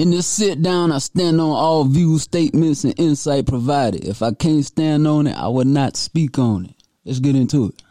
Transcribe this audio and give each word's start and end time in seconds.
In 0.00 0.12
this 0.12 0.26
sit 0.26 0.62
down, 0.62 0.92
I 0.92 0.98
stand 0.98 1.42
on 1.42 1.50
all 1.50 1.84
views, 1.84 2.22
statements, 2.22 2.84
and 2.84 2.98
insight 2.98 3.46
provided. 3.46 4.02
If 4.06 4.22
I 4.22 4.32
can't 4.32 4.64
stand 4.64 5.06
on 5.06 5.26
it, 5.26 5.36
I 5.36 5.48
will 5.48 5.66
not 5.66 5.94
speak 5.94 6.38
on 6.38 6.64
it. 6.64 6.74
Let's 7.04 7.20
get 7.20 7.36
into 7.36 7.66
it. 7.66 7.89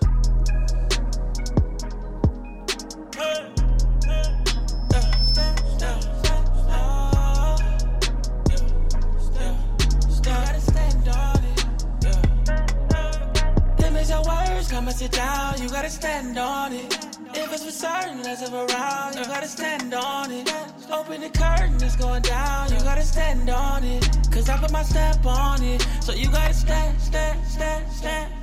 My 24.79 24.85
stamp 24.85 25.25
on 25.25 25.61
it, 25.61 25.85
so 25.99 26.13
you 26.13 26.31
gotta 26.31 26.53
stand, 26.53 27.01
stand, 27.01 27.45
stand, 27.45 27.91
stand. 27.91 28.33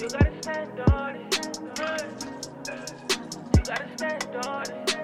You 0.00 0.08
gotta 0.08 0.42
stand 0.42 0.80
on 0.90 1.14
it. 1.14 1.48
You 3.54 3.62
gotta 3.62 3.88
stand 3.96 4.36
on 4.44 4.62
it. 4.62 4.96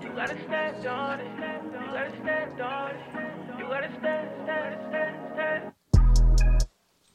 You 0.00 0.08
gotta 0.14 0.38
stand 0.44 0.86
on 0.86 1.20
it. 1.20 1.26
You 1.72 1.86
gotta 1.90 2.12
stand 2.22 2.60
on 2.60 2.90
it. 2.90 3.58
You 3.58 3.64
gotta 3.64 3.90
stand, 3.98 4.30
stand, 4.44 4.76
stand, 4.88 5.16
stand. 5.34 6.66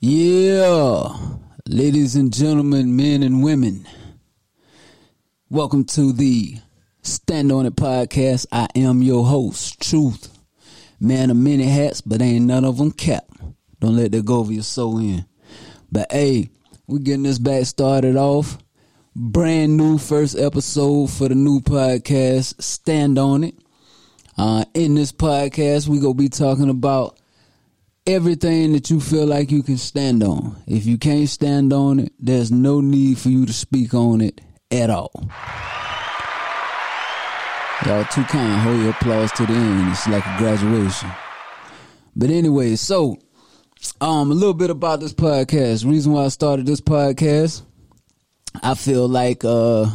Yeah, 0.01 1.17
ladies 1.69 2.17
and 2.17 2.33
gentlemen, 2.33 2.97
men 2.97 3.23
and 3.23 3.41
women, 3.41 3.87
welcome 5.49 5.85
to 5.85 6.11
the 6.11 6.57
Stand 7.01 7.53
On 7.53 7.65
It 7.65 7.77
podcast. 7.77 8.47
I 8.51 8.67
am 8.75 9.01
your 9.01 9.25
host, 9.25 9.79
Truth, 9.79 10.34
man 10.99 11.29
of 11.29 11.37
many 11.37 11.65
hats, 11.65 12.01
but 12.01 12.21
ain't 12.21 12.45
none 12.45 12.65
of 12.65 12.77
them 12.77 12.91
cap. 12.91 13.25
Don't 13.79 13.95
let 13.95 14.11
that 14.11 14.25
go 14.25 14.39
over 14.39 14.53
your 14.53 14.63
soul 14.63 14.97
in. 14.99 15.25
But 15.91 16.11
hey, 16.11 16.49
we 16.87 16.99
getting 16.99 17.23
this 17.23 17.39
back 17.39 17.65
started 17.65 18.15
off. 18.15 18.57
Brand 19.15 19.77
new 19.77 19.97
first 19.97 20.37
episode 20.37 21.09
for 21.09 21.29
the 21.29 21.35
new 21.35 21.61
podcast, 21.61 22.61
Stand 22.61 23.17
On 23.17 23.43
It. 23.43 23.55
Uh, 24.37 24.65
in 24.73 24.95
this 24.95 25.11
podcast, 25.11 25.87
we 25.87 25.99
gonna 25.99 26.13
be 26.13 26.27
talking 26.27 26.69
about 26.69 27.17
everything 28.05 28.73
that 28.73 28.89
you 28.89 28.99
feel 28.99 29.25
like 29.25 29.51
you 29.51 29.63
can 29.63 29.77
stand 29.77 30.21
on. 30.21 30.61
If 30.67 30.85
you 30.85 30.97
can't 30.97 31.29
stand 31.29 31.71
on 31.71 32.01
it, 32.01 32.13
there's 32.19 32.51
no 32.51 32.81
need 32.81 33.17
for 33.17 33.29
you 33.29 33.45
to 33.45 33.53
speak 33.53 33.93
on 33.93 34.21
it 34.21 34.41
at 34.69 34.89
all. 34.89 35.11
Y'all 37.83 38.05
too 38.05 38.23
kind. 38.23 38.61
Hold 38.61 38.79
your 38.79 38.91
applause 38.91 39.31
to 39.33 39.45
the 39.45 39.53
end. 39.53 39.91
It's 39.91 40.07
like 40.07 40.25
a 40.25 40.37
graduation. 40.37 41.11
But 42.15 42.29
anyway, 42.29 42.75
so 42.77 43.17
um 43.99 44.31
a 44.31 44.33
little 44.33 44.53
bit 44.53 44.69
about 44.69 45.01
this 45.01 45.13
podcast. 45.13 45.85
Reason 45.85 46.11
why 46.11 46.25
I 46.25 46.29
started 46.29 46.65
this 46.65 46.81
podcast, 46.81 47.63
I 48.63 48.75
feel 48.75 49.07
like 49.07 49.43
uh 49.43 49.87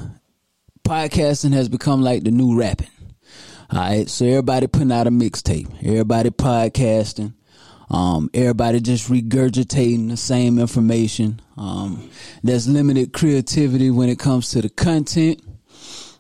podcasting 0.85 1.53
has 1.55 1.69
become 1.69 2.03
like 2.03 2.23
the 2.23 2.31
new 2.31 2.59
rapping. 2.59 2.91
All 3.73 3.79
right, 3.79 4.09
so 4.09 4.27
everybody 4.27 4.67
putting 4.67 4.93
out 4.93 5.07
a 5.07 5.11
mixtape, 5.11 5.73
everybody 5.83 6.31
podcasting, 6.31 7.35
um, 7.89 8.29
everybody 8.35 8.81
just 8.81 9.09
regurgitating 9.09 10.11
the 10.11 10.17
same 10.17 10.59
information. 10.59 11.41
Um, 11.57 12.11
there's 12.43 12.69
limited 12.69 13.13
creativity 13.13 13.91
when 13.91 14.09
it 14.09 14.19
comes 14.19 14.51
to 14.51 14.61
the 14.61 14.69
content. 14.69 15.41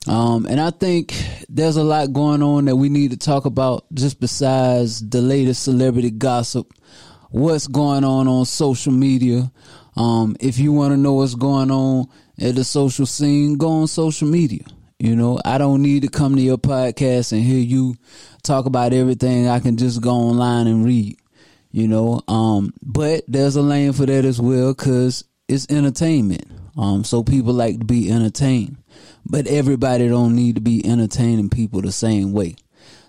Um, 0.06 0.46
and 0.46 0.60
I 0.60 0.70
think 0.70 1.14
there's 1.48 1.76
a 1.76 1.84
lot 1.84 2.12
going 2.12 2.42
on 2.42 2.64
that 2.64 2.76
we 2.76 2.88
need 2.88 3.10
to 3.10 3.16
talk 3.16 3.44
about 3.44 3.84
just 3.92 4.20
besides 4.20 5.06
the 5.08 5.20
latest 5.20 5.62
celebrity 5.62 6.10
gossip. 6.10 6.72
What's 7.30 7.66
going 7.66 8.04
on 8.04 8.26
on 8.26 8.44
social 8.46 8.92
media? 8.92 9.52
Um, 9.96 10.36
if 10.40 10.58
you 10.58 10.72
want 10.72 10.92
to 10.92 10.96
know 10.96 11.14
what's 11.14 11.34
going 11.34 11.70
on 11.70 12.06
at 12.40 12.54
the 12.54 12.64
social 12.64 13.06
scene, 13.06 13.56
go 13.56 13.68
on 13.68 13.86
social 13.86 14.26
media. 14.26 14.64
You 14.98 15.16
know, 15.16 15.38
I 15.44 15.58
don't 15.58 15.80
need 15.82 16.02
to 16.02 16.08
come 16.08 16.36
to 16.36 16.42
your 16.42 16.58
podcast 16.58 17.32
and 17.32 17.42
hear 17.42 17.58
you 17.58 17.96
talk 18.42 18.66
about 18.66 18.92
everything. 18.92 19.48
I 19.48 19.58
can 19.60 19.76
just 19.76 20.02
go 20.02 20.10
online 20.10 20.66
and 20.66 20.84
read, 20.84 21.16
you 21.70 21.88
know. 21.88 22.20
Um, 22.28 22.74
but 22.82 23.24
there's 23.26 23.56
a 23.56 23.62
lane 23.62 23.94
for 23.94 24.04
that 24.04 24.24
as 24.24 24.40
well 24.40 24.74
because 24.74 25.24
it's 25.48 25.66
entertainment. 25.70 26.44
Um, 26.76 27.04
so 27.04 27.22
people 27.22 27.54
like 27.54 27.78
to 27.78 27.84
be 27.84 28.10
entertained, 28.10 28.76
but 29.26 29.46
everybody 29.46 30.08
don't 30.08 30.34
need 30.34 30.56
to 30.56 30.60
be 30.60 30.84
entertaining 30.86 31.50
people 31.50 31.80
the 31.80 31.92
same 31.92 32.32
way. 32.32 32.56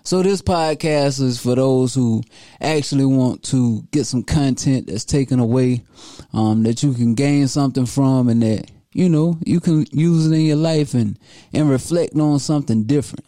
So 0.04 0.22
this 0.22 0.42
podcast 0.42 1.22
is 1.22 1.40
for 1.40 1.54
those 1.54 1.94
who 1.94 2.22
actually 2.60 3.04
want 3.04 3.44
to 3.44 3.82
get 3.92 4.04
some 4.04 4.24
content 4.24 4.88
that's 4.88 5.04
taken 5.04 5.38
away, 5.38 5.84
um, 6.32 6.64
that 6.64 6.82
you 6.82 6.92
can 6.92 7.14
gain 7.14 7.46
something 7.46 7.86
from 7.86 8.28
and 8.28 8.42
that 8.42 8.70
you 8.94 9.08
know, 9.08 9.38
you 9.44 9.60
can 9.60 9.86
use 9.90 10.26
it 10.26 10.34
in 10.34 10.42
your 10.42 10.56
life 10.56 10.94
and, 10.94 11.18
and 11.52 11.70
reflect 11.70 12.14
on 12.14 12.38
something 12.38 12.84
different. 12.84 13.24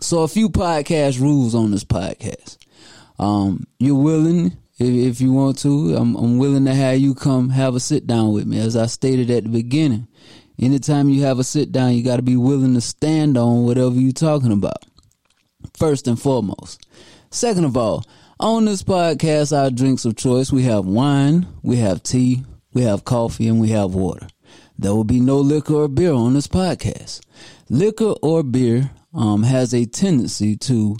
So 0.00 0.22
a 0.22 0.28
few 0.28 0.48
podcast 0.48 1.20
rules 1.20 1.54
on 1.54 1.70
this 1.70 1.84
podcast. 1.84 2.58
Um, 3.18 3.66
you're 3.78 4.00
willing, 4.00 4.56
if, 4.78 4.88
if 4.88 5.20
you 5.20 5.32
want 5.32 5.58
to, 5.58 5.96
I'm, 5.96 6.16
I'm 6.16 6.38
willing 6.38 6.64
to 6.66 6.74
have 6.74 6.98
you 6.98 7.14
come 7.14 7.50
have 7.50 7.74
a 7.74 7.80
sit 7.80 8.06
down 8.06 8.32
with 8.32 8.46
me. 8.46 8.60
As 8.60 8.76
I 8.76 8.86
stated 8.86 9.30
at 9.30 9.44
the 9.44 9.50
beginning, 9.50 10.08
anytime 10.58 11.08
you 11.08 11.22
have 11.22 11.38
a 11.38 11.44
sit 11.44 11.72
down, 11.72 11.94
you 11.94 12.02
got 12.02 12.16
to 12.16 12.22
be 12.22 12.36
willing 12.36 12.74
to 12.74 12.80
stand 12.80 13.36
on 13.36 13.64
whatever 13.64 13.94
you're 13.94 14.12
talking 14.12 14.52
about. 14.52 14.84
First 15.76 16.06
and 16.06 16.20
foremost. 16.20 16.86
Second 17.30 17.64
of 17.64 17.76
all, 17.76 18.04
on 18.40 18.64
this 18.64 18.82
podcast, 18.82 19.56
our 19.56 19.70
drinks 19.70 20.04
of 20.04 20.16
choice, 20.16 20.52
we 20.52 20.62
have 20.62 20.84
wine, 20.84 21.46
we 21.62 21.76
have 21.76 22.02
tea, 22.02 22.44
we 22.72 22.82
have 22.82 23.04
coffee, 23.04 23.48
and 23.48 23.60
we 23.60 23.68
have 23.68 23.94
water 23.94 24.28
there 24.78 24.94
will 24.94 25.04
be 25.04 25.20
no 25.20 25.38
liquor 25.38 25.74
or 25.74 25.88
beer 25.88 26.12
on 26.12 26.34
this 26.34 26.46
podcast. 26.46 27.20
Liquor 27.68 28.14
or 28.22 28.42
beer 28.42 28.90
um, 29.12 29.42
has 29.42 29.74
a 29.74 29.84
tendency 29.84 30.56
to 30.56 30.96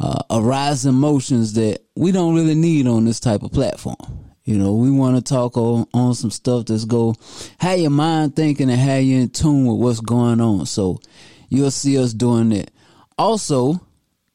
uh, 0.00 0.22
arise 0.30 0.86
emotions 0.86 1.52
that 1.54 1.80
we 1.94 2.10
don't 2.10 2.34
really 2.34 2.54
need 2.54 2.86
on 2.86 3.04
this 3.04 3.20
type 3.20 3.42
of 3.42 3.52
platform. 3.52 4.27
You 4.48 4.56
know, 4.56 4.72
we 4.72 4.90
want 4.90 5.14
to 5.14 5.20
talk 5.20 5.58
on, 5.58 5.86
on 5.92 6.14
some 6.14 6.30
stuff 6.30 6.64
that's 6.64 6.86
go, 6.86 7.14
how 7.60 7.74
your 7.74 7.90
mind 7.90 8.34
thinking 8.34 8.70
and 8.70 8.80
how 8.80 8.94
you 8.94 9.18
in 9.18 9.28
tune 9.28 9.66
with 9.66 9.78
what's 9.78 10.00
going 10.00 10.40
on. 10.40 10.64
So 10.64 11.00
you'll 11.50 11.70
see 11.70 11.98
us 11.98 12.14
doing 12.14 12.48
that. 12.48 12.70
Also, 13.18 13.78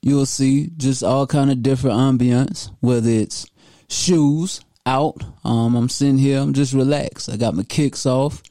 you'll 0.04 0.28
see 0.28 0.70
just 0.78 1.04
all 1.04 1.26
kind 1.26 1.50
of 1.50 1.64
different 1.64 1.98
ambience, 1.98 2.70
whether 2.80 3.10
it's 3.10 3.48
shoes 3.90 4.62
out. 4.86 5.24
Um, 5.44 5.76
I'm 5.76 5.90
sitting 5.90 6.20
here, 6.20 6.40
I'm 6.40 6.54
just 6.54 6.74
relaxed. 6.74 7.28
I 7.28 7.36
got 7.36 7.56
my 7.56 7.64
kicks 7.64 8.06
off 8.06 8.44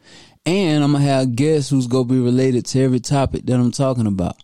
and 0.45 0.83
I'm 0.83 0.91
gonna 0.91 1.05
have 1.05 1.37
guests 1.37 1.71
who's 1.71 1.87
gonna 1.87 2.07
be 2.07 2.19
related 2.19 2.67
to 2.67 2.83
every 2.83 2.99
topic 2.99 3.47
that 3.47 3.55
I'm 3.55 3.71
talking 3.71 4.09
about. 4.09 4.35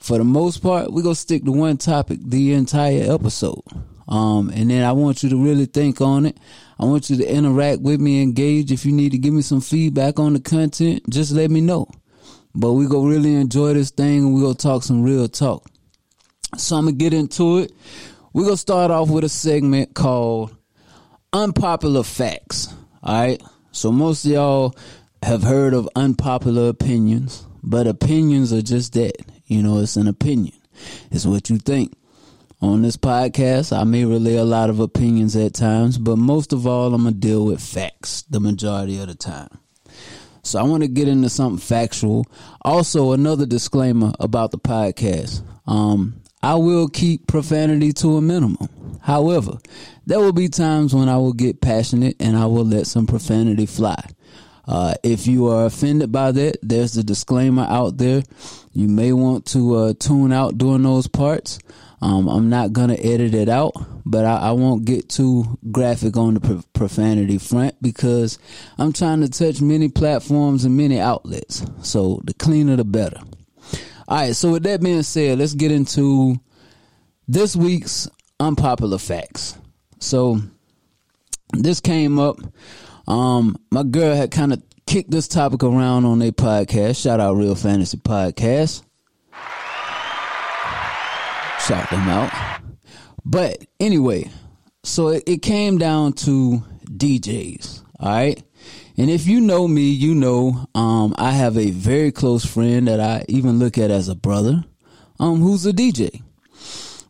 For 0.00 0.18
the 0.18 0.24
most 0.24 0.60
part, 0.60 0.92
we're 0.92 1.02
gonna 1.02 1.14
stick 1.14 1.44
to 1.44 1.52
one 1.52 1.76
topic 1.76 2.18
the 2.20 2.52
entire 2.54 3.12
episode. 3.12 3.62
Um, 4.08 4.50
and 4.50 4.70
then 4.70 4.84
I 4.84 4.92
want 4.92 5.22
you 5.22 5.30
to 5.30 5.42
really 5.42 5.66
think 5.66 6.00
on 6.00 6.26
it. 6.26 6.36
I 6.78 6.84
want 6.84 7.10
you 7.10 7.16
to 7.16 7.26
interact 7.26 7.80
with 7.80 8.00
me, 8.00 8.22
engage. 8.22 8.72
If 8.72 8.84
you 8.84 8.92
need 8.92 9.12
to 9.12 9.18
give 9.18 9.32
me 9.32 9.42
some 9.42 9.60
feedback 9.60 10.18
on 10.18 10.32
the 10.32 10.40
content, 10.40 11.08
just 11.08 11.32
let 11.32 11.50
me 11.50 11.60
know. 11.60 11.86
But 12.54 12.72
we 12.72 12.86
gonna 12.86 13.08
really 13.08 13.34
enjoy 13.34 13.74
this 13.74 13.90
thing 13.90 14.18
and 14.18 14.34
we 14.34 14.42
gonna 14.42 14.54
talk 14.54 14.82
some 14.82 15.02
real 15.02 15.28
talk. 15.28 15.66
So 16.56 16.76
I'm 16.76 16.84
gonna 16.84 16.96
get 16.96 17.14
into 17.14 17.58
it. 17.58 17.72
We're 18.32 18.44
gonna 18.44 18.56
start 18.56 18.90
off 18.90 19.08
with 19.10 19.24
a 19.24 19.28
segment 19.28 19.94
called 19.94 20.54
Unpopular 21.32 22.02
Facts. 22.02 22.74
Alright. 23.02 23.42
So 23.70 23.90
most 23.90 24.24
of 24.24 24.32
y'all 24.32 24.76
have 25.22 25.42
heard 25.42 25.72
of 25.72 25.88
unpopular 25.96 26.68
opinions, 26.68 27.46
but 27.62 27.86
opinions 27.86 28.52
are 28.52 28.62
just 28.62 28.92
that. 28.94 29.14
You 29.46 29.62
know, 29.62 29.78
it's 29.78 29.96
an 29.96 30.08
opinion. 30.08 30.54
It's 31.10 31.24
what 31.24 31.48
you 31.48 31.58
think. 31.58 31.94
On 32.62 32.80
this 32.80 32.96
podcast, 32.96 33.76
I 33.76 33.82
may 33.82 34.04
relay 34.04 34.36
a 34.36 34.44
lot 34.44 34.70
of 34.70 34.78
opinions 34.78 35.34
at 35.34 35.52
times, 35.52 35.98
but 35.98 36.16
most 36.16 36.52
of 36.52 36.64
all, 36.64 36.94
I'm 36.94 37.02
going 37.02 37.14
to 37.14 37.20
deal 37.20 37.44
with 37.44 37.60
facts 37.60 38.22
the 38.30 38.38
majority 38.38 39.00
of 39.00 39.08
the 39.08 39.16
time. 39.16 39.58
So 40.44 40.60
I 40.60 40.62
want 40.62 40.84
to 40.84 40.88
get 40.88 41.08
into 41.08 41.28
something 41.28 41.58
factual. 41.58 42.24
Also, 42.60 43.10
another 43.10 43.46
disclaimer 43.46 44.12
about 44.20 44.52
the 44.52 44.60
podcast. 44.60 45.42
Um, 45.66 46.22
I 46.40 46.54
will 46.54 46.86
keep 46.86 47.26
profanity 47.26 47.92
to 47.94 48.16
a 48.16 48.22
minimum. 48.22 48.68
However, 49.00 49.58
there 50.06 50.20
will 50.20 50.32
be 50.32 50.48
times 50.48 50.94
when 50.94 51.08
I 51.08 51.16
will 51.16 51.32
get 51.32 51.60
passionate 51.60 52.14
and 52.20 52.36
I 52.36 52.46
will 52.46 52.64
let 52.64 52.86
some 52.86 53.08
profanity 53.08 53.66
fly. 53.66 54.04
Uh, 54.68 54.94
if 55.02 55.26
you 55.26 55.48
are 55.48 55.66
offended 55.66 56.12
by 56.12 56.30
that, 56.30 56.58
there's 56.62 56.92
the 56.92 57.02
disclaimer 57.02 57.66
out 57.68 57.98
there. 57.98 58.22
You 58.72 58.86
may 58.86 59.12
want 59.12 59.46
to 59.46 59.74
uh, 59.74 59.94
tune 59.98 60.32
out 60.32 60.58
during 60.58 60.84
those 60.84 61.08
parts. 61.08 61.58
Um, 62.02 62.28
I'm 62.28 62.48
not 62.48 62.72
gonna 62.72 62.96
edit 62.98 63.32
it 63.32 63.48
out, 63.48 63.74
but 64.04 64.24
I, 64.24 64.48
I 64.48 64.50
won't 64.52 64.84
get 64.84 65.08
too 65.08 65.58
graphic 65.70 66.16
on 66.16 66.34
the 66.34 66.64
profanity 66.72 67.38
front 67.38 67.80
because 67.80 68.40
I'm 68.76 68.92
trying 68.92 69.20
to 69.20 69.28
touch 69.28 69.60
many 69.60 69.88
platforms 69.88 70.64
and 70.64 70.76
many 70.76 70.98
outlets. 70.98 71.64
So 71.82 72.20
the 72.24 72.34
cleaner, 72.34 72.74
the 72.74 72.84
better. 72.84 73.20
All 74.08 74.18
right, 74.18 74.34
so 74.34 74.50
with 74.50 74.64
that 74.64 74.82
being 74.82 75.04
said, 75.04 75.38
let's 75.38 75.54
get 75.54 75.70
into 75.70 76.40
this 77.28 77.54
week's 77.54 78.08
unpopular 78.40 78.98
facts. 78.98 79.56
So 80.00 80.40
this 81.52 81.80
came 81.80 82.18
up. 82.18 82.36
Um, 83.06 83.56
my 83.70 83.84
girl 83.84 84.16
had 84.16 84.32
kind 84.32 84.52
of 84.52 84.62
kicked 84.86 85.12
this 85.12 85.28
topic 85.28 85.62
around 85.62 86.04
on 86.04 86.18
their 86.18 86.32
podcast. 86.32 87.00
Shout 87.00 87.20
out 87.20 87.36
Real 87.36 87.54
Fantasy 87.54 87.96
Podcast. 87.96 88.82
Shout 91.66 91.90
them 91.90 92.08
out. 92.08 92.32
But 93.24 93.64
anyway, 93.78 94.30
so 94.82 95.08
it, 95.08 95.22
it 95.26 95.42
came 95.42 95.78
down 95.78 96.12
to 96.14 96.62
DJs. 96.84 97.82
All 98.00 98.10
right. 98.10 98.42
And 98.96 99.08
if 99.08 99.26
you 99.26 99.40
know 99.40 99.66
me, 99.68 99.90
you 99.90 100.14
know 100.14 100.66
um, 100.74 101.14
I 101.16 101.30
have 101.30 101.56
a 101.56 101.70
very 101.70 102.12
close 102.12 102.44
friend 102.44 102.88
that 102.88 103.00
I 103.00 103.24
even 103.28 103.58
look 103.58 103.78
at 103.78 103.90
as 103.90 104.08
a 104.08 104.14
brother, 104.14 104.64
um, 105.18 105.40
who's 105.40 105.64
a 105.64 105.72
DJ. 105.72 106.22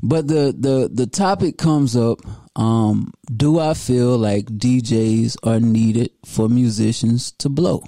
But 0.02 0.28
the 0.28 0.54
the 0.58 0.90
the 0.92 1.06
topic 1.06 1.58
comes 1.58 1.96
up: 1.96 2.18
um, 2.56 3.12
Do 3.34 3.58
I 3.58 3.74
feel 3.74 4.18
like 4.18 4.46
DJs 4.46 5.36
are 5.44 5.60
needed 5.60 6.10
for 6.24 6.48
musicians 6.48 7.32
to 7.38 7.48
blow? 7.48 7.84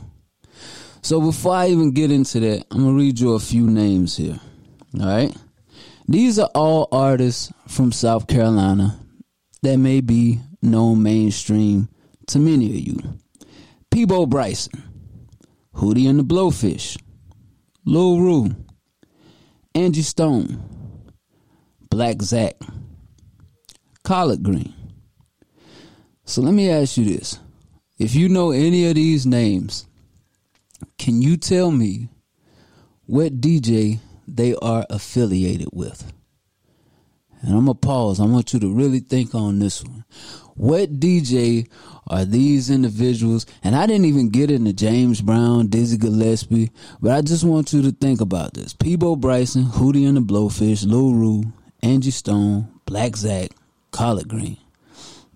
So 1.03 1.21
before 1.21 1.55
I 1.55 1.69
even 1.69 1.93
get 1.93 2.11
into 2.11 2.41
that, 2.41 2.65
I'm 2.71 2.85
gonna 2.85 2.97
read 2.97 3.19
you 3.19 3.35
a 3.35 3.41
few 3.41 3.67
names 3.69 4.17
here. 4.17 4.39
All 5.01 5.07
right, 5.07 5.37
these 6.07 6.39
are 6.39 6.51
all 6.55 6.89
artists 6.93 7.53
from 7.67 7.93
South 7.93 8.27
Carolina 8.27 8.99
that 9.63 9.79
may 9.79 10.01
be 10.01 10.41
known 10.61 11.03
mainstream 11.03 11.89
to 12.27 12.39
many 12.39 12.67
of 12.67 12.87
you. 12.87 13.19
Peabo 13.91 14.27
Bryson, 14.27 14.83
Hootie 15.77 16.09
and 16.09 16.19
the 16.19 16.25
Blowfish, 16.25 16.99
Lil 17.85 18.21
Ru, 18.21 18.51
Angie 19.75 20.03
Stone, 20.03 20.63
Blacc 21.91 22.17
Zacc, 22.17 22.55
Collard 24.03 24.43
Green. 24.43 24.75
So 26.25 26.43
let 26.43 26.55
me 26.55 26.71
ask 26.71 26.97
you 26.97 27.05
this. 27.05 27.39
If 27.99 28.15
you 28.15 28.29
know 28.29 28.51
any 28.51 28.89
of 28.89 28.97
these 28.97 29.25
names, 29.25 29.87
can 30.99 31.23
you 31.23 31.37
tell 31.37 31.71
me 31.71 32.09
what 33.07 33.41
DJ 33.41 34.01
they 34.27 34.55
are 34.57 34.87
affiliated 34.91 35.69
with? 35.73 36.13
And 37.43 37.55
I'm 37.55 37.67
going 37.67 37.77
to 37.77 37.87
pause. 37.87 38.21
I 38.21 38.25
want 38.25 38.55
you 38.55 38.61
to 38.61 38.73
really 38.73 39.01
think 39.01 39.35
on 39.35 39.59
this 39.59 39.85
one. 39.85 40.05
What 40.55 40.99
DJ 40.99 41.69
are 42.07 42.25
these 42.25 42.71
individuals? 42.71 43.45
And 43.63 43.77
I 43.77 43.87
didn't 43.87 44.07
even 44.07 44.31
get 44.31 44.51
into 44.51 44.73
James 44.73 45.21
Brown, 45.21 45.67
Dizzy 45.67 45.99
Gillespie, 45.99 46.71
but 47.03 47.11
I 47.11 47.21
just 47.21 47.45
want 47.45 47.73
you 47.73 47.83
to 47.83 47.93
think 47.93 48.21
about 48.21 48.55
this. 48.55 48.73
Peabo 48.73 49.17
Bryson, 49.17 49.65
Hootie 49.65 50.09
and 50.09 50.17
the 50.17 50.21
Blowfish, 50.21 50.87
Lil 50.87 51.13
Ru, 51.13 51.43
Angie 51.83 52.11
Stone, 52.11 52.69
Blacc 52.87 53.13
Zacc, 53.13 53.51
Collard 53.91 54.29
Green. 54.29 54.57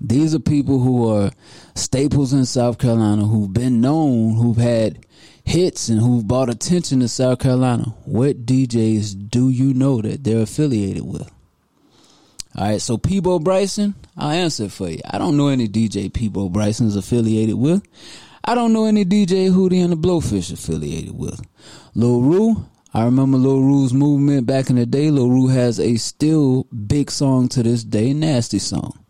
These 0.00 0.34
are 0.34 0.40
people 0.40 0.78
who 0.78 1.10
are 1.12 1.30
staples 1.74 2.32
in 2.32 2.46
South 2.46 2.78
Carolina, 2.78 3.24
who've 3.24 3.52
been 3.52 3.80
known, 3.80 4.36
who've 4.36 4.56
had 4.56 5.04
hits, 5.48 5.88
and 5.88 6.00
who've 6.00 6.26
brought 6.26 6.50
attention 6.50 7.00
to 7.00 7.08
South 7.08 7.38
Carolina. 7.38 7.94
What 8.04 8.44
DJs 8.44 9.30
do 9.30 9.48
you 9.48 9.72
know 9.72 10.02
that 10.02 10.22
they're 10.22 10.42
affiliated 10.42 11.04
with? 11.04 11.30
All 12.54 12.64
right, 12.64 12.80
so 12.80 12.98
Peabo 12.98 13.38
Bryson, 13.38 13.94
I'll 14.16 14.30
answer 14.30 14.68
for 14.68 14.90
you. 14.90 15.00
I 15.08 15.16
don't 15.16 15.36
know 15.36 15.48
any 15.48 15.68
DJ 15.68 16.12
Peabo 16.12 16.48
Bryson's 16.48 16.96
affiliated 16.96 17.54
with. 17.56 17.82
I 18.44 18.54
don't 18.54 18.72
know 18.72 18.84
any 18.84 19.04
DJ 19.04 19.50
Hootie 19.50 19.82
and 19.82 19.92
the 19.92 19.96
Blowfish 19.96 20.52
affiliated 20.52 21.16
with. 21.18 21.40
Lil 21.94 22.20
Ru, 22.20 22.66
I 22.92 23.04
remember 23.04 23.38
Lil 23.38 23.60
Ru's 23.62 23.92
movement 23.94 24.46
back 24.46 24.70
in 24.70 24.76
the 24.76 24.86
day. 24.86 25.10
Lil 25.10 25.30
Ru 25.30 25.48
has 25.48 25.80
a 25.80 25.96
still 25.96 26.64
big 26.64 27.10
song 27.10 27.48
to 27.48 27.62
this 27.62 27.84
day, 27.84 28.12
Nasty 28.12 28.58
Song. 28.58 29.04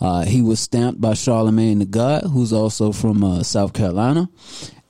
Uh, 0.00 0.24
he 0.24 0.42
was 0.42 0.60
stamped 0.60 1.00
by 1.00 1.14
Charlemagne 1.14 1.78
the 1.78 1.84
God, 1.84 2.24
who's 2.24 2.52
also 2.52 2.92
from 2.92 3.22
uh, 3.22 3.42
South 3.42 3.72
Carolina, 3.72 4.28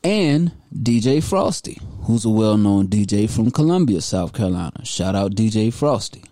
and 0.05 0.53
DJ 0.73 1.23
Frosty, 1.25 1.81
who's 2.03 2.25
a 2.25 2.29
well 2.29 2.57
known 2.59 2.89
DJ 2.89 3.29
from 3.29 3.51
Columbia, 3.51 4.01
South 4.03 4.33
Carolina. 4.35 4.85
Shout 4.85 5.15
out 5.15 5.35
DJ 5.35 5.73
Frosty. 5.73 6.23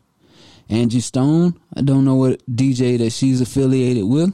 Angie 0.68 1.00
Stone, 1.00 1.58
I 1.74 1.82
don't 1.82 2.04
know 2.04 2.14
what 2.14 2.44
DJ 2.46 2.98
that 2.98 3.10
she's 3.10 3.40
affiliated 3.40 4.04
with. 4.04 4.32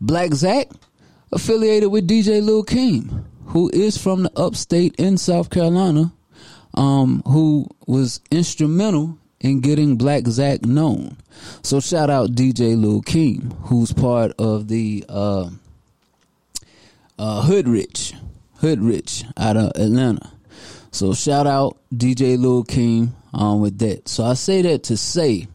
Blacc 0.00 0.30
Zacc, 0.30 0.74
affiliated 1.32 1.90
with 1.90 2.08
DJ 2.08 2.42
Lil 2.42 2.64
Keem, 2.64 3.24
who 3.46 3.70
is 3.72 3.98
from 3.98 4.24
the 4.24 4.32
upstate 4.36 4.94
in 4.96 5.18
South 5.18 5.50
Carolina, 5.50 6.12
um, 6.74 7.22
who 7.26 7.68
was 7.86 8.20
instrumental 8.30 9.18
in 9.40 9.60
getting 9.60 9.98
Blacc 9.98 10.22
Zacc 10.22 10.64
known. 10.64 11.16
So 11.62 11.80
shout 11.80 12.10
out 12.10 12.30
DJ 12.30 12.80
Lil 12.80 13.02
Keem, 13.02 13.52
who's 13.64 13.92
part 13.92 14.32
of 14.38 14.68
the 14.68 15.04
uh, 15.08 15.50
uh, 17.22 17.40
Hood 17.42 17.68
Rich, 17.68 18.14
Hood 18.56 18.80
Rich 18.80 19.24
out 19.36 19.56
of 19.56 19.70
Atlanta. 19.76 20.32
So 20.90 21.14
shout 21.14 21.46
out 21.46 21.78
DJ 21.94 22.36
Lil 22.36 22.64
King 22.64 23.14
um, 23.32 23.60
with 23.60 23.78
that. 23.78 24.08
So 24.08 24.24
I 24.24 24.34
say 24.34 24.60
that 24.62 24.82
to 24.84 24.96
say 24.96 25.46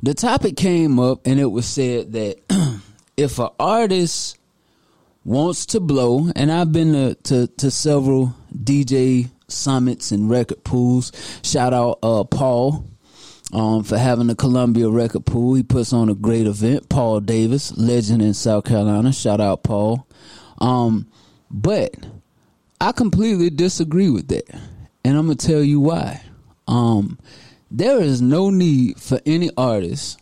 the 0.00 0.14
topic 0.14 0.56
came 0.56 1.00
up 1.00 1.26
and 1.26 1.40
it 1.40 1.46
was 1.46 1.66
said 1.66 2.12
that 2.12 2.38
if 3.16 3.40
an 3.40 3.48
artist 3.58 4.38
wants 5.24 5.66
to 5.66 5.80
blow, 5.80 6.30
and 6.36 6.52
I've 6.52 6.70
been 6.70 6.92
to, 6.92 7.14
to, 7.24 7.46
to 7.48 7.70
several 7.72 8.36
DJ 8.56 9.28
summits 9.48 10.12
and 10.12 10.30
record 10.30 10.62
pools. 10.62 11.10
Shout 11.42 11.74
out 11.74 11.98
uh, 12.00 12.22
Paul 12.22 12.86
um, 13.52 13.82
for 13.82 13.98
having 13.98 14.28
the 14.28 14.36
Columbia 14.36 14.88
Record 14.88 15.26
Pool. 15.26 15.54
He 15.54 15.64
puts 15.64 15.92
on 15.92 16.08
a 16.08 16.14
great 16.14 16.46
event. 16.46 16.88
Paul 16.88 17.18
Davis, 17.18 17.76
legend 17.76 18.22
in 18.22 18.34
South 18.34 18.64
Carolina. 18.64 19.12
Shout 19.12 19.40
out 19.40 19.64
Paul. 19.64 20.06
Um, 20.60 21.06
but 21.50 21.94
I 22.80 22.92
completely 22.92 23.50
disagree 23.50 24.10
with 24.10 24.28
that, 24.28 24.48
and 25.04 25.16
I'm 25.16 25.26
gonna 25.26 25.36
tell 25.36 25.62
you 25.62 25.80
why. 25.80 26.22
Um, 26.66 27.18
there 27.70 28.00
is 28.00 28.22
no 28.22 28.50
need 28.50 29.00
for 29.00 29.20
any 29.26 29.50
artist 29.56 30.20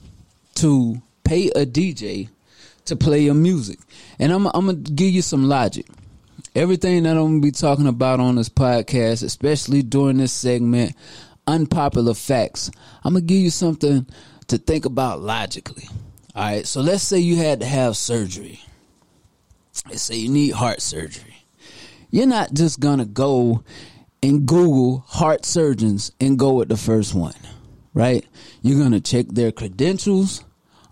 to 0.56 1.00
pay 1.24 1.48
a 1.50 1.64
DJ 1.66 2.28
to 2.86 2.96
play 2.96 3.20
your 3.20 3.34
music, 3.34 3.78
and 4.18 4.32
I'm 4.32 4.46
I'm 4.46 4.66
gonna 4.66 4.74
give 4.74 5.12
you 5.12 5.22
some 5.22 5.48
logic. 5.48 5.86
Everything 6.54 7.02
that 7.04 7.16
I'm 7.16 7.26
gonna 7.26 7.40
be 7.40 7.50
talking 7.50 7.86
about 7.86 8.20
on 8.20 8.36
this 8.36 8.48
podcast, 8.48 9.22
especially 9.22 9.82
during 9.82 10.16
this 10.16 10.32
segment, 10.32 10.96
unpopular 11.46 12.14
facts. 12.14 12.70
I'm 13.04 13.14
gonna 13.14 13.24
give 13.24 13.38
you 13.38 13.50
something 13.50 14.06
to 14.48 14.58
think 14.58 14.84
about 14.84 15.20
logically. 15.20 15.88
All 16.34 16.44
right, 16.44 16.66
so 16.66 16.80
let's 16.80 17.02
say 17.02 17.18
you 17.18 17.36
had 17.36 17.60
to 17.60 17.66
have 17.66 17.96
surgery. 17.96 18.60
Let's 19.86 20.02
say 20.02 20.16
you 20.16 20.28
need 20.28 20.52
heart 20.52 20.80
surgery. 20.82 21.36
You're 22.10 22.26
not 22.26 22.54
just 22.54 22.80
gonna 22.80 23.04
go 23.04 23.62
and 24.22 24.46
Google 24.46 25.04
heart 25.06 25.44
surgeons 25.44 26.12
and 26.20 26.38
go 26.38 26.54
with 26.54 26.68
the 26.68 26.76
first 26.76 27.14
one, 27.14 27.34
right? 27.94 28.24
You're 28.62 28.82
gonna 28.82 29.00
check 29.00 29.26
their 29.28 29.52
credentials. 29.52 30.44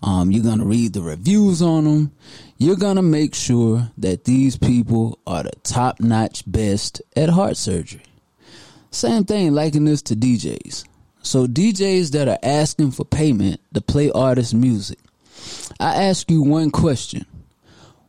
Um, 0.03 0.31
you're 0.31 0.43
gonna 0.43 0.65
read 0.65 0.93
the 0.93 1.01
reviews 1.01 1.61
on 1.61 1.83
them. 1.85 2.11
You're 2.57 2.75
gonna 2.75 3.01
make 3.01 3.33
sure 3.33 3.91
that 3.97 4.25
these 4.25 4.57
people 4.57 5.19
are 5.25 5.43
the 5.43 5.51
top 5.63 5.99
notch 5.99 6.43
best 6.45 7.01
at 7.15 7.29
heart 7.29 7.57
surgery. 7.57 8.03
Same 8.91 9.25
thing, 9.25 9.53
liking 9.53 9.85
this 9.85 10.01
to 10.03 10.15
DJs. 10.15 10.85
So 11.21 11.45
DJs 11.45 12.11
that 12.11 12.27
are 12.27 12.39
asking 12.41 12.91
for 12.91 13.03
payment 13.03 13.59
to 13.73 13.81
play 13.81 14.11
artist 14.11 14.53
music. 14.53 14.99
I 15.79 16.03
ask 16.05 16.29
you 16.31 16.41
one 16.41 16.71
question. 16.71 17.25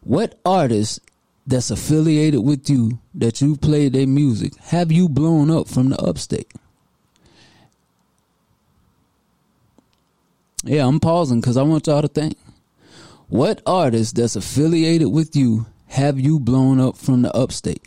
What 0.09 0.41
artist 0.43 1.01
that's 1.47 1.71
affiliated 1.71 2.41
with 2.43 2.71
you 2.71 2.99
that 3.15 3.43
you've 3.43 3.61
played 3.61 3.93
their 3.93 4.07
music 4.07 4.57
have 4.57 4.91
you 4.91 5.07
blown 5.07 5.51
up 5.51 5.69
from 5.69 5.91
the 5.91 5.99
upstate? 5.99 6.51
Yeah, 10.65 10.87
I'm 10.87 10.99
pausing 10.99 11.43
because 11.43 11.59
I 11.59 11.63
want 11.63 11.89
y'all 11.89 12.01
to 12.01 12.09
think. 12.09 12.39
What 13.29 13.61
artist 13.67 14.17
that's 14.17 14.35
affiliated 14.35 15.09
with 15.09 15.37
you 15.37 15.67
have 15.89 16.19
you 16.19 16.41
blown 16.41 16.81
up 16.81 16.97
from 16.97 17.21
the 17.21 17.37
upstate? 17.37 17.85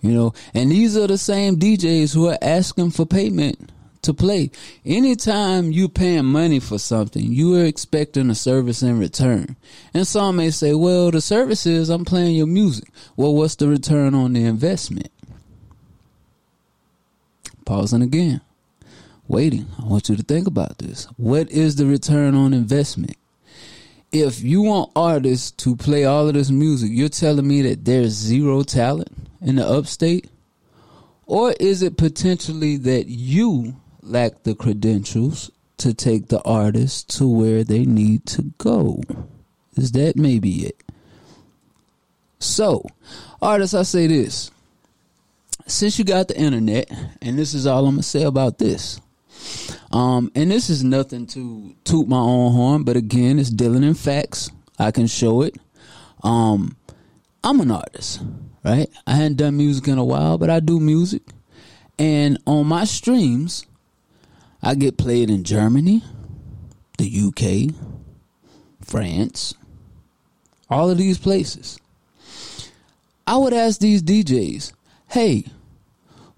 You 0.00 0.12
know, 0.12 0.32
and 0.54 0.72
these 0.72 0.96
are 0.96 1.06
the 1.06 1.18
same 1.18 1.58
DJs 1.58 2.14
who 2.14 2.28
are 2.28 2.38
asking 2.40 2.92
for 2.92 3.04
payment 3.04 3.70
to 4.02 4.14
play. 4.14 4.50
Anytime 4.84 5.72
you 5.72 5.88
paying 5.88 6.24
money 6.24 6.60
for 6.60 6.78
something, 6.78 7.22
you 7.22 7.56
are 7.56 7.64
expecting 7.64 8.30
a 8.30 8.34
service 8.34 8.82
in 8.82 8.98
return. 8.98 9.56
And 9.92 10.06
some 10.06 10.36
may 10.36 10.50
say, 10.50 10.74
well, 10.74 11.10
the 11.10 11.20
service 11.20 11.66
is 11.66 11.90
I'm 11.90 12.04
playing 12.04 12.36
your 12.36 12.46
music. 12.46 12.88
Well, 13.16 13.34
what's 13.34 13.56
the 13.56 13.68
return 13.68 14.14
on 14.14 14.32
the 14.32 14.44
investment? 14.44 15.10
Pausing 17.64 18.02
again. 18.02 18.40
Waiting. 19.28 19.66
I 19.80 19.86
want 19.86 20.08
you 20.08 20.16
to 20.16 20.22
think 20.22 20.46
about 20.46 20.78
this. 20.78 21.04
What 21.16 21.50
is 21.50 21.76
the 21.76 21.86
return 21.86 22.34
on 22.34 22.52
investment? 22.52 23.16
If 24.10 24.42
you 24.42 24.62
want 24.62 24.90
artists 24.96 25.52
to 25.62 25.76
play 25.76 26.04
all 26.04 26.26
of 26.26 26.34
this 26.34 26.50
music, 26.50 26.90
you're 26.92 27.08
telling 27.08 27.46
me 27.46 27.62
that 27.62 27.84
there's 27.84 28.10
zero 28.10 28.62
talent 28.64 29.12
in 29.40 29.56
the 29.56 29.64
upstate? 29.64 30.28
Or 31.26 31.54
is 31.60 31.82
it 31.82 31.96
potentially 31.96 32.76
that 32.78 33.06
you 33.06 33.76
lack 34.02 34.42
the 34.42 34.54
credentials 34.54 35.50
to 35.78 35.94
take 35.94 36.28
the 36.28 36.42
artist 36.42 37.16
to 37.18 37.28
where 37.28 37.64
they 37.64 37.84
need 37.84 38.26
to 38.26 38.52
go? 38.58 39.00
Is 39.76 39.92
that 39.92 40.16
maybe 40.16 40.66
it? 40.66 40.82
So, 42.38 42.84
artists, 43.40 43.74
I 43.74 43.82
say 43.82 44.06
this. 44.06 44.50
Since 45.66 45.98
you 45.98 46.04
got 46.04 46.28
the 46.28 46.38
internet, 46.38 46.90
and 47.22 47.38
this 47.38 47.54
is 47.54 47.66
all 47.66 47.86
I'm 47.86 47.94
gonna 47.94 48.02
say 48.02 48.22
about 48.22 48.58
this. 48.58 49.00
Um, 49.92 50.30
and 50.34 50.50
this 50.50 50.70
is 50.70 50.84
nothing 50.84 51.26
to 51.28 51.74
toot 51.84 52.08
my 52.08 52.18
own 52.18 52.52
horn, 52.52 52.82
but 52.84 52.96
again, 52.96 53.38
it's 53.38 53.50
dealing 53.50 53.84
in 53.84 53.94
facts. 53.94 54.50
I 54.78 54.90
can 54.90 55.06
show 55.06 55.42
it. 55.42 55.56
Um, 56.22 56.76
I'm 57.42 57.60
an 57.60 57.70
artist, 57.70 58.22
right? 58.64 58.88
I 59.06 59.14
hadn't 59.14 59.36
done 59.36 59.56
music 59.56 59.88
in 59.88 59.98
a 59.98 60.04
while, 60.04 60.38
but 60.38 60.50
I 60.50 60.60
do 60.60 60.78
music. 60.78 61.22
And 61.98 62.38
on 62.46 62.66
my 62.66 62.84
streams, 62.84 63.66
I 64.62 64.74
get 64.74 64.98
played 64.98 65.30
in 65.30 65.44
Germany, 65.44 66.02
the 66.98 67.28
UK, 67.28 67.74
France, 68.82 69.54
all 70.68 70.90
of 70.90 70.98
these 70.98 71.18
places. 71.18 71.78
I 73.26 73.36
would 73.36 73.54
ask 73.54 73.80
these 73.80 74.02
DJs, 74.02 74.72
hey, 75.08 75.46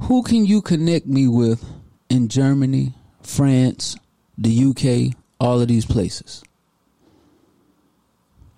who 0.02 0.22
can 0.22 0.44
you 0.46 0.62
connect 0.62 1.06
me 1.06 1.26
with 1.26 1.64
in 2.08 2.28
Germany, 2.28 2.94
France, 3.22 3.96
the 4.38 4.66
UK, 4.66 5.16
all 5.40 5.60
of 5.60 5.68
these 5.68 5.86
places? 5.86 6.44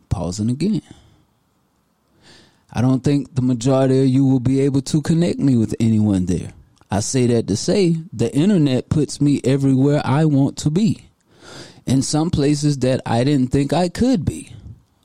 Pausing 0.09 0.51
again. 0.51 0.83
I 2.73 2.81
don't 2.81 3.05
think 3.05 3.35
the 3.35 3.43
majority 3.43 4.01
of 4.01 4.09
you 4.09 4.27
will 4.27 4.41
be 4.41 4.61
able 4.61 4.83
to 4.83 5.01
connect 5.01 5.39
me 5.39 5.57
with 5.57 5.75
anyone 5.79 6.27
there. 6.27 6.53
I 6.95 7.01
say 7.01 7.27
that 7.27 7.49
to 7.49 7.57
say 7.57 7.97
the 8.13 8.33
internet 8.33 8.89
puts 8.89 9.21
me 9.21 9.41
everywhere 9.43 10.01
I 10.05 10.27
want 10.27 10.57
to 10.59 10.71
be. 10.71 11.09
In 11.87 12.03
some 12.03 12.31
places 12.31 12.79
that 12.79 13.01
I 13.05 13.25
didn't 13.25 13.51
think 13.51 13.73
I 13.73 13.89
could 13.89 14.25
be. 14.25 14.53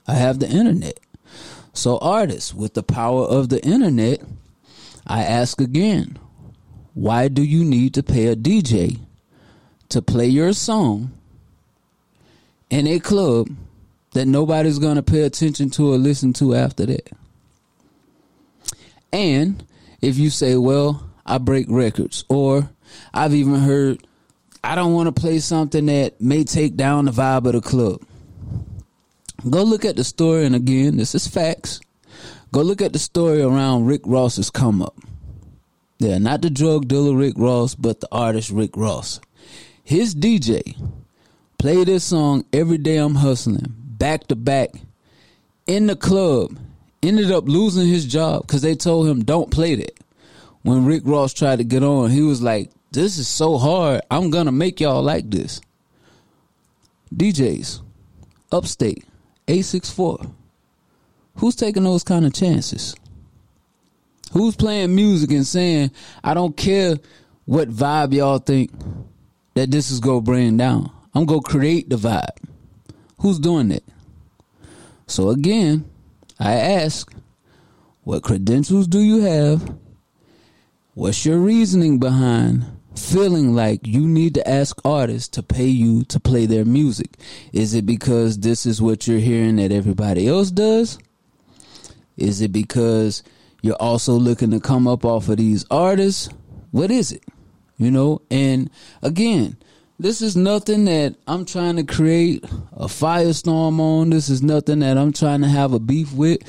I 0.08 0.14
have 0.14 0.38
the 0.38 0.48
internet. 0.48 1.00
So, 1.74 1.98
artists, 1.98 2.54
with 2.54 2.76
the 2.76 2.84
power 2.84 3.24
of 3.24 3.50
the 3.50 3.60
internet, 3.66 4.22
I 5.08 5.24
ask 5.24 5.60
again 5.60 6.20
why 6.94 7.28
do 7.28 7.42
you 7.42 7.66
need 7.66 7.96
to 7.96 8.04
pay 8.04 8.28
a 8.28 8.36
DJ 8.36 9.00
to 9.90 10.00
play 10.00 10.28
your 10.28 10.54
song 10.54 11.12
in 12.70 12.86
a 12.86 13.00
club 13.00 13.50
that 14.12 14.28
nobody's 14.28 14.78
going 14.78 14.98
to 14.98 15.02
pay 15.02 15.24
attention 15.24 15.72
to 15.72 15.92
or 15.92 15.98
listen 15.98 16.34
to 16.34 16.54
after 16.54 16.86
that? 16.86 17.10
And 19.12 19.66
if 20.02 20.20
you 20.20 20.30
say, 20.30 20.56
well, 20.56 21.09
I 21.30 21.38
break 21.38 21.68
records, 21.70 22.26
or 22.28 22.70
I've 23.14 23.36
even 23.36 23.56
heard, 23.56 24.06
I 24.64 24.74
don't 24.74 24.94
want 24.94 25.16
to 25.16 25.22
play 25.22 25.38
something 25.38 25.86
that 25.86 26.20
may 26.20 26.44
take 26.44 26.76
down 26.76 27.06
the 27.06 27.12
vibe 27.12 27.46
of 27.46 27.54
the 27.54 27.62
club. 27.62 28.02
Go 29.48 29.62
look 29.64 29.86
at 29.86 29.96
the 29.96 30.04
story, 30.04 30.46
and 30.46 30.56
again, 30.56 30.98
this 30.98 31.14
is 31.14 31.28
facts. 31.28 31.80
Go 32.52 32.62
look 32.62 32.82
at 32.82 32.94
the 32.94 33.00
story 33.00 33.44
around 33.44 33.86
Rick 33.86 34.02
Ross's 34.06 34.50
come 34.50 34.82
up. 34.82 34.96
Yeah, 36.00 36.18
not 36.18 36.42
the 36.42 36.50
drug 36.50 36.88
dealer 36.88 37.16
Rick 37.16 37.36
Ross, 37.38 37.76
but 37.76 38.00
the 38.00 38.08
artist 38.12 38.50
Rick 38.50 38.76
Ross. 38.76 39.20
His 39.84 40.16
DJ 40.16 40.76
played 41.60 41.88
this 41.88 42.04
song 42.06 42.44
every 42.52 42.80
day 42.80 42.98
I'm 42.98 43.16
hustling, 43.16 43.66
back 43.70 44.26
to 44.28 44.36
back, 44.36 44.72
in 45.68 45.86
the 45.86 45.96
club. 45.96 46.58
Ended 47.04 47.32
up 47.32 47.48
losing 47.48 47.88
his 47.88 48.06
job 48.06 48.48
because 48.48 48.62
they 48.62 48.76
told 48.76 49.08
him 49.08 49.24
don't 49.24 49.52
play 49.52 49.76
that. 49.76 49.98
When 50.64 50.86
Rick 50.86 51.04
Ross 51.06 51.34
tried 51.34 51.58
to 51.58 51.64
get 51.64 51.84
on, 51.84 52.10
he 52.12 52.22
was 52.22 52.42
like, 52.42 52.72
"This 52.92 53.18
is 53.18 53.28
so 53.28 53.58
hard. 53.58 54.02
I'm 54.12 54.30
gonna 54.30 54.52
make 54.52 54.80
y'all 54.80 55.02
like 55.02 55.30
this." 55.30 55.62
DJs, 57.16 57.82
upstate, 58.52 59.06
864. 59.48 60.20
Who's 61.36 61.56
taking 61.56 61.84
those 61.84 62.04
kind 62.04 62.26
of 62.26 62.34
chances? 62.34 62.96
Who's 64.34 64.56
playing 64.56 64.94
music 64.94 65.32
and 65.32 65.48
saying, 65.48 65.92
I 66.24 66.34
don't 66.34 66.56
care 66.56 66.98
what 67.46 67.70
vibe 67.70 68.14
y'all 68.14 68.38
think 68.38 68.72
that 69.56 69.72
this 69.72 69.90
is 69.90 70.00
gonna 70.00 70.22
bring 70.22 70.58
down. 70.58 70.92
I'm 71.16 71.26
gonna 71.26 71.42
create 71.42 71.90
the 71.90 71.96
vibe. 71.96 72.38
Who's 73.20 73.40
doing 73.40 73.70
that? 73.70 73.84
So 75.08 75.30
again, 75.30 75.90
I 76.40 76.54
ask, 76.54 77.12
what 78.04 78.22
credentials 78.22 78.88
do 78.88 79.00
you 79.00 79.22
have? 79.22 79.76
What's 81.00 81.26
your 81.26 81.38
reasoning 81.38 81.98
behind 81.98 82.66
feeling 82.94 83.56
like 83.56 83.88
you 83.88 84.06
need 84.06 84.34
to 84.36 84.46
ask 84.46 84.82
artists 84.84 85.30
to 85.30 85.42
pay 85.42 85.68
you 85.68 86.04
to 86.04 86.20
play 86.20 86.46
their 86.46 86.66
music? 86.66 87.16
Is 87.54 87.74
it 87.74 87.86
because 87.86 88.40
this 88.40 88.66
is 88.66 88.82
what 88.82 89.08
you're 89.08 89.20
hearing 89.20 89.56
that 89.56 89.72
everybody 89.72 90.28
else 90.28 90.52
does? 90.52 91.00
Is 92.18 92.42
it 92.42 92.52
because 92.52 93.24
you're 93.62 93.76
also 93.76 94.12
looking 94.12 94.52
to 94.52 94.60
come 94.60 94.90
up 94.90 95.06
off 95.06 95.30
of 95.30 95.38
these 95.38 95.66
artists? 95.72 96.28
What 96.72 96.92
is 96.92 97.14
it? 97.14 97.24
You 97.78 97.92
know, 97.92 98.22
and 98.30 98.70
again, 99.02 99.56
this 100.00 100.22
is 100.22 100.36
nothing 100.36 100.84
that 100.86 101.16
I'm 101.28 101.46
trying 101.46 101.78
to 101.78 101.84
create 101.84 102.44
a 102.74 102.88
firestorm 102.88 103.80
on. 103.80 104.10
This 104.10 104.28
is 104.28 104.42
nothing 104.42 104.80
that 104.80 104.98
I'm 104.98 105.14
trying 105.14 105.42
to 105.42 105.48
have 105.48 105.72
a 105.72 105.80
beef 105.80 106.12
with. 106.12 106.40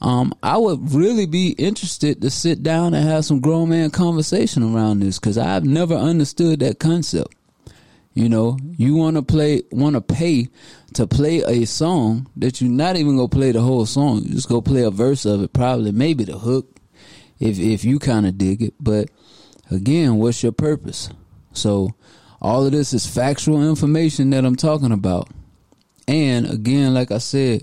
Um, 0.00 0.32
I 0.42 0.56
would 0.56 0.92
really 0.92 1.26
be 1.26 1.50
interested 1.52 2.22
to 2.22 2.30
sit 2.30 2.62
down 2.62 2.94
and 2.94 3.06
have 3.08 3.24
some 3.24 3.40
grown 3.40 3.70
man 3.70 3.90
conversation 3.90 4.62
around 4.62 5.00
this 5.00 5.18
because 5.18 5.36
I've 5.36 5.64
never 5.64 5.94
understood 5.94 6.60
that 6.60 6.78
concept. 6.78 7.34
You 8.14 8.28
know, 8.28 8.58
you 8.76 8.94
want 8.94 9.16
to 9.16 9.22
play, 9.22 9.62
want 9.70 9.94
to 9.94 10.00
pay 10.00 10.48
to 10.94 11.06
play 11.06 11.42
a 11.46 11.64
song 11.66 12.28
that 12.36 12.60
you're 12.60 12.70
not 12.70 12.96
even 12.96 13.16
gonna 13.16 13.28
play 13.28 13.52
the 13.52 13.60
whole 13.60 13.86
song. 13.86 14.22
You 14.24 14.34
just 14.34 14.48
go 14.48 14.60
play 14.60 14.82
a 14.82 14.90
verse 14.90 15.24
of 15.24 15.42
it, 15.42 15.52
probably 15.52 15.92
maybe 15.92 16.24
the 16.24 16.38
hook, 16.38 16.80
if 17.38 17.58
if 17.58 17.84
you 17.84 17.98
kind 17.98 18.26
of 18.26 18.36
dig 18.38 18.62
it. 18.62 18.74
But 18.80 19.10
again, 19.70 20.16
what's 20.16 20.42
your 20.42 20.52
purpose? 20.52 21.10
So 21.52 21.94
all 22.40 22.64
of 22.64 22.72
this 22.72 22.92
is 22.92 23.06
factual 23.06 23.68
information 23.68 24.30
that 24.30 24.44
I'm 24.44 24.56
talking 24.56 24.92
about. 24.92 25.28
And 26.06 26.48
again, 26.50 26.94
like 26.94 27.10
I 27.10 27.18
said, 27.18 27.62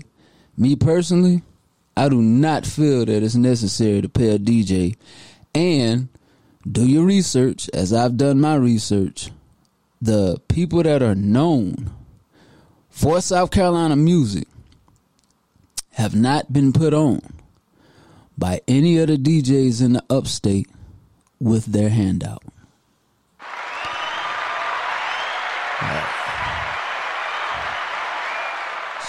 me 0.56 0.76
personally, 0.76 1.42
I 1.96 2.08
do 2.08 2.20
not 2.20 2.66
feel 2.66 3.06
that 3.06 3.22
it's 3.22 3.34
necessary 3.34 4.02
to 4.02 4.08
pay 4.08 4.34
a 4.34 4.38
DJ. 4.38 4.96
And 5.54 6.08
do 6.70 6.86
your 6.86 7.04
research, 7.04 7.70
as 7.72 7.92
I've 7.92 8.16
done 8.16 8.40
my 8.40 8.56
research 8.56 9.30
the 10.00 10.40
people 10.48 10.82
that 10.82 11.02
are 11.02 11.14
known 11.14 11.90
for 12.90 13.20
South 13.20 13.50
Carolina 13.50 13.96
music 13.96 14.46
have 15.92 16.14
not 16.14 16.52
been 16.52 16.72
put 16.72 16.92
on 16.92 17.20
by 18.36 18.60
any 18.68 18.98
of 18.98 19.08
the 19.08 19.16
DJs 19.16 19.82
in 19.82 19.94
the 19.94 20.04
upstate 20.10 20.68
with 21.40 21.66
their 21.66 21.88
handout. 21.88 22.42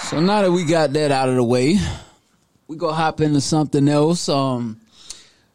So 0.04 0.20
now 0.20 0.40
that 0.40 0.50
we 0.50 0.64
got 0.64 0.94
that 0.94 1.12
out 1.12 1.28
of 1.28 1.34
the 1.34 1.44
way, 1.44 1.78
we 2.68 2.76
go 2.76 2.92
hop 2.92 3.22
into 3.22 3.40
something 3.40 3.88
else. 3.88 4.28
Um, 4.28 4.78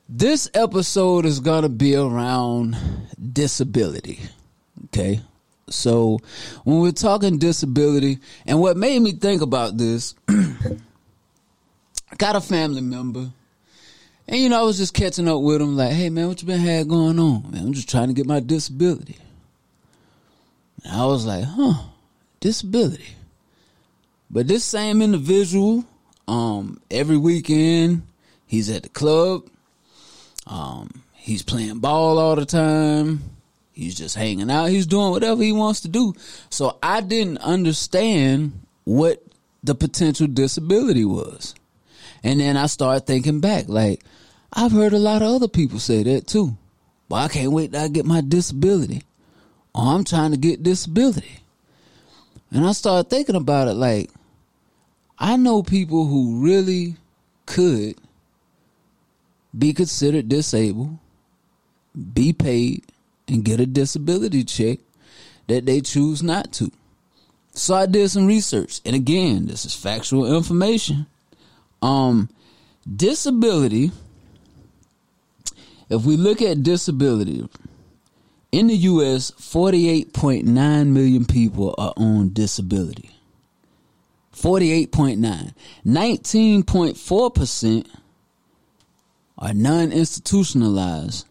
this 0.09 0.49
episode 0.53 1.25
is 1.25 1.39
gonna 1.39 1.69
be 1.69 1.95
around 1.95 2.75
disability. 3.31 4.19
Okay. 4.85 5.21
So 5.69 6.19
when 6.63 6.79
we're 6.79 6.91
talking 6.91 7.37
disability, 7.37 8.19
and 8.45 8.59
what 8.59 8.75
made 8.75 8.99
me 8.99 9.13
think 9.13 9.41
about 9.41 9.77
this, 9.77 10.15
I 10.27 10.75
got 12.17 12.35
a 12.35 12.41
family 12.41 12.81
member. 12.81 13.31
And 14.27 14.39
you 14.39 14.49
know, 14.49 14.59
I 14.59 14.63
was 14.63 14.77
just 14.77 14.93
catching 14.93 15.27
up 15.27 15.41
with 15.41 15.61
him, 15.61 15.77
like, 15.77 15.91
hey 15.91 16.09
man, 16.09 16.27
what 16.27 16.41
you 16.41 16.47
been 16.47 16.59
had 16.59 16.87
going 16.87 17.19
on? 17.19 17.51
Man, 17.51 17.67
I'm 17.67 17.73
just 17.73 17.89
trying 17.89 18.07
to 18.07 18.13
get 18.13 18.25
my 18.25 18.39
disability. 18.39 19.17
And 20.83 20.93
I 20.95 21.05
was 21.05 21.25
like, 21.25 21.45
huh, 21.45 21.75
disability. 22.39 23.15
But 24.29 24.47
this 24.47 24.63
same 24.63 25.01
individual, 25.01 25.85
um, 26.27 26.79
every 26.89 27.17
weekend, 27.17 28.03
he's 28.45 28.69
at 28.69 28.83
the 28.83 28.89
club. 28.89 29.47
Um, 30.45 31.03
he's 31.13 31.43
playing 31.43 31.79
ball 31.79 32.19
all 32.19 32.35
the 32.35 32.45
time. 32.45 33.21
He's 33.71 33.95
just 33.95 34.15
hanging 34.15 34.51
out. 34.51 34.69
He's 34.69 34.85
doing 34.85 35.11
whatever 35.11 35.41
he 35.41 35.51
wants 35.51 35.81
to 35.81 35.87
do. 35.87 36.13
So 36.49 36.77
I 36.83 37.01
didn't 37.01 37.39
understand 37.39 38.61
what 38.83 39.23
the 39.63 39.73
potential 39.73 40.27
disability 40.27 41.05
was. 41.05 41.55
And 42.23 42.39
then 42.39 42.55
I 42.55 42.67
started 42.67 43.07
thinking 43.07 43.39
back, 43.39 43.65
like, 43.67 44.03
I've 44.51 44.71
heard 44.71 44.93
a 44.93 44.99
lot 44.99 45.21
of 45.21 45.29
other 45.29 45.47
people 45.47 45.79
say 45.79 46.03
that 46.03 46.27
too. 46.27 46.55
Well, 47.09 47.23
I 47.23 47.27
can't 47.27 47.51
wait 47.51 47.71
till 47.71 47.81
I 47.81 47.87
get 47.87 48.05
my 48.05 48.21
disability. 48.21 49.03
Or 49.73 49.85
I'm 49.85 50.03
trying 50.03 50.31
to 50.31 50.37
get 50.37 50.61
disability. 50.61 51.39
And 52.51 52.65
I 52.65 52.73
started 52.73 53.09
thinking 53.09 53.35
about 53.35 53.67
it 53.67 53.73
like, 53.73 54.11
I 55.19 55.37
know 55.37 55.63
people 55.63 56.05
who 56.07 56.43
really 56.43 56.95
could 57.45 57.95
be 59.57 59.73
considered 59.73 60.29
disabled 60.29 60.97
be 62.13 62.33
paid, 62.33 62.85
and 63.27 63.45
get 63.45 63.59
a 63.59 63.65
disability 63.65 64.43
check 64.43 64.79
that 65.47 65.65
they 65.65 65.81
choose 65.81 66.21
not 66.21 66.51
to. 66.53 66.71
So 67.53 67.75
I 67.75 67.85
did 67.85 68.09
some 68.09 68.25
research, 68.25 68.81
and 68.85 68.95
again, 68.95 69.45
this 69.45 69.65
is 69.65 69.75
factual 69.75 70.35
information. 70.35 71.05
Um, 71.81 72.29
disability. 72.95 73.91
If 75.89 76.05
we 76.05 76.17
look 76.17 76.41
at 76.41 76.63
disability, 76.63 77.47
in 78.51 78.67
the 78.67 78.75
U.S., 78.75 79.31
48.9 79.31 80.87
million 80.87 81.25
people 81.25 81.75
are 81.77 81.93
on 81.97 82.33
disability. 82.33 83.11
48.9. 84.43 85.53
19.4% 85.85 87.87
are 89.37 89.53
non 89.53 89.93
institutionalized. 89.93 91.25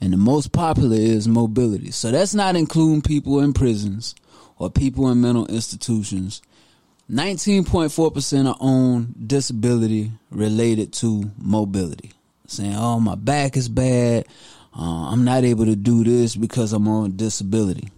And 0.00 0.12
the 0.12 0.16
most 0.16 0.52
popular 0.52 0.96
is 0.96 1.26
mobility. 1.26 1.90
So 1.90 2.12
that's 2.12 2.32
not 2.32 2.54
including 2.56 3.02
people 3.02 3.40
in 3.40 3.52
prisons 3.52 4.14
or 4.58 4.70
people 4.70 5.10
in 5.10 5.20
mental 5.20 5.46
institutions. 5.46 6.40
19.4% 7.10 8.48
are 8.48 8.56
on 8.60 9.12
disability 9.26 10.12
related 10.30 10.92
to 10.94 11.32
mobility. 11.36 12.12
Saying, 12.46 12.76
oh, 12.76 13.00
my 13.00 13.16
back 13.16 13.56
is 13.56 13.68
bad. 13.68 14.26
Uh, 14.74 15.10
I'm 15.10 15.24
not 15.24 15.42
able 15.42 15.66
to 15.66 15.74
do 15.74 16.04
this 16.04 16.36
because 16.36 16.72
I'm 16.72 16.86
on 16.86 17.16
disability. 17.16 17.88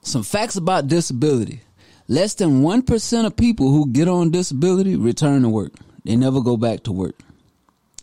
Some 0.00 0.22
facts 0.22 0.56
about 0.56 0.88
disability. 0.88 1.60
Less 2.08 2.34
than 2.34 2.62
1% 2.62 3.26
of 3.26 3.36
people 3.36 3.70
who 3.70 3.86
get 3.86 4.08
on 4.08 4.30
disability 4.30 4.96
return 4.96 5.42
to 5.42 5.48
work. 5.50 5.72
They 6.04 6.16
never 6.16 6.40
go 6.40 6.56
back 6.56 6.84
to 6.84 6.92
work. 6.92 7.20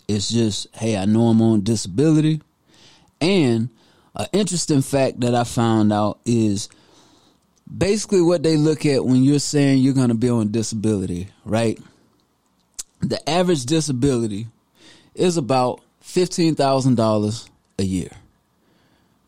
It's 0.07 0.29
just, 0.29 0.67
hey, 0.75 0.95
I 0.95 1.05
know 1.05 1.29
I'm 1.29 1.41
on 1.41 1.63
disability. 1.63 2.41
And 3.19 3.69
an 4.15 4.27
interesting 4.31 4.83
fact 4.83 5.21
that 5.21 5.33
I 5.33 5.43
found 5.43 5.91
out 5.91 6.19
is 6.23 6.69
basically 7.75 8.21
what 8.21 8.43
they 8.43 8.57
look 8.57 8.85
at 8.85 9.03
when 9.03 9.23
you're 9.23 9.39
saying 9.39 9.79
you're 9.79 9.95
going 9.95 10.09
to 10.09 10.15
be 10.15 10.29
on 10.29 10.51
disability, 10.51 11.29
right? 11.43 11.79
The 13.01 13.27
average 13.27 13.65
disability 13.65 14.47
is 15.15 15.37
about 15.37 15.81
$15,000 16.03 17.49
a 17.79 17.83
year. 17.83 18.11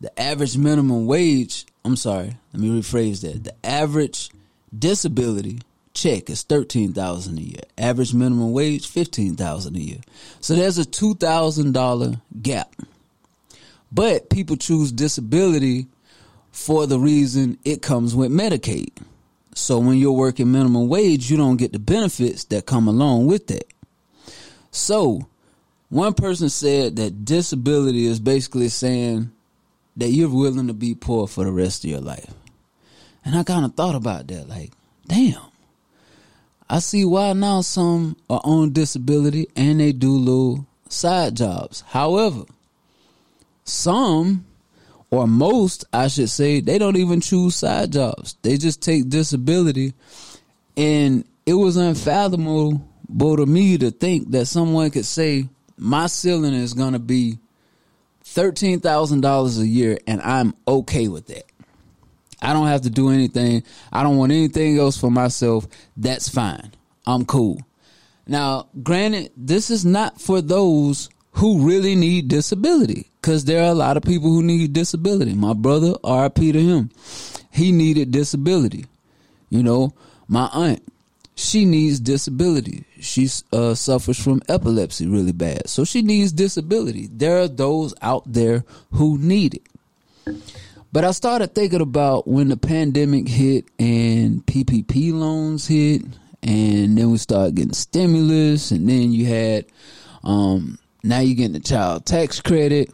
The 0.01 0.19
average 0.19 0.55
minimum 0.55 1.07
wage, 1.07 1.65
I'm 1.83 1.95
sorry, 1.95 2.37
let 2.53 2.61
me 2.61 2.69
rephrase 2.79 3.21
that. 3.21 3.43
The 3.43 3.65
average 3.65 4.29
disability 4.77 5.59
check 5.97 6.29
is 6.29 6.43
13000 6.43 7.37
a 7.37 7.41
year. 7.41 7.61
Average 7.77 8.13
minimum 8.13 8.51
wage 8.53 8.87
15000 8.87 9.75
a 9.75 9.79
year. 9.79 9.99
So 10.39 10.55
there's 10.55 10.77
a 10.77 10.83
$2,000 10.83 12.21
gap. 12.41 12.73
But 13.91 14.29
people 14.29 14.57
choose 14.57 14.91
disability 14.91 15.87
for 16.51 16.87
the 16.87 16.99
reason 16.99 17.57
it 17.65 17.81
comes 17.81 18.15
with 18.15 18.31
Medicaid. 18.31 18.91
So 19.55 19.79
when 19.79 19.97
you're 19.97 20.11
working 20.11 20.51
minimum 20.51 20.87
wage, 20.87 21.31
you 21.31 21.37
don't 21.37 21.57
get 21.57 21.73
the 21.73 21.79
benefits 21.79 22.43
that 22.45 22.65
come 22.65 22.87
along 22.87 23.25
with 23.25 23.47
that. 23.47 23.65
So 24.71 25.27
one 25.89 26.13
person 26.13 26.49
said 26.49 26.97
that 26.97 27.25
disability 27.25 28.05
is 28.05 28.19
basically 28.19 28.69
saying 28.69 29.31
that 29.95 30.09
you're 30.09 30.29
willing 30.29 30.67
to 30.67 30.73
be 30.73 30.93
poor 30.93 31.27
for 31.27 31.43
the 31.43 31.51
rest 31.51 31.83
of 31.83 31.89
your 31.89 32.01
life. 32.01 32.31
And 33.27 33.35
I 33.35 33.43
kind 33.43 33.65
of 33.65 33.73
thought 33.73 33.95
about 33.95 34.25
that 34.29 34.47
like, 34.47 34.71
damn. 35.05 35.41
I 36.69 36.79
see 36.79 37.03
why 37.03 37.33
now 37.33 37.59
some 37.59 38.15
are 38.29 38.39
on 38.41 38.71
disability 38.71 39.49
and 39.53 39.81
they 39.81 39.91
do 39.91 40.13
little 40.13 40.65
side 40.87 41.35
jobs. 41.35 41.83
However, 41.87 42.45
some 43.65 44.45
or 45.11 45.27
most, 45.27 45.83
I 45.91 46.07
should 46.07 46.29
say, 46.29 46.61
they 46.61 46.77
don't 46.77 46.95
even 46.95 47.19
choose 47.19 47.57
side 47.57 47.91
jobs. 47.91 48.37
They 48.43 48.55
just 48.55 48.81
take 48.81 49.09
disability. 49.09 49.93
And 50.77 51.25
it 51.45 51.55
was 51.55 51.75
unfathomable 51.75 52.81
to 53.09 53.45
me 53.45 53.77
to 53.77 53.91
think 53.91 54.31
that 54.31 54.45
someone 54.45 54.89
could 54.89 55.05
say, 55.05 55.49
my 55.77 56.07
ceiling 56.07 56.53
is 56.53 56.73
going 56.73 56.93
to 56.93 56.99
be 56.99 57.39
$13,000 58.23 59.59
a 59.59 59.67
year 59.67 59.97
and 60.07 60.21
I'm 60.21 60.53
okay 60.65 61.09
with 61.09 61.27
that. 61.27 61.43
I 62.41 62.53
don't 62.53 62.67
have 62.67 62.81
to 62.81 62.89
do 62.89 63.09
anything. 63.09 63.63
I 63.91 64.03
don't 64.03 64.17
want 64.17 64.31
anything 64.31 64.77
else 64.77 64.97
for 64.97 65.09
myself. 65.09 65.67
That's 65.95 66.29
fine. 66.29 66.71
I'm 67.05 67.25
cool. 67.25 67.59
Now, 68.27 68.67
granted, 68.83 69.31
this 69.37 69.69
is 69.69 69.85
not 69.85 70.19
for 70.19 70.41
those 70.41 71.09
who 71.31 71.65
really 71.65 71.95
need 71.95 72.27
disability 72.27 73.07
because 73.21 73.45
there 73.45 73.61
are 73.63 73.71
a 73.71 73.75
lot 73.75 73.97
of 73.97 74.03
people 74.03 74.29
who 74.29 74.43
need 74.43 74.73
disability. 74.73 75.33
My 75.33 75.53
brother, 75.53 75.93
RIP 76.03 76.35
to 76.35 76.61
him, 76.61 76.91
he 77.51 77.71
needed 77.71 78.11
disability. 78.11 78.85
You 79.49 79.63
know, 79.63 79.93
my 80.27 80.49
aunt, 80.51 80.83
she 81.35 81.65
needs 81.65 81.99
disability. 81.99 82.83
She 82.99 83.29
uh, 83.53 83.75
suffers 83.75 84.21
from 84.21 84.41
epilepsy 84.49 85.07
really 85.07 85.31
bad. 85.31 85.69
So 85.69 85.85
she 85.85 86.01
needs 86.01 86.31
disability. 86.31 87.07
There 87.11 87.39
are 87.39 87.47
those 87.47 87.93
out 88.01 88.23
there 88.25 88.65
who 88.91 89.17
need 89.17 89.53
it. 89.53 90.37
But 90.91 91.03
I 91.03 91.11
started 91.11 91.53
thinking 91.53 91.81
about 91.81 92.27
when 92.27 92.47
the 92.49 92.57
pandemic 92.57 93.27
hit 93.27 93.65
and 93.77 94.45
PPP 94.45 95.13
loans 95.13 95.67
hit, 95.67 96.01
and 96.41 96.97
then 96.97 97.11
we 97.11 97.17
started 97.17 97.55
getting 97.55 97.73
stimulus, 97.73 98.71
and 98.71 98.87
then 98.87 99.11
you 99.11 99.25
had, 99.25 99.65
um, 100.23 100.79
now 101.03 101.19
you're 101.19 101.35
getting 101.35 101.53
the 101.53 101.59
child 101.59 102.05
tax 102.05 102.41
credit. 102.41 102.89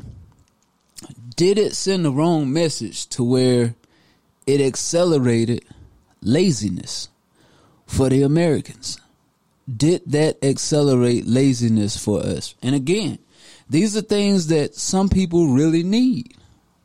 Did 1.36 1.58
it 1.58 1.76
send 1.76 2.06
the 2.06 2.12
wrong 2.12 2.52
message 2.52 3.08
to 3.10 3.24
where 3.24 3.76
it 4.46 4.62
accelerated 4.62 5.64
laziness? 6.22 7.10
for 7.94 8.10
the 8.10 8.24
Americans? 8.24 9.00
Did 9.78 10.02
that 10.08 10.44
accelerate 10.44 11.26
laziness 11.26 11.98
for 11.98 12.20
us? 12.20 12.56
And 12.62 12.76
again, 12.76 13.20
these 13.70 13.96
are 13.96 14.02
things 14.02 14.48
that 14.48 14.76
some 14.76 15.10
people 15.10 15.48
really 15.48 15.84
need, 15.84 16.36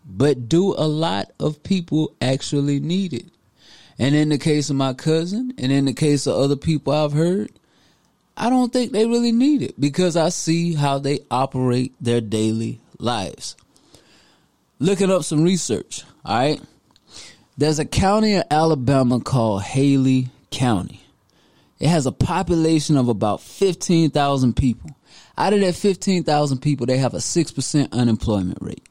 but 0.09 0.49
do 0.49 0.75
a 0.75 0.89
lot 0.89 1.31
of 1.39 1.63
people 1.63 2.15
actually 2.21 2.81
need 2.81 3.13
it? 3.13 3.27
And 3.99 4.15
in 4.15 4.31
the 4.31 4.39
case 4.39 4.71
of 4.71 4.77
my 4.77 4.95
cousin, 4.95 5.53
and 5.59 5.71
in 5.71 5.85
the 5.85 5.93
case 5.93 6.27
of 6.27 6.37
other 6.37 6.57
people 6.57 6.93
I've 6.93 7.13
heard, 7.13 7.51
I 8.37 8.49
don't 8.49 8.73
think 8.73 8.93
they 8.93 9.07
really 9.07 9.33
need 9.33 9.63
it 9.63 9.79
because 9.81 10.17
I 10.17 10.29
see 10.29 10.75
how 10.75 10.99
they 10.99 11.21
operate 11.31 11.93
their 12.01 12.21
daily 12.21 12.81
lives. 12.99 13.57
Looking 14.79 15.11
up 15.11 15.25
some 15.25 15.43
research, 15.43 16.05
all 16.25 16.39
right? 16.39 16.61
There's 17.57 17.81
a 17.81 17.85
county 17.85 18.35
in 18.35 18.45
Alabama 18.51 19.19
called 19.19 19.63
Haley 19.63 20.29
County. 20.53 21.03
It 21.81 21.89
has 21.89 22.07
a 22.07 22.13
population 22.13 22.97
of 22.97 23.09
about 23.09 23.41
15,000 23.41 24.55
people. 24.55 24.91
Out 25.37 25.53
of 25.53 25.61
that 25.61 25.75
15,000 25.75 26.59
people, 26.59 26.87
they 26.87 26.99
have 26.99 27.15
a 27.15 27.19
6% 27.19 27.93
unemployment 27.93 28.59
rate. 28.61 28.87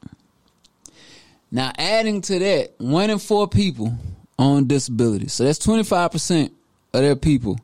Now, 1.50 1.72
adding 1.78 2.20
to 2.22 2.38
that, 2.38 2.74
one 2.78 3.10
in 3.10 3.18
four 3.18 3.48
people 3.48 3.96
on 4.38 4.66
disability. 4.66 5.28
So 5.28 5.44
that's 5.44 5.58
25% 5.64 6.50
of 6.92 7.00
their 7.02 7.16
people 7.16 7.58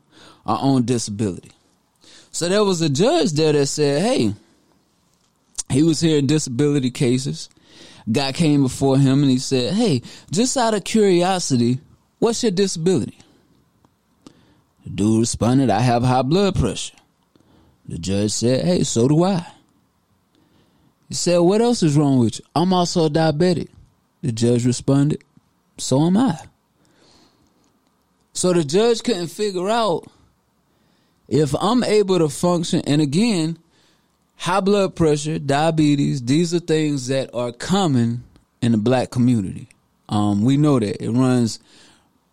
are 0.45 0.59
on 0.59 0.85
disability. 0.85 1.51
So 2.31 2.49
there 2.49 2.63
was 2.63 2.81
a 2.81 2.89
judge 2.89 3.31
there 3.33 3.53
that 3.53 3.67
said, 3.67 4.01
hey, 4.01 4.33
he 5.69 5.83
was 5.83 6.01
hearing 6.01 6.27
disability 6.27 6.91
cases. 6.91 7.49
Guy 8.11 8.31
came 8.31 8.63
before 8.63 8.97
him 8.97 9.21
and 9.21 9.31
he 9.31 9.39
said, 9.39 9.73
hey, 9.73 10.01
just 10.31 10.57
out 10.57 10.73
of 10.73 10.83
curiosity, 10.83 11.79
what's 12.19 12.43
your 12.43 12.51
disability? 12.51 13.17
The 14.83 14.89
dude 14.91 15.19
responded, 15.21 15.69
I 15.69 15.79
have 15.79 16.03
high 16.03 16.21
blood 16.21 16.55
pressure. 16.55 16.95
The 17.87 17.97
judge 17.97 18.31
said, 18.31 18.65
Hey, 18.65 18.83
so 18.83 19.07
do 19.07 19.23
I. 19.23 19.45
He 21.07 21.13
said, 21.15 21.37
What 21.39 21.61
else 21.61 21.83
is 21.83 21.95
wrong 21.95 22.19
with 22.19 22.39
you? 22.39 22.45
I'm 22.55 22.73
also 22.73 23.09
diabetic. 23.09 23.69
The 24.25 24.31
judge 24.31 24.65
responded, 24.65 25.23
So 25.77 26.03
am 26.07 26.17
I. 26.17 26.39
So 28.33 28.53
the 28.53 28.63
judge 28.63 29.03
couldn't 29.03 29.27
figure 29.27 29.69
out 29.69 30.07
if 31.27 31.53
I'm 31.61 31.83
able 31.83 32.17
to 32.17 32.29
function, 32.29 32.81
and 32.87 33.03
again, 33.03 33.59
high 34.37 34.61
blood 34.61 34.95
pressure, 34.95 35.37
diabetes, 35.37 36.23
these 36.23 36.55
are 36.55 36.59
things 36.59 37.05
that 37.05 37.29
are 37.35 37.51
common 37.51 38.23
in 38.63 38.71
the 38.71 38.79
black 38.79 39.11
community. 39.11 39.69
Um, 40.09 40.43
we 40.43 40.57
know 40.57 40.79
that 40.79 41.03
it 41.03 41.11
runs 41.11 41.59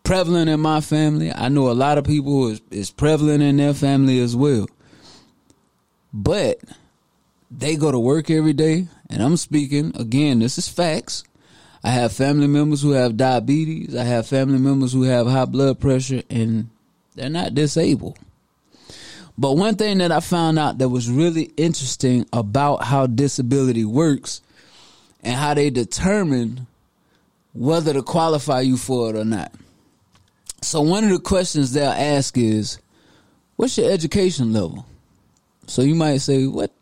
prevalent 0.02 0.48
in 0.48 0.61
my 0.61 0.81
family. 0.81 1.31
I 1.31 1.50
know 1.50 1.70
a 1.70 1.72
lot 1.72 1.98
of 1.98 2.05
people 2.05 2.48
is, 2.48 2.62
is 2.70 2.90
prevalent 2.90 3.42
in 3.42 3.59
their 3.59 3.74
family 3.74 4.18
as 4.20 4.35
well. 4.35 4.66
But 6.11 6.59
they 7.50 7.76
go 7.76 7.92
to 7.92 7.98
work 7.98 8.31
every 8.31 8.55
day, 8.55 8.88
and 9.11 9.22
I'm 9.22 9.37
speaking 9.37 9.92
again. 9.94 10.38
This 10.38 10.57
is 10.57 10.70
facts. 10.70 11.24
I 11.85 11.90
have 11.90 12.12
family 12.12 12.47
members 12.47 12.81
who 12.83 12.92
have 12.92 13.16
diabetes. 13.16 13.97
I 13.97 14.05
have 14.05 14.27
family 14.27 14.59
members 14.59 14.92
who 14.92 15.03
have 15.03 15.27
high 15.27 15.47
blood 15.47 15.81
pressure, 15.81 16.23
and 16.31 16.68
they're 17.14 17.29
not 17.29 17.55
disabled. 17.55 18.18
But 19.37 19.57
one 19.57 19.77
thing 19.77 19.99
that 19.99 20.12
I 20.12 20.21
found 20.21 20.59
out 20.59 20.79
that 20.79 20.90
was 20.90 21.11
really 21.11 21.51
interesting 21.57 22.27
about 22.33 22.85
how 22.85 23.07
disability 23.07 23.85
works 23.85 24.42
and 25.23 25.35
how 25.35 25.55
they 25.55 25.71
determine 25.71 26.66
whether 27.53 27.92
to 27.92 28.03
qualify 28.03 28.61
you 28.61 28.77
for 28.77 29.11
it 29.11 29.16
or 29.16 29.25
not. 29.25 29.53
So 30.61 30.81
one 30.83 31.05
of 31.05 31.11
the 31.11 31.18
questions 31.18 31.73
they'll 31.73 31.90
ask 31.90 32.38
is, 32.38 32.79
"What's 33.57 33.77
your 33.77 33.90
education 33.90 34.53
level?" 34.53 34.87
So 35.66 35.83
you 35.83 35.95
might 35.95 36.18
say, 36.18 36.47
"What? 36.47 36.73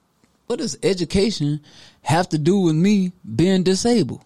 What 0.47 0.59
does 0.59 0.77
education 0.83 1.61
have 2.03 2.29
to 2.31 2.39
do 2.39 2.59
with 2.59 2.75
me 2.75 3.13
being 3.37 3.63
disabled?" 3.63 4.21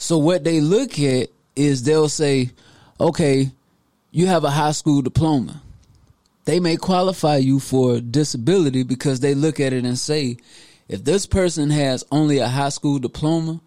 So 0.00 0.16
what 0.16 0.44
they 0.44 0.62
look 0.62 0.98
at 0.98 1.28
is 1.54 1.82
they'll 1.82 2.08
say, 2.08 2.50
"Okay, 2.98 3.52
you 4.10 4.26
have 4.26 4.44
a 4.44 4.50
high 4.50 4.72
school 4.72 5.02
diploma." 5.02 5.60
They 6.46 6.58
may 6.58 6.76
qualify 6.76 7.36
you 7.36 7.60
for 7.60 8.00
disability 8.00 8.82
because 8.82 9.20
they 9.20 9.34
look 9.34 9.60
at 9.60 9.74
it 9.74 9.84
and 9.84 9.98
say, 9.98 10.38
if 10.88 11.04
this 11.04 11.26
person 11.26 11.68
has 11.68 12.02
only 12.10 12.38
a 12.38 12.48
high 12.48 12.70
school 12.70 12.98
diploma 12.98 13.60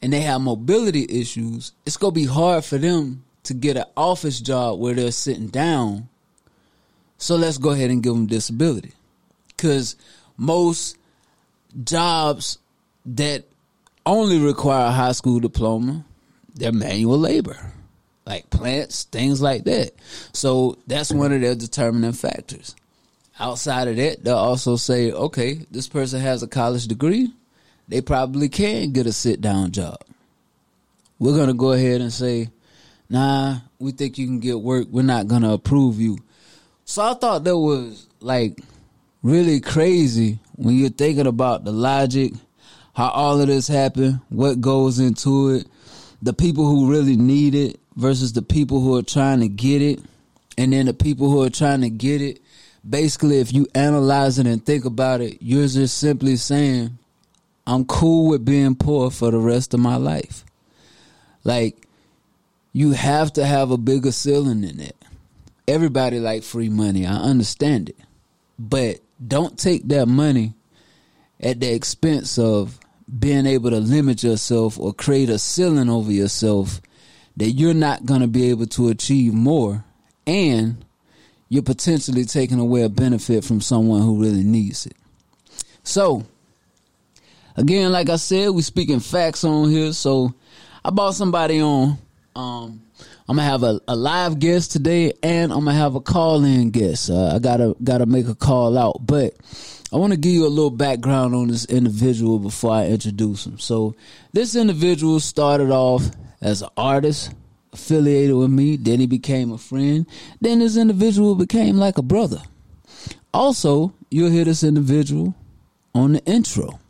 and 0.00 0.12
they 0.12 0.20
have 0.20 0.40
mobility 0.40 1.04
issues, 1.08 1.72
it's 1.84 1.96
going 1.96 2.14
to 2.14 2.20
be 2.20 2.26
hard 2.26 2.64
for 2.64 2.78
them 2.78 3.24
to 3.42 3.52
get 3.52 3.76
an 3.76 3.86
office 3.96 4.40
job 4.40 4.78
where 4.78 4.94
they're 4.94 5.10
sitting 5.10 5.48
down. 5.48 6.08
So 7.18 7.34
let's 7.34 7.58
go 7.58 7.70
ahead 7.70 7.90
and 7.90 8.04
give 8.04 8.14
them 8.14 8.26
disability. 8.26 8.92
Because 9.48 9.96
most 10.36 10.96
jobs 11.82 12.58
that 13.04 13.44
only 14.06 14.38
require 14.38 14.86
a 14.86 14.92
high 14.92 15.12
school 15.12 15.40
diploma, 15.40 16.04
they're 16.54 16.72
manual 16.72 17.18
labor, 17.18 17.72
like 18.24 18.48
plants, 18.48 19.04
things 19.04 19.42
like 19.42 19.64
that. 19.64 19.92
So 20.32 20.78
that's 20.86 21.12
one 21.12 21.32
of 21.32 21.40
their 21.40 21.54
determining 21.54 22.12
factors. 22.12 22.74
Outside 23.38 23.88
of 23.88 23.96
that, 23.96 24.24
they'll 24.24 24.36
also 24.36 24.76
say, 24.76 25.12
okay, 25.12 25.66
this 25.70 25.88
person 25.88 26.20
has 26.20 26.42
a 26.42 26.48
college 26.48 26.86
degree. 26.86 27.32
They 27.88 28.00
probably 28.00 28.48
can 28.48 28.92
get 28.92 29.06
a 29.06 29.12
sit 29.12 29.40
down 29.40 29.72
job. 29.72 29.98
We're 31.18 31.36
going 31.36 31.48
to 31.48 31.54
go 31.54 31.72
ahead 31.72 32.00
and 32.00 32.12
say, 32.12 32.48
nah, 33.10 33.58
we 33.78 33.92
think 33.92 34.16
you 34.18 34.26
can 34.26 34.40
get 34.40 34.60
work. 34.60 34.86
We're 34.90 35.02
not 35.02 35.28
going 35.28 35.42
to 35.42 35.52
approve 35.52 36.00
you. 36.00 36.18
So 36.84 37.02
I 37.02 37.14
thought 37.14 37.44
that 37.44 37.58
was 37.58 38.06
like 38.20 38.58
really 39.22 39.60
crazy 39.60 40.38
when 40.54 40.76
you're 40.76 40.88
thinking 40.88 41.26
about 41.26 41.64
the 41.64 41.72
logic, 41.72 42.32
how 42.96 43.08
all 43.10 43.40
of 43.40 43.46
this 43.46 43.68
happened, 43.68 44.20
what 44.30 44.60
goes 44.60 44.98
into 44.98 45.50
it, 45.50 45.66
the 46.22 46.32
people 46.32 46.64
who 46.64 46.90
really 46.90 47.14
need 47.14 47.54
it 47.54 47.78
versus 47.94 48.32
the 48.32 48.40
people 48.40 48.80
who 48.80 48.96
are 48.96 49.02
trying 49.02 49.40
to 49.40 49.48
get 49.48 49.82
it, 49.82 50.00
and 50.56 50.72
then 50.72 50.86
the 50.86 50.94
people 50.94 51.30
who 51.30 51.42
are 51.42 51.50
trying 51.50 51.82
to 51.82 51.90
get 51.90 52.22
it 52.22 52.40
basically, 52.88 53.38
if 53.38 53.52
you 53.52 53.66
analyze 53.74 54.38
it 54.38 54.46
and 54.46 54.64
think 54.64 54.84
about 54.84 55.20
it, 55.20 55.38
you're 55.40 55.66
just 55.66 55.98
simply 55.98 56.36
saying, 56.36 56.98
I'm 57.66 57.84
cool 57.84 58.30
with 58.30 58.44
being 58.44 58.76
poor 58.76 59.10
for 59.10 59.30
the 59.30 59.38
rest 59.38 59.74
of 59.74 59.80
my 59.80 59.96
life. 59.96 60.44
Like, 61.44 61.86
you 62.72 62.92
have 62.92 63.32
to 63.34 63.44
have 63.44 63.70
a 63.70 63.76
bigger 63.76 64.12
ceiling 64.12 64.60
than 64.60 64.78
that. 64.78 64.96
Everybody 65.66 66.20
like 66.20 66.44
free 66.44 66.68
money. 66.68 67.06
I 67.06 67.16
understand 67.16 67.88
it. 67.88 67.96
But 68.58 69.00
don't 69.26 69.58
take 69.58 69.88
that 69.88 70.06
money 70.06 70.54
at 71.40 71.60
the 71.60 71.72
expense 71.72 72.38
of 72.38 72.78
being 73.18 73.46
able 73.46 73.70
to 73.70 73.78
limit 73.78 74.22
yourself 74.22 74.78
or 74.78 74.92
create 74.92 75.30
a 75.30 75.38
ceiling 75.38 75.88
over 75.88 76.10
yourself 76.10 76.80
that 77.36 77.50
you're 77.50 77.74
not 77.74 78.04
going 78.04 78.20
to 78.20 78.26
be 78.26 78.50
able 78.50 78.66
to 78.66 78.88
achieve 78.88 79.32
more 79.32 79.84
and 80.26 80.84
you're 81.48 81.62
potentially 81.62 82.24
taking 82.24 82.58
away 82.58 82.82
a 82.82 82.88
benefit 82.88 83.44
from 83.44 83.60
someone 83.60 84.02
who 84.02 84.20
really 84.20 84.42
needs 84.42 84.86
it. 84.86 84.96
So, 85.84 86.26
again, 87.56 87.92
like 87.92 88.08
I 88.08 88.16
said, 88.16 88.50
we 88.50 88.62
speaking 88.62 88.98
facts 88.98 89.44
on 89.44 89.70
here. 89.70 89.92
So, 89.92 90.34
I 90.84 90.90
bought 90.90 91.14
somebody 91.14 91.60
on. 91.60 91.98
Um, 92.34 92.82
I'm 93.28 93.36
gonna 93.36 93.48
have 93.48 93.62
a, 93.64 93.80
a, 93.88 93.96
live 93.96 94.38
guest 94.38 94.70
today, 94.70 95.12
and 95.22 95.52
I'm 95.52 95.64
gonna 95.64 95.74
have 95.74 95.96
a 95.96 96.00
call 96.00 96.44
in 96.44 96.70
guest. 96.70 97.10
Uh, 97.10 97.34
I 97.34 97.38
gotta 97.40 97.74
gotta 97.82 98.06
make 98.06 98.28
a 98.28 98.36
call 98.36 98.78
out, 98.78 99.04
but 99.04 99.34
I 99.92 99.96
want 99.96 100.12
to 100.12 100.18
give 100.18 100.32
you 100.32 100.46
a 100.46 100.48
little 100.48 100.70
background 100.70 101.34
on 101.34 101.48
this 101.48 101.64
individual 101.66 102.38
before 102.38 102.72
I 102.72 102.86
introduce 102.86 103.46
him. 103.46 103.58
So, 103.58 103.94
this 104.32 104.56
individual 104.56 105.20
started 105.20 105.70
off 105.70 106.10
as 106.40 106.62
an 106.62 106.68
artist 106.76 107.32
affiliated 107.72 108.34
with 108.34 108.50
me. 108.50 108.76
Then 108.76 109.00
he 109.00 109.06
became 109.06 109.52
a 109.52 109.58
friend. 109.58 110.06
Then 110.40 110.58
this 110.58 110.76
individual 110.76 111.34
became 111.34 111.76
like 111.76 111.98
a 111.98 112.02
brother. 112.02 112.42
Also, 113.32 113.94
you'll 114.10 114.30
hear 114.30 114.44
this 114.44 114.64
individual 114.64 115.34
on 115.94 116.14
the 116.14 116.24
intro. 116.24 116.80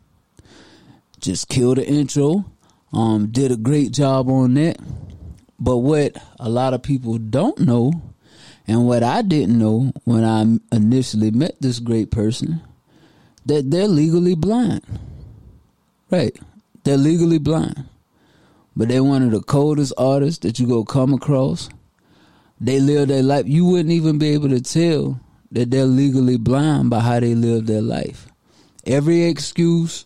Just 1.19 1.49
killed 1.49 1.77
the 1.77 1.87
intro. 1.87 2.45
Um, 2.93 3.27
did 3.27 3.51
a 3.51 3.57
great 3.57 3.91
job 3.91 4.29
on 4.29 4.55
that. 4.55 4.77
But 5.59 5.77
what 5.77 6.15
a 6.39 6.49
lot 6.49 6.73
of 6.73 6.83
people 6.83 7.17
don't 7.17 7.59
know, 7.59 7.91
and 8.67 8.85
what 8.85 9.01
I 9.01 9.23
didn't 9.23 9.57
know 9.57 9.91
when 10.03 10.23
I 10.23 10.75
initially 10.75 11.31
met 11.31 11.59
this 11.59 11.79
great 11.79 12.11
person, 12.11 12.61
that 13.47 13.69
they're 13.71 13.87
legally 13.87 14.35
blind. 14.35 14.83
Right. 16.09 16.37
They're 16.83 16.97
legally 16.97 17.39
blind 17.39 17.85
but 18.77 18.89
they're 18.89 19.03
one 19.03 19.23
of 19.23 19.31
the 19.31 19.41
coldest 19.41 19.91
artists 19.97 20.43
that 20.43 20.59
you 20.59 20.67
go 20.67 20.83
come 20.83 21.11
across. 21.11 21.67
They 22.61 22.79
live 22.79 23.07
their 23.07 23.23
life. 23.23 23.47
You 23.47 23.65
wouldn't 23.65 23.89
even 23.89 24.19
be 24.19 24.29
able 24.29 24.49
to 24.49 24.61
tell 24.61 25.19
that 25.51 25.71
they're 25.71 25.85
legally 25.85 26.37
blind 26.37 26.91
by 26.91 26.99
how 26.99 27.19
they 27.19 27.33
live 27.33 27.65
their 27.65 27.81
life. 27.81 28.27
Every 28.85 29.23
excuse 29.23 30.05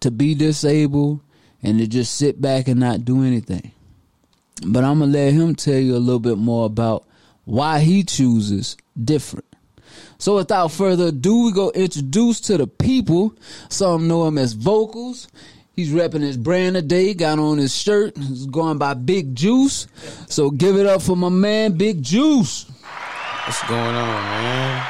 to 0.00 0.12
be 0.12 0.36
disabled 0.36 1.20
and 1.64 1.80
to 1.80 1.88
just 1.88 2.14
sit 2.14 2.40
back 2.40 2.68
and 2.68 2.78
not 2.78 3.04
do 3.04 3.24
anything. 3.24 3.72
But 4.64 4.84
I'm 4.84 5.00
going 5.00 5.12
to 5.12 5.18
let 5.18 5.32
him 5.32 5.56
tell 5.56 5.78
you 5.78 5.96
a 5.96 5.98
little 5.98 6.20
bit 6.20 6.38
more 6.38 6.66
about 6.66 7.04
why 7.44 7.80
he 7.80 8.04
chooses 8.04 8.76
different. 9.02 9.46
So 10.22 10.36
without 10.36 10.70
further 10.70 11.06
ado, 11.06 11.46
we 11.46 11.50
go 11.50 11.72
introduce 11.72 12.38
to 12.42 12.56
the 12.56 12.68
people. 12.68 13.34
Some 13.70 14.06
know 14.06 14.24
him 14.28 14.38
as 14.38 14.52
vocals. 14.52 15.26
He's 15.74 15.90
repping 15.90 16.20
his 16.20 16.36
brand 16.36 16.76
today, 16.76 17.12
got 17.12 17.40
on 17.40 17.58
his 17.58 17.76
shirt, 17.76 18.16
he's 18.16 18.46
going 18.46 18.78
by 18.78 18.94
Big 18.94 19.34
Juice. 19.34 19.88
So 20.28 20.48
give 20.50 20.76
it 20.76 20.86
up 20.86 21.02
for 21.02 21.16
my 21.16 21.28
man, 21.28 21.76
Big 21.76 22.04
Juice. 22.04 22.70
What's 23.46 23.66
going 23.66 23.80
on, 23.80 24.22
man? 24.22 24.86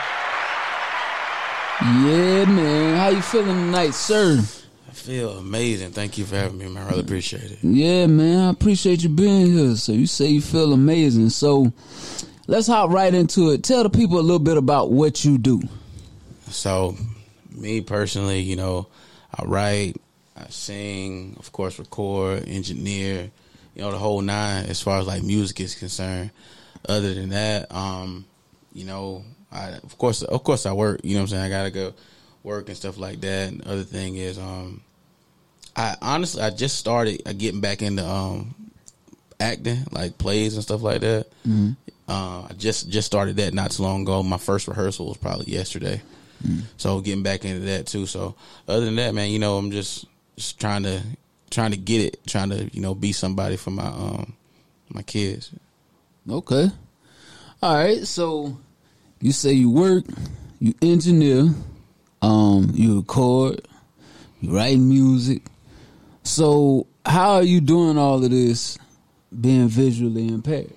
Yeah, 1.81 2.45
man. 2.45 2.97
How 2.99 3.09
you 3.09 3.23
feeling 3.23 3.57
tonight, 3.57 3.95
sir? 3.95 4.39
I 4.39 4.93
feel 4.93 5.39
amazing. 5.39 5.93
Thank 5.93 6.19
you 6.19 6.27
for 6.27 6.37
having 6.37 6.59
me, 6.59 6.69
man. 6.69 6.83
I 6.83 6.91
really 6.91 7.01
appreciate 7.01 7.51
it. 7.51 7.59
Yeah, 7.63 8.07
man. 8.07 8.49
I 8.49 8.51
appreciate 8.51 9.03
you 9.03 9.09
being 9.09 9.47
here. 9.47 9.77
So 9.77 9.93
you 9.93 10.07
say 10.07 10.27
you 10.27 10.43
feel 10.43 10.75
amazing. 10.75 11.31
So 11.31 11.73
let's 12.47 12.67
hop 12.67 12.91
right 12.91 13.13
into 13.13 13.51
it. 13.51 13.63
Tell 13.63 13.83
the 13.83 13.91
people 13.91 14.19
a 14.19 14.21
little 14.21 14.39
bit 14.39 14.57
about 14.57 14.91
what 14.91 15.25
you 15.25 15.39
do. 15.39 15.63
So, 16.49 16.97
me 17.51 17.81
personally, 17.81 18.41
you 18.41 18.57
know, 18.57 18.89
I 19.35 19.45
write, 19.45 19.97
I 20.37 20.47
sing, 20.49 21.37
of 21.39 21.53
course, 21.53 21.79
record, 21.79 22.49
engineer, 22.49 23.31
you 23.75 23.83
know, 23.83 23.91
the 23.91 23.99
whole 23.99 24.21
nine 24.21 24.67
as 24.67 24.81
far 24.81 24.99
as 24.99 25.07
like 25.07 25.23
music 25.23 25.61
is 25.61 25.75
concerned. 25.75 26.31
Other 26.89 27.15
than 27.15 27.31
that, 27.31 27.73
um, 27.73 28.25
you 28.73 28.85
know, 28.85 29.25
I 29.53 29.69
of 29.69 29.97
course 29.99 30.23
of 30.23 30.43
course 30.43 30.67
I 30.67 30.73
work, 30.73 31.01
you 31.05 31.15
know 31.15 31.21
what 31.21 31.23
I'm 31.25 31.29
saying? 31.29 31.45
I 31.45 31.49
gotta 31.49 31.71
go 31.71 31.95
work 32.43 32.69
and 32.69 32.77
stuff 32.77 32.99
like 32.99 33.21
that. 33.21 33.49
And 33.49 33.61
the 33.61 33.71
other 33.71 33.83
thing 33.85 34.17
is, 34.17 34.39
um, 34.39 34.83
I 35.77 35.97
honestly 36.03 36.43
I 36.43 36.51
just 36.51 36.77
started 36.77 37.23
uh, 37.25 37.33
getting 37.33 37.61
back 37.61 37.83
into 37.83 38.05
um 38.05 38.55
acting, 39.39 39.85
like 39.91 40.19
plays 40.19 40.55
and 40.55 40.63
stuff 40.63 40.83
like 40.83 41.03
that. 41.03 41.27
Mm-hmm. 41.47 41.73
Uh, 42.09 42.47
I 42.51 42.53
just 42.59 42.89
just 42.89 43.07
started 43.07 43.37
that 43.37 43.55
not 43.55 43.71
too 43.71 43.83
long 43.83 44.03
ago. 44.03 44.23
My 44.23 44.39
first 44.39 44.69
rehearsal 44.69 45.07
was 45.09 45.17
probably 45.17 45.47
yesterday. 45.47 46.03
Mm-hmm. 46.47 46.61
So 46.77 47.01
getting 47.01 47.23
back 47.23 47.45
into 47.45 47.61
that 47.67 47.87
too. 47.87 48.07
So 48.07 48.35
other 48.67 48.85
than 48.85 48.97
that, 48.97 49.15
man, 49.15 49.31
you 49.31 49.39
know, 49.39 49.57
I'm 49.57 49.71
just 49.71 50.07
just 50.37 50.59
trying 50.59 50.83
to 50.83 51.01
trying 51.51 51.71
to 51.71 51.77
get 51.77 52.01
it, 52.01 52.27
trying 52.27 52.51
to 52.51 52.69
you 52.73 52.81
know 52.81 52.95
be 52.95 53.13
somebody 53.13 53.57
for 53.57 53.71
my 53.71 53.87
um 53.87 54.35
my 54.89 55.03
kids. 55.03 55.51
Okay, 56.29 56.71
all 57.63 57.75
right. 57.75 58.07
So 58.07 58.59
you 59.21 59.33
say 59.33 59.53
you 59.53 59.71
work, 59.71 60.05
you 60.59 60.75
engineer, 60.83 61.55
um, 62.23 62.71
you 62.75 62.97
record, 62.99 63.67
you 64.41 64.55
write 64.57 64.79
music. 64.79 65.43
So 66.25 66.87
how 67.07 67.35
are 67.35 67.43
you 67.43 67.61
doing 67.61 67.99
all 67.99 68.23
of 68.23 68.31
this, 68.31 68.79
being 69.41 69.69
visually 69.69 70.29
impaired? 70.29 70.73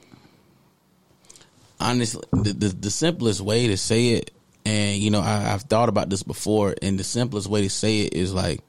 Honestly, 1.79 2.23
the, 2.31 2.53
the, 2.53 2.67
the 2.67 2.91
simplest 2.91 3.41
way 3.41 3.67
to 3.67 3.77
say 3.77 4.09
it, 4.11 4.31
and 4.65 4.97
you 4.97 5.11
know, 5.11 5.21
I, 5.21 5.53
I've 5.53 5.63
thought 5.63 5.89
about 5.89 6.09
this 6.09 6.23
before, 6.23 6.75
and 6.81 6.97
the 6.99 7.03
simplest 7.03 7.47
way 7.47 7.63
to 7.63 7.69
say 7.69 8.01
it 8.01 8.13
is 8.13 8.33
like 8.33 8.61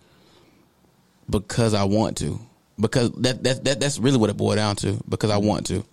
because 1.28 1.74
I 1.74 1.84
want 1.84 2.18
to. 2.18 2.38
Because 2.78 3.10
that 3.12 3.42
that, 3.44 3.64
that 3.64 3.80
that's 3.80 3.98
really 3.98 4.18
what 4.18 4.28
it 4.30 4.36
boiled 4.36 4.56
down 4.56 4.76
to. 4.76 5.00
Because 5.08 5.30
I 5.30 5.38
want 5.38 5.66
to. 5.66 5.84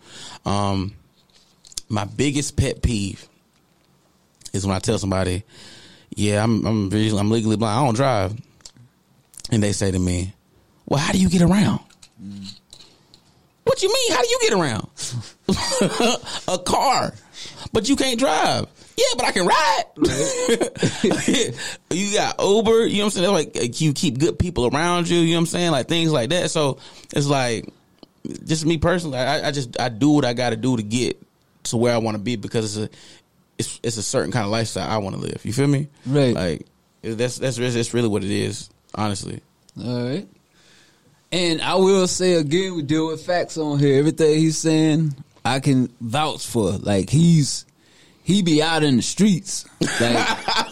Um, 0.46 0.94
my 1.88 2.06
biggest 2.06 2.58
pet 2.58 2.82
peeve 2.82 3.28
is 4.52 4.66
when 4.66 4.76
I 4.76 4.80
tell 4.80 4.98
somebody, 4.98 5.44
"Yeah, 6.16 6.44
I'm 6.44 6.66
I'm 6.66 6.92
I'm 6.92 7.32
legally 7.32 7.56
blind. 7.56 7.80
I 7.80 7.86
don't 7.86 7.96
drive," 7.96 8.34
and 9.52 9.64
they 9.64 9.72
say 9.72 9.92
to 9.92 10.00
me, 10.00 10.34
well, 10.86 11.00
how 11.00 11.12
do 11.12 11.20
you 11.20 11.30
get 11.30 11.42
around? 11.42 11.80
What 13.74 13.82
you 13.82 13.90
mean? 13.90 14.12
How 14.12 14.22
do 14.22 14.28
you 14.28 14.40
get 14.40 14.54
around? 14.54 14.88
a 16.48 16.60
car, 16.60 17.12
but 17.72 17.90
you 17.90 17.96
can't 17.96 18.20
drive. 18.20 18.68
Yeah, 18.96 19.06
but 19.18 19.26
I 19.26 19.32
can 19.32 19.48
ride. 19.48 19.84
you 21.90 22.14
got 22.14 22.40
Uber. 22.40 22.86
You 22.86 22.98
know 22.98 23.06
what 23.06 23.06
I'm 23.06 23.10
saying? 23.10 23.32
Like, 23.32 23.56
like 23.56 23.82
you 23.82 23.94
keep 23.94 24.20
good 24.20 24.38
people 24.38 24.68
around 24.68 25.10
you. 25.10 25.18
You 25.18 25.32
know 25.32 25.38
what 25.38 25.40
I'm 25.40 25.46
saying? 25.48 25.72
Like 25.72 25.88
things 25.88 26.12
like 26.12 26.30
that. 26.30 26.52
So 26.52 26.78
it's 27.16 27.26
like, 27.26 27.68
just 28.46 28.64
me 28.64 28.78
personally. 28.78 29.18
I, 29.18 29.48
I 29.48 29.52
just 29.52 29.82
I 29.82 29.90
do 29.90 30.12
what 30.12 30.24
I 30.24 30.34
got 30.34 30.52
to 30.52 30.56
do 30.56 30.78
to 30.78 30.84
get 30.84 31.20
to 31.64 31.78
where 31.78 31.96
I 31.96 31.98
want 31.98 32.16
to 32.16 32.22
be 32.22 32.36
because 32.36 32.78
it's 32.78 32.94
a 32.94 32.96
it's 33.58 33.80
it's 33.82 33.98
a 33.98 34.04
certain 34.04 34.32
kind 34.32 34.46
of 34.46 34.52
lifestyle 34.52 34.88
I 34.88 34.98
want 34.98 35.16
to 35.16 35.22
live. 35.24 35.44
You 35.44 35.52
feel 35.52 35.66
me? 35.66 35.88
Right. 36.06 36.36
Like 36.36 36.68
that's 37.02 37.38
that's 37.38 37.58
that's 37.58 37.96
really 37.96 38.08
what 38.08 38.24
it 38.24 38.30
is. 38.30 38.70
Honestly. 38.94 39.42
All 39.84 40.04
right. 40.04 40.28
And 41.34 41.64
I 41.64 41.74
will 41.74 42.08
say 42.08 42.34
again, 42.36 42.76
we 42.76 42.84
deal 42.84 43.08
with 43.08 43.26
facts 43.26 43.58
on 43.58 43.80
here. 43.80 43.98
Everything 43.98 44.38
he's 44.38 44.60
saying, 44.60 45.16
I 45.44 45.62
can 45.62 45.92
vouch 46.00 46.46
for. 46.46 46.74
Like 46.74 47.10
he's 47.10 47.66
he 48.22 48.44
be 48.44 48.62
out 48.62 48.84
in 48.84 48.98
the 48.98 49.02
streets. 49.02 49.66
Like 50.00 50.28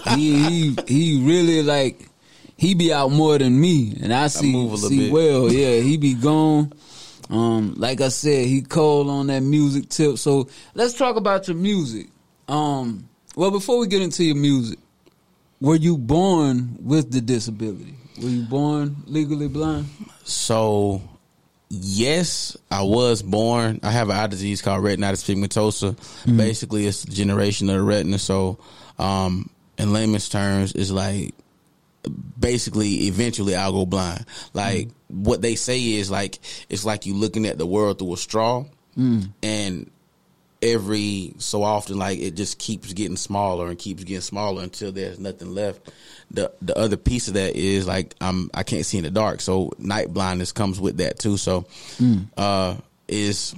he 0.16 0.38
he 0.76 0.78
he 0.88 1.24
really 1.26 1.64
like 1.64 2.08
he 2.58 2.76
be 2.76 2.94
out 2.94 3.12
more 3.12 3.40
than 3.40 3.60
me, 3.60 3.98
and 4.04 4.14
I 4.14 4.28
see 4.28 4.52
move 4.52 4.74
a 4.74 4.78
see 4.78 5.06
bit. 5.06 5.12
well. 5.12 5.52
Yeah, 5.52 5.80
he 5.82 5.98
be 5.98 6.14
gone. 6.14 6.72
Um, 7.32 7.74
like 7.78 8.00
I 8.00 8.10
said, 8.10 8.46
he 8.46 8.62
cold 8.62 9.10
on 9.10 9.28
that 9.28 9.40
music 9.40 9.90
tip. 9.90 10.20
So 10.20 10.48
let's 10.76 10.94
talk 10.94 11.16
about 11.16 11.48
your 11.48 11.58
music. 11.58 12.10
Um, 12.48 13.10
well, 13.36 13.50
before 13.50 13.80
we 13.80 13.88
get 13.88 14.04
into 14.04 14.24
your 14.24 14.36
music, 14.36 14.78
were 15.60 15.76
you 15.76 15.98
born 15.98 16.78
with 16.80 17.12
the 17.12 17.20
disability? 17.20 17.96
Were 18.22 18.30
you 18.30 18.44
born 18.44 18.98
legally 19.08 19.48
blind? 19.48 19.88
So, 20.24 21.02
yes, 21.70 22.58
I 22.70 22.84
was 22.84 23.22
born. 23.22 23.80
I 23.84 23.92
have 23.92 24.10
an 24.10 24.18
eye 24.18 24.28
disease 24.28 24.62
called 24.62 24.84
retinitis 24.84 25.24
pigmentosa. 25.26 25.94
Mm-hmm. 25.94 26.38
Basically, 26.38 26.88
it's 26.88 27.04
the 27.04 27.12
generation 27.12 27.70
of 27.70 27.76
the 27.76 27.82
retina. 27.82 28.20
So, 28.20 28.60
um, 29.00 29.50
in 29.78 29.94
layman's 29.94 30.30
terms, 30.30 30.74
it's 30.74 30.92
like 30.92 31.34
basically 32.40 33.08
eventually 33.08 33.56
I'll 33.56 33.72
go 33.72 33.86
blind. 33.86 34.26
Like 34.54 34.88
mm-hmm. 34.88 35.24
what 35.24 35.42
they 35.42 35.56
say 35.56 35.94
is 35.94 36.10
like 36.10 36.40
it's 36.70 36.86
like 36.86 37.06
you 37.06 37.14
looking 37.14 37.46
at 37.46 37.58
the 37.58 37.66
world 37.66 38.00
through 38.00 38.14
a 38.14 38.18
straw, 38.18 38.66
mm. 38.98 39.30
and 39.44 39.90
every 40.62 41.34
so 41.38 41.64
often 41.64 41.98
like 41.98 42.20
it 42.20 42.36
just 42.36 42.60
keeps 42.60 42.94
getting 42.94 43.18
smaller 43.18 43.68
and 43.70 43.80
keeps 43.80 44.04
getting 44.04 44.22
smaller 44.22 44.62
until 44.62 44.92
there's 44.92 45.20
nothing 45.20 45.54
left. 45.54 45.92
The 46.30 46.52
the 46.62 46.78
other 46.78 46.98
piece 46.98 47.28
of 47.28 47.34
that 47.34 47.56
is 47.56 47.88
like 47.88 48.16
I'm 48.22 48.50
I 48.54 48.64
can't 48.64 48.86
see 48.86 48.98
in 48.98 49.04
the 49.04 49.12
dark, 49.12 49.42
so 49.42 49.72
night 49.78 50.14
blindness 50.14 50.52
comes 50.52 50.80
with 50.80 50.98
that 50.98 51.20
too. 51.20 51.38
So 51.38 51.66
uh 52.38 52.76
is 53.08 53.56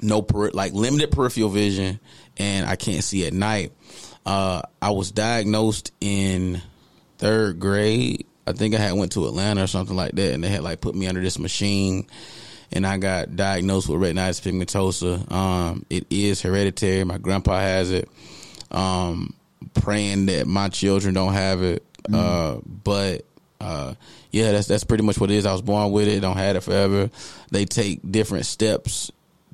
no 0.00 0.22
per, 0.22 0.50
like 0.50 0.72
limited 0.72 1.10
peripheral 1.10 1.48
vision 1.48 1.98
and 2.36 2.66
I 2.66 2.76
can't 2.76 3.02
see 3.02 3.26
at 3.26 3.32
night. 3.32 3.72
Uh 4.24 4.62
I 4.80 4.90
was 4.90 5.10
diagnosed 5.10 5.92
in 6.00 6.60
third 7.18 7.58
grade. 7.58 8.26
I 8.46 8.52
think 8.52 8.74
I 8.74 8.78
had 8.78 8.92
went 8.92 9.12
to 9.12 9.26
Atlanta 9.26 9.64
or 9.64 9.66
something 9.66 9.96
like 9.96 10.12
that 10.12 10.34
and 10.34 10.44
they 10.44 10.48
had 10.48 10.62
like 10.62 10.80
put 10.80 10.94
me 10.94 11.08
under 11.08 11.20
this 11.20 11.38
machine 11.38 12.06
and 12.72 12.86
I 12.86 12.98
got 12.98 13.36
diagnosed 13.36 13.88
with 13.88 14.00
retinitis 14.00 14.40
pigmentosa. 14.42 15.30
Um, 15.32 15.84
it 15.90 16.06
is 16.10 16.42
hereditary. 16.42 17.04
My 17.04 17.18
grandpa 17.18 17.58
has 17.58 17.90
it. 17.90 18.08
Um, 18.70 19.34
praying 19.74 20.26
that 20.26 20.46
my 20.46 20.68
children 20.68 21.14
don't 21.14 21.32
have 21.32 21.62
it. 21.62 21.84
Uh, 22.12 22.58
but 22.84 23.24
uh, 23.60 23.94
yeah, 24.30 24.52
that's 24.52 24.66
that's 24.68 24.84
pretty 24.84 25.02
much 25.04 25.18
what 25.18 25.30
it 25.30 25.34
is. 25.36 25.46
I 25.46 25.52
was 25.52 25.62
born 25.62 25.90
with 25.92 26.08
it. 26.08 26.20
Don't 26.20 26.36
have 26.36 26.56
it 26.56 26.62
forever. 26.62 27.10
They 27.50 27.64
take 27.64 28.00
different 28.10 28.46
steps 28.46 29.10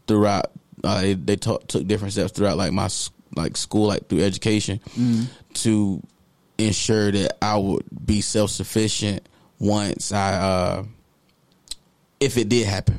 throughout. 0.07 0.51
Uh, 0.85 1.01
they 1.01 1.15
they 1.15 1.37
took 1.37 1.67
different 1.69 2.13
steps 2.13 2.33
throughout 2.33 2.57
like 2.59 2.73
my 2.73 2.87
s- 2.87 3.11
like 3.37 3.57
school, 3.57 3.87
like 3.87 4.09
through 4.09 4.21
education, 4.23 4.81
to 5.55 6.03
ensure 6.59 7.11
that 7.13 7.39
I 7.43 7.57
would 7.57 7.85
be 8.05 8.21
self 8.21 8.51
sufficient 8.51 9.27
once 9.59 10.13
I 10.13 10.35
uh, 10.35 10.85
if 12.23 12.37
it 12.39 12.49
did 12.49 12.67
happen. 12.67 12.99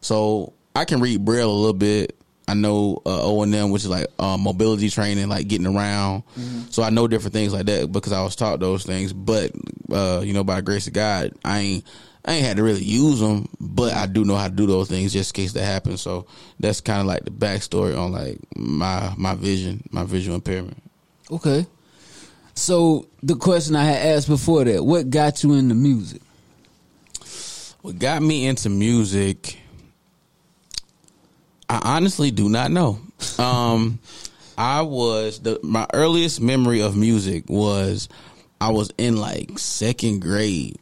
So 0.00 0.52
I 0.74 0.84
can 0.84 1.00
read 1.00 1.24
braille 1.24 1.50
a 1.50 1.52
little 1.52 1.72
bit. 1.74 2.16
I 2.48 2.54
know 2.54 3.00
uh, 3.06 3.22
O 3.22 3.42
and 3.42 3.54
M, 3.54 3.70
which 3.70 3.82
is 3.84 3.88
like 3.88 4.06
uh, 4.18 4.36
mobility 4.36 4.88
training, 4.90 5.28
like 5.28 5.46
getting 5.48 5.66
around. 5.66 6.22
So 6.70 6.82
I 6.82 6.90
know 6.90 7.06
different 7.06 7.32
things 7.34 7.52
like 7.52 7.66
that 7.66 7.92
because 7.92 8.12
I 8.12 8.22
was 8.22 8.34
taught 8.36 8.60
those 8.60 8.84
things. 8.84 9.12
But 9.12 9.52
uh, 9.90 10.22
you 10.24 10.32
know, 10.32 10.44
by 10.44 10.56
the 10.56 10.62
grace 10.62 10.86
of 10.86 10.92
God, 10.92 11.32
I 11.44 11.58
ain't 11.60 11.84
I 12.24 12.34
ain't 12.34 12.46
had 12.46 12.56
to 12.56 12.62
really 12.62 12.84
use 12.84 13.20
them, 13.20 13.48
but 13.60 13.94
I 13.94 14.06
do 14.06 14.24
know 14.24 14.36
how 14.36 14.48
to 14.48 14.54
do 14.54 14.66
those 14.66 14.88
things 14.88 15.12
just 15.12 15.36
in 15.36 15.42
case 15.42 15.52
that 15.54 15.64
happens. 15.64 16.00
So 16.02 16.26
that's 16.60 16.80
kind 16.80 17.00
of 17.00 17.06
like 17.06 17.24
the 17.24 17.30
backstory 17.30 17.98
on 17.98 18.12
like 18.12 18.38
my 18.56 19.12
my 19.16 19.34
vision, 19.34 19.82
my 19.90 20.04
visual 20.04 20.34
impairment. 20.34 20.82
Okay. 21.30 21.66
So 22.54 23.06
the 23.22 23.34
question 23.34 23.76
I 23.76 23.84
had 23.84 24.06
asked 24.16 24.28
before 24.28 24.64
that, 24.64 24.84
what 24.84 25.10
got 25.10 25.42
you 25.42 25.54
into 25.54 25.74
music? 25.74 26.22
What 27.82 27.98
got 27.98 28.22
me 28.22 28.46
into 28.46 28.68
music, 28.68 29.58
I 31.68 31.80
honestly 31.96 32.30
do 32.30 32.48
not 32.48 32.70
know. 32.70 33.00
Um, 33.38 33.98
I 34.56 34.82
was 34.82 35.40
the 35.40 35.58
my 35.62 35.86
earliest 35.92 36.40
memory 36.40 36.80
of 36.80 36.96
music 36.96 37.44
was 37.48 38.08
I 38.60 38.70
was 38.70 38.92
in 38.98 39.16
like 39.16 39.58
second 39.58 40.20
grade. 40.20 40.76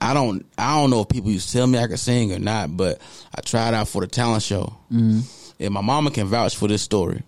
I 0.00 0.14
don't 0.14 0.46
I 0.56 0.76
don't 0.76 0.88
know 0.90 1.00
if 1.02 1.08
people 1.08 1.30
used 1.30 1.48
to 1.50 1.58
tell 1.58 1.66
me 1.66 1.78
I 1.78 1.86
could 1.86 1.98
sing 1.98 2.32
or 2.32 2.38
not, 2.38 2.74
but 2.76 2.98
I 3.34 3.42
tried 3.42 3.74
out 3.74 3.88
for 3.88 4.00
the 4.00 4.06
talent 4.06 4.42
show, 4.42 4.74
and 4.90 5.74
my 5.74 5.82
mama 5.82 6.10
can 6.10 6.26
vouch 6.26 6.56
for 6.56 6.68
this 6.68 6.80
story. 6.82 7.22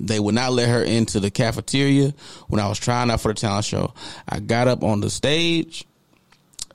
They 0.00 0.18
would 0.18 0.34
not 0.34 0.52
let 0.52 0.68
her 0.70 0.82
into 0.82 1.20
the 1.20 1.30
cafeteria 1.30 2.14
when 2.48 2.58
I 2.58 2.68
was 2.68 2.78
trying 2.78 3.10
out 3.10 3.20
for 3.20 3.28
the 3.28 3.38
talent 3.38 3.66
show. 3.66 3.92
I 4.28 4.40
got 4.40 4.66
up 4.66 4.82
on 4.82 5.00
the 5.02 5.10
stage 5.10 5.84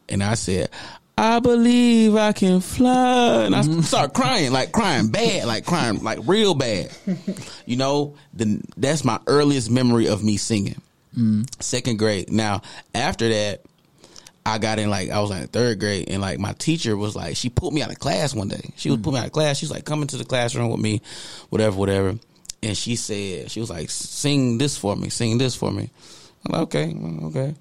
and 0.08 0.24
I 0.24 0.36
said, 0.36 0.70
I 1.18 1.40
believe 1.40 2.16
I 2.16 2.32
can 2.32 2.62
fly. 2.62 3.46
And 3.46 3.56
I 3.56 3.62
mm-hmm. 3.62 3.82
start 3.82 4.14
crying, 4.14 4.52
like 4.52 4.72
crying 4.72 5.08
bad, 5.08 5.46
like 5.46 5.66
crying, 5.66 6.04
like 6.04 6.20
real 6.26 6.54
bad. 6.54 6.92
you 7.66 7.76
know, 7.76 8.16
the, 8.34 8.62
that's 8.78 9.04
my 9.04 9.20
earliest 9.26 9.72
memory 9.72 10.08
of 10.08 10.24
me 10.24 10.38
singing. 10.38 10.80
Mm. 11.18 11.48
Second 11.62 11.98
grade. 11.98 12.32
Now, 12.32 12.62
after 12.94 13.28
that, 13.30 13.64
I 14.46 14.60
got 14.60 14.80
in 14.80 14.90
like 14.90 15.10
I 15.10 15.20
was 15.20 15.30
like 15.30 15.50
third 15.50 15.80
grade, 15.80 16.10
and 16.10 16.22
like 16.22 16.40
my 16.40 16.54
teacher 16.54 16.96
was 16.96 17.16
like, 17.16 17.36
she 17.36 17.50
pulled 17.50 17.74
me 17.74 17.82
out 17.82 17.92
of 17.92 18.00
class 18.00 18.34
one 18.34 18.48
day. 18.48 18.72
She 18.78 18.90
was 18.90 19.00
mm. 19.00 19.04
pulling 19.04 19.16
me 19.16 19.22
out 19.22 19.28
of 19.28 19.34
class. 19.34 19.58
She's 19.58 19.72
like, 19.72 19.86
come 19.86 20.04
into 20.04 20.18
the 20.18 20.24
classroom 20.24 20.70
with 20.70 20.80
me, 20.80 21.02
whatever, 21.50 21.76
whatever. 21.76 22.16
And 22.62 22.78
she 22.78 22.96
said, 22.96 23.52
she 23.52 23.60
was 23.60 23.70
like, 23.70 23.90
sing 23.90 24.58
this 24.58 24.78
for 24.78 24.96
me, 24.96 25.10
sing 25.10 25.38
this 25.38 25.56
for 25.56 25.72
me. 25.72 25.90
I'm 26.46 26.52
like, 26.52 26.62
okay, 26.62 26.96
okay. 27.24 27.56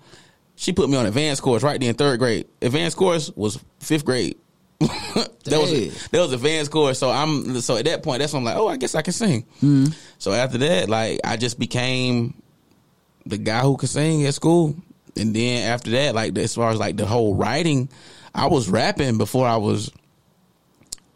She 0.57 0.73
put 0.73 0.89
me 0.89 0.97
on 0.97 1.07
advanced 1.07 1.43
course 1.43 1.63
right 1.63 1.79
there 1.79 1.91
in 1.91 1.95
third 1.95 2.19
grade. 2.19 2.49
Advanced 2.63 2.97
course 2.97 3.31
was 3.37 3.59
fifth 3.79 4.05
grade. 4.05 4.37
that 4.79 5.31
Dang. 5.45 5.61
was 5.61 6.09
that 6.09 6.21
was 6.21 6.33
advanced 6.33 6.71
course. 6.71 6.99
So 6.99 7.11
I'm 7.11 7.61
so 7.61 7.77
at 7.77 7.85
that 7.85 8.03
point, 8.03 8.21
that's 8.21 8.33
when 8.33 8.41
I'm 8.41 8.45
like, 8.45 8.57
oh, 8.57 8.69
I 8.69 8.77
guess 8.77 8.95
I 8.95 9.03
can 9.03 9.13
sing. 9.13 9.43
Mm-hmm. 9.63 9.87
So 10.19 10.33
after 10.33 10.59
that, 10.59 10.89
like 10.89 11.21
I 11.25 11.37
just 11.37 11.59
became 11.59 12.35
the 13.25 13.39
guy 13.39 13.61
who 13.61 13.77
could 13.77 13.89
sing 13.89 14.25
at 14.27 14.35
school. 14.35 14.77
And 15.17 15.35
then 15.35 15.71
after 15.71 15.91
that, 15.93 16.15
like 16.15 16.37
as 16.39 16.55
far 16.55 16.71
as 16.71 16.79
like 16.79 16.97
the 16.97 17.07
whole 17.07 17.35
writing, 17.35 17.89
I 18.35 18.47
was 18.47 18.69
rapping 18.69 19.19
before 19.19 19.47
I 19.47 19.57
was 19.57 19.91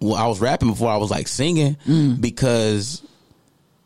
well, 0.00 0.14
I 0.14 0.26
was 0.26 0.40
rapping 0.40 0.70
before 0.70 0.90
I 0.90 0.96
was 0.96 1.10
like 1.10 1.28
singing 1.28 1.76
mm. 1.86 2.20
because 2.20 3.02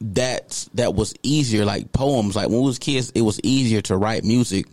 that 0.01 0.69
that 0.75 0.95
was 0.95 1.15
easier. 1.23 1.65
Like 1.65 1.93
poems, 1.93 2.37
like 2.37 2.49
when 2.49 2.61
we 2.61 2.67
was 2.67 2.79
kids, 2.79 3.11
it 3.15 3.23
was 3.23 3.41
easier 3.43 3.83
to 3.83 3.97
write 3.97 4.25
music, 4.25 4.67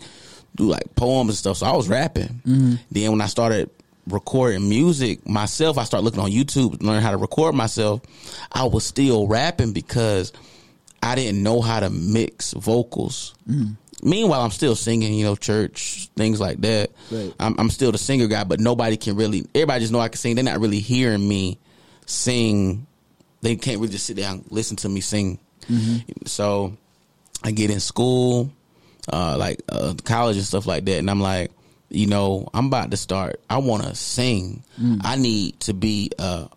do 0.55 0.65
like 0.65 0.95
poems 0.95 1.29
and 1.29 1.37
stuff. 1.37 1.57
So 1.57 1.65
I 1.65 1.75
was 1.75 1.87
rapping. 1.87 2.41
Mm-hmm. 2.45 2.73
Then 2.91 3.11
when 3.11 3.21
I 3.21 3.27
started 3.27 3.69
recording 4.07 4.67
music 4.67 5.27
myself, 5.27 5.77
I 5.77 5.83
started 5.83 6.05
looking 6.05 6.19
on 6.19 6.31
YouTube, 6.31 6.81
learning 6.81 7.01
how 7.01 7.11
to 7.11 7.17
record 7.17 7.55
myself. 7.55 8.01
I 8.51 8.65
was 8.65 8.85
still 8.85 9.27
rapping 9.27 9.73
because 9.73 10.33
I 11.01 11.15
didn't 11.15 11.41
know 11.41 11.61
how 11.61 11.79
to 11.79 11.89
mix 11.89 12.53
vocals. 12.53 13.33
Mm-hmm. 13.49 13.73
Meanwhile, 14.03 14.41
I'm 14.41 14.51
still 14.51 14.75
singing, 14.75 15.13
you 15.13 15.25
know, 15.25 15.35
church 15.35 16.09
things 16.15 16.39
like 16.39 16.59
that. 16.61 16.89
Right. 17.11 17.33
I'm, 17.39 17.55
I'm 17.59 17.69
still 17.69 17.91
the 17.91 17.99
singer 17.99 18.27
guy, 18.27 18.43
but 18.43 18.59
nobody 18.59 18.97
can 18.97 19.15
really. 19.15 19.45
Everybody 19.53 19.81
just 19.81 19.93
know 19.93 19.99
I 19.99 20.09
can 20.09 20.17
sing. 20.17 20.35
They're 20.35 20.43
not 20.43 20.59
really 20.59 20.79
hearing 20.79 21.27
me 21.27 21.59
sing. 22.07 22.87
They 23.41 23.55
can't 23.55 23.79
really 23.79 23.91
just 23.91 24.07
sit 24.07 24.17
down 24.17 24.39
and 24.39 24.51
listen 24.51 24.77
to 24.77 24.89
me 24.89 25.01
sing. 25.01 25.39
Mm-hmm. 25.69 26.25
So 26.25 26.75
I 27.43 27.51
get 27.51 27.69
in 27.69 27.79
school, 27.79 28.51
uh, 29.11 29.37
like 29.37 29.61
uh, 29.69 29.93
college 30.03 30.37
and 30.37 30.45
stuff 30.45 30.65
like 30.65 30.85
that, 30.85 30.97
and 30.99 31.09
I'm 31.09 31.21
like, 31.21 31.51
you 31.89 32.07
know, 32.07 32.47
I'm 32.53 32.67
about 32.67 32.91
to 32.91 32.97
start. 32.97 33.39
I 33.49 33.57
want 33.57 33.83
to 33.83 33.95
sing. 33.95 34.63
I 35.03 35.15
need 35.15 35.59
to 35.61 35.73
be. 35.73 36.11
Uh, 36.17 36.47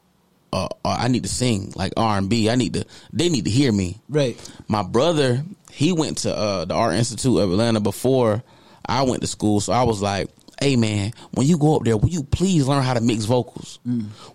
uh, 0.52 0.68
uh, 0.84 0.96
I 1.00 1.08
need 1.08 1.24
to 1.24 1.28
sing 1.28 1.72
like 1.74 1.92
R 1.96 2.16
and 2.18 2.28
B. 2.30 2.48
I 2.48 2.54
need 2.54 2.74
to. 2.74 2.84
They 3.12 3.28
need 3.28 3.44
to 3.46 3.50
hear 3.50 3.72
me 3.72 3.98
Right. 4.08 4.36
my 4.68 4.82
brother 4.84 5.42
he 5.72 5.90
went 5.92 6.18
to 6.18 6.32
uh, 6.32 6.64
the 6.64 6.74
art 6.74 6.94
institute 6.94 7.36
of 7.36 7.50
atlanta 7.50 7.80
before 7.80 8.40
i 8.86 9.02
went 9.02 9.20
to 9.22 9.26
school 9.26 9.60
so 9.60 9.72
i 9.72 9.82
was 9.82 10.00
like 10.00 10.28
"Hey 10.60 10.76
man, 10.76 11.10
when 11.32 11.48
you 11.48 11.58
go 11.58 11.74
up 11.74 11.82
there, 11.82 11.96
will 11.96 12.08
you 12.10 12.22
please 12.22 12.68
learn 12.68 12.84
how 12.84 12.94
to 12.94 13.00
mix 13.00 13.24
vocals? 13.24 13.80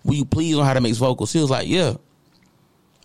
Will 0.04 0.14
you 0.14 0.26
please 0.26 0.54
learn 0.56 0.66
how 0.66 0.74
to 0.74 0.82
mix 0.82 0.98
vocals?" 0.98 1.32
He 1.32 1.40
was 1.40 1.48
like, 1.48 1.66
"Yeah." 1.66 1.94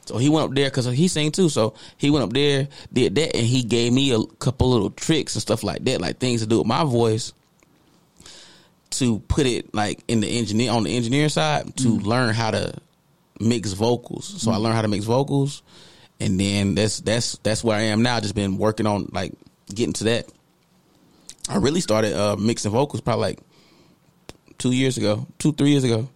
So 0.05 0.17
he 0.17 0.29
went 0.29 0.49
up 0.49 0.55
there 0.55 0.69
because 0.69 0.85
he 0.85 1.07
sang 1.07 1.31
too. 1.31 1.49
So 1.49 1.73
he 1.97 2.09
went 2.09 2.23
up 2.23 2.33
there, 2.33 2.67
did 2.93 3.15
that, 3.15 3.35
and 3.35 3.45
he 3.45 3.63
gave 3.63 3.91
me 3.91 4.13
a 4.13 4.23
couple 4.39 4.69
little 4.69 4.91
tricks 4.91 5.35
and 5.35 5.41
stuff 5.41 5.63
like 5.63 5.83
that, 5.85 6.01
like 6.01 6.19
things 6.19 6.41
to 6.41 6.47
do 6.47 6.59
with 6.59 6.67
my 6.67 6.83
voice 6.83 7.33
to 8.91 9.19
put 9.19 9.45
it 9.45 9.73
like 9.73 10.03
in 10.07 10.21
the 10.21 10.37
engineer 10.37 10.71
on 10.71 10.83
the 10.83 10.95
engineering 10.95 11.29
side 11.29 11.75
to 11.77 11.89
learn 11.89 12.33
how 12.33 12.51
to 12.51 12.73
mix 13.39 13.73
vocals. 13.73 14.41
So 14.41 14.51
I 14.51 14.55
learned 14.57 14.75
how 14.75 14.81
to 14.81 14.87
mix 14.87 15.05
vocals, 15.05 15.63
and 16.19 16.39
then 16.39 16.75
that's 16.75 16.99
that's 16.99 17.37
that's 17.39 17.63
where 17.63 17.77
I 17.77 17.83
am 17.83 18.01
now. 18.01 18.19
Just 18.19 18.35
been 18.35 18.57
working 18.57 18.87
on 18.87 19.09
like 19.11 19.33
getting 19.73 19.93
to 19.93 20.03
that. 20.05 20.29
I 21.49 21.57
really 21.57 21.81
started 21.81 22.13
uh, 22.13 22.35
mixing 22.37 22.71
vocals 22.71 23.01
probably 23.01 23.23
like 23.23 23.39
two 24.57 24.71
years 24.71 24.97
ago, 24.97 25.27
two 25.39 25.51
three 25.53 25.71
years 25.71 25.83
ago. 25.83 26.07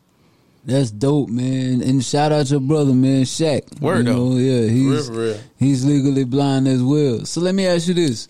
That's 0.70 0.92
dope, 0.92 1.30
man. 1.30 1.82
And 1.82 2.04
shout 2.04 2.32
out 2.32 2.50
your 2.52 2.60
brother, 2.60 2.94
man, 2.94 3.24
Shaq. 3.24 3.82
Word, 3.82 4.00
you 4.00 4.04
though. 4.04 4.30
know, 4.30 4.38
yeah, 4.38 4.70
he's 4.70 5.10
real, 5.10 5.20
real. 5.20 5.40
he's 5.58 5.86
legally 5.86 6.24
blind 6.24 6.68
as 6.68 6.84
well. 6.84 7.26
So 7.26 7.42
let 7.42 7.56
me 7.56 7.66
ask 7.66 7.88
you 7.88 7.94
this: 7.94 8.28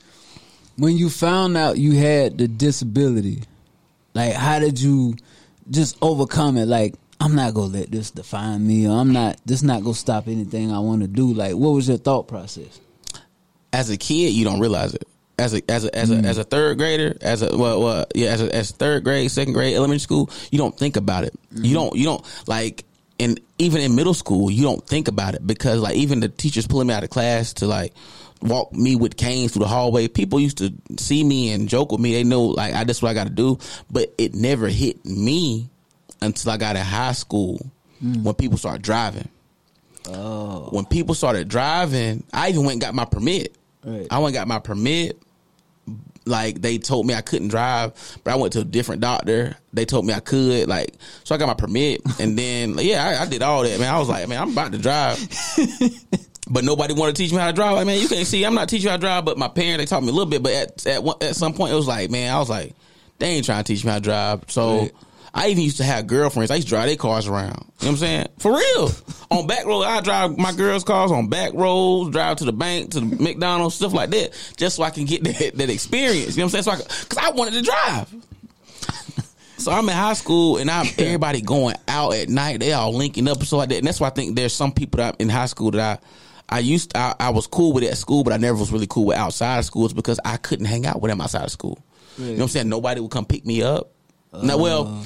When 0.77 0.97
you 0.97 1.09
found 1.09 1.57
out 1.57 1.77
you 1.77 1.93
had 1.97 2.37
the 2.37 2.47
disability, 2.47 3.43
like 4.13 4.33
how 4.33 4.59
did 4.59 4.79
you 4.79 5.15
just 5.69 5.97
overcome 6.01 6.57
it? 6.57 6.67
Like 6.67 6.95
I'm 7.19 7.35
not 7.35 7.53
gonna 7.53 7.73
let 7.73 7.91
this 7.91 8.11
define 8.11 8.65
me, 8.65 8.87
or 8.87 8.97
I'm 8.97 9.11
not. 9.11 9.39
This 9.45 9.61
not 9.61 9.83
gonna 9.83 9.93
stop 9.93 10.27
anything 10.27 10.71
I 10.71 10.79
want 10.79 11.01
to 11.01 11.07
do. 11.07 11.33
Like, 11.33 11.55
what 11.55 11.71
was 11.71 11.87
your 11.87 11.97
thought 11.97 12.27
process? 12.27 12.79
as 13.71 13.89
a 13.89 13.97
kid, 13.97 14.33
you 14.33 14.43
don't 14.43 14.59
realize 14.59 14.93
it. 14.93 15.07
As 15.39 15.53
a 15.53 15.71
as 15.71 15.85
a 15.85 15.95
as 15.95 16.11
a 16.11 16.15
mm. 16.15 16.25
as 16.25 16.37
a 16.37 16.43
third 16.43 16.77
grader, 16.77 17.17
as 17.21 17.41
a 17.41 17.55
well, 17.57 17.81
well 17.81 18.05
yeah, 18.13 18.29
as 18.29 18.41
a, 18.41 18.53
as 18.53 18.71
third 18.71 19.03
grade, 19.03 19.31
second 19.31 19.53
grade, 19.53 19.75
elementary 19.75 19.99
school, 19.99 20.29
you 20.51 20.57
don't 20.57 20.77
think 20.77 20.97
about 20.97 21.23
it. 21.23 21.33
You 21.51 21.61
mm-hmm. 21.61 21.73
don't 21.73 21.95
you 21.95 22.05
don't 22.05 22.25
like, 22.47 22.85
and 23.19 23.39
even 23.57 23.81
in 23.81 23.95
middle 23.95 24.13
school, 24.13 24.51
you 24.51 24.63
don't 24.63 24.85
think 24.85 25.07
about 25.07 25.35
it 25.35 25.45
because 25.45 25.79
like 25.79 25.95
even 25.95 26.19
the 26.19 26.29
teachers 26.29 26.67
pulling 26.67 26.87
me 26.87 26.93
out 26.93 27.03
of 27.03 27.09
class 27.09 27.53
to 27.53 27.67
like 27.67 27.93
walk 28.41 28.73
me 28.73 28.95
with 28.95 29.17
canes 29.17 29.53
through 29.53 29.63
the 29.63 29.69
hallway. 29.69 30.07
People 30.07 30.39
used 30.39 30.57
to 30.59 30.73
see 30.97 31.23
me 31.23 31.51
and 31.51 31.69
joke 31.69 31.91
with 31.91 32.01
me. 32.01 32.13
They 32.13 32.23
know 32.23 32.43
like 32.43 32.73
I 32.73 32.83
that's 32.83 33.01
what 33.01 33.09
I 33.09 33.13
got 33.13 33.27
to 33.27 33.33
do, 33.33 33.57
but 33.89 34.13
it 34.17 34.33
never 34.35 34.67
hit 34.67 35.05
me 35.05 35.69
until 36.21 36.51
I 36.51 36.57
got 36.57 36.75
in 36.75 36.83
high 36.83 37.13
school 37.13 37.65
mm. 38.03 38.23
when 38.23 38.35
people 38.35 38.57
started 38.57 38.81
driving 38.81 39.29
Oh, 40.07 40.69
when 40.71 40.85
people 40.85 41.15
started 41.15 41.47
driving, 41.47 42.23
I 42.33 42.49
even 42.49 42.61
went 42.61 42.73
and 42.73 42.81
got 42.81 42.95
my 42.95 43.05
permit. 43.05 43.55
Right. 43.83 44.07
I 44.09 44.19
went 44.19 44.35
and 44.35 44.41
got 44.41 44.47
my 44.47 44.59
permit. 44.59 45.17
Like 46.25 46.61
they 46.61 46.77
told 46.77 47.07
me 47.07 47.13
I 47.13 47.21
couldn't 47.21 47.47
drive, 47.47 48.19
but 48.23 48.31
I 48.31 48.35
went 48.35 48.53
to 48.53 48.59
a 48.59 48.63
different 48.63 49.01
doctor. 49.01 49.55
They 49.73 49.85
told 49.85 50.05
me 50.05 50.13
I 50.13 50.19
could. 50.19 50.67
Like 50.67 50.93
so, 51.23 51.33
I 51.33 51.37
got 51.37 51.47
my 51.47 51.53
permit, 51.53 52.01
and 52.19 52.37
then 52.37 52.75
yeah, 52.79 53.17
I, 53.19 53.23
I 53.23 53.25
did 53.25 53.41
all 53.41 53.63
that. 53.63 53.79
Man, 53.79 53.93
I 53.93 53.97
was 53.97 54.09
like, 54.09 54.27
man, 54.27 54.41
I'm 54.41 54.51
about 54.51 54.71
to 54.73 54.77
drive. 54.77 55.17
But 56.49 56.63
nobody 56.63 56.95
wanted 56.95 57.15
to 57.15 57.21
teach 57.21 57.31
me 57.31 57.37
how 57.37 57.47
to 57.47 57.53
drive. 57.53 57.75
Like, 57.75 57.85
man, 57.85 57.99
you 57.99 58.07
can't 58.07 58.25
see. 58.25 58.43
I'm 58.43 58.55
not 58.55 58.69
teaching 58.69 58.85
you 58.85 58.89
how 58.89 58.97
to 58.97 59.01
drive, 59.01 59.23
but 59.23 59.37
my 59.37 59.47
parents 59.47 59.77
they 59.77 59.85
taught 59.85 60.01
me 60.01 60.09
a 60.09 60.11
little 60.11 60.29
bit. 60.29 60.41
But 60.41 60.53
at 60.53 60.87
at, 60.87 61.03
one, 61.03 61.17
at 61.21 61.35
some 61.35 61.53
point, 61.53 61.71
it 61.71 61.75
was 61.75 61.87
like, 61.87 62.09
man, 62.09 62.33
I 62.33 62.39
was 62.39 62.49
like, 62.49 62.73
they 63.19 63.27
ain't 63.27 63.45
trying 63.45 63.63
to 63.63 63.71
teach 63.71 63.85
me 63.85 63.91
how 63.91 63.97
to 63.97 64.01
drive. 64.01 64.43
So 64.47 64.79
Right. 64.79 64.91
I 65.33 65.49
even 65.49 65.63
used 65.63 65.77
to 65.77 65.83
have 65.83 66.07
girlfriends. 66.07 66.51
I 66.51 66.55
used 66.55 66.67
to 66.67 66.73
drive 66.73 66.87
their 66.87 66.95
cars 66.95 67.27
around. 67.27 67.49
You 67.49 67.53
know 67.55 67.63
what 67.79 67.87
I'm 67.89 67.97
saying? 67.97 68.27
For 68.39 68.55
real. 68.55 68.91
on 69.31 69.47
back 69.47 69.65
road, 69.65 69.83
I 69.83 70.01
drive 70.01 70.37
my 70.37 70.51
girls' 70.53 70.83
cars 70.83 71.11
on 71.11 71.29
back 71.29 71.53
roads, 71.53 72.11
drive 72.11 72.37
to 72.37 72.45
the 72.45 72.53
bank, 72.53 72.91
to 72.91 72.99
the 72.99 73.23
McDonald's, 73.23 73.75
stuff 73.75 73.93
like 73.93 74.09
that, 74.09 74.31
just 74.57 74.75
so 74.75 74.83
I 74.83 74.89
can 74.89 75.05
get 75.05 75.23
that, 75.25 75.55
that 75.55 75.69
experience. 75.69 76.35
You 76.35 76.41
know 76.41 76.47
what 76.47 76.55
I'm 76.55 76.63
saying? 76.63 76.77
So 76.77 76.83
I, 76.83 77.03
because 77.03 77.17
I 77.17 77.31
wanted 77.31 77.53
to 77.53 77.61
drive. 77.61 78.13
So 79.59 79.73
I'm 79.73 79.89
in 79.89 79.95
high 79.95 80.13
school 80.13 80.57
and 80.57 80.71
I'm 80.71 80.87
everybody 80.97 81.41
going 81.41 81.75
out 81.87 82.13
at 82.13 82.29
night. 82.29 82.61
They 82.61 82.71
all 82.71 82.93
linking 82.93 83.27
up 83.27 83.37
and 83.37 83.45
stuff 83.47 83.57
like 83.57 83.69
that. 83.69 83.79
And 83.79 83.87
that's 83.87 83.99
why 83.99 84.07
I 84.07 84.11
think 84.11 84.35
there's 84.35 84.53
some 84.53 84.71
people 84.71 84.99
that 84.99 85.17
in 85.19 85.27
high 85.27 85.47
school 85.47 85.71
that 85.71 85.99
I 85.99 86.55
I 86.55 86.59
used 86.59 86.95
I, 86.95 87.15
I 87.19 87.29
was 87.29 87.45
cool 87.45 87.73
with 87.73 87.83
at 87.83 87.97
school, 87.97 88.23
but 88.23 88.33
I 88.33 88.37
never 88.37 88.57
was 88.57 88.71
really 88.71 88.87
cool 88.87 89.05
with 89.05 89.17
outside 89.17 89.59
of 89.59 89.65
schools 89.65 89.93
because 89.93 90.19
I 90.25 90.37
couldn't 90.37 90.65
hang 90.65 90.85
out 90.85 91.01
with 91.01 91.11
them 91.11 91.21
outside 91.21 91.43
of 91.43 91.51
school. 91.51 91.83
You 92.17 92.25
know 92.25 92.31
what 92.31 92.41
I'm 92.41 92.47
saying? 92.49 92.69
Nobody 92.69 93.01
would 93.01 93.11
come 93.11 93.25
pick 93.25 93.45
me 93.45 93.61
up. 93.61 93.91
now, 94.33 94.57
well, 94.57 94.87
uh. 94.87 95.03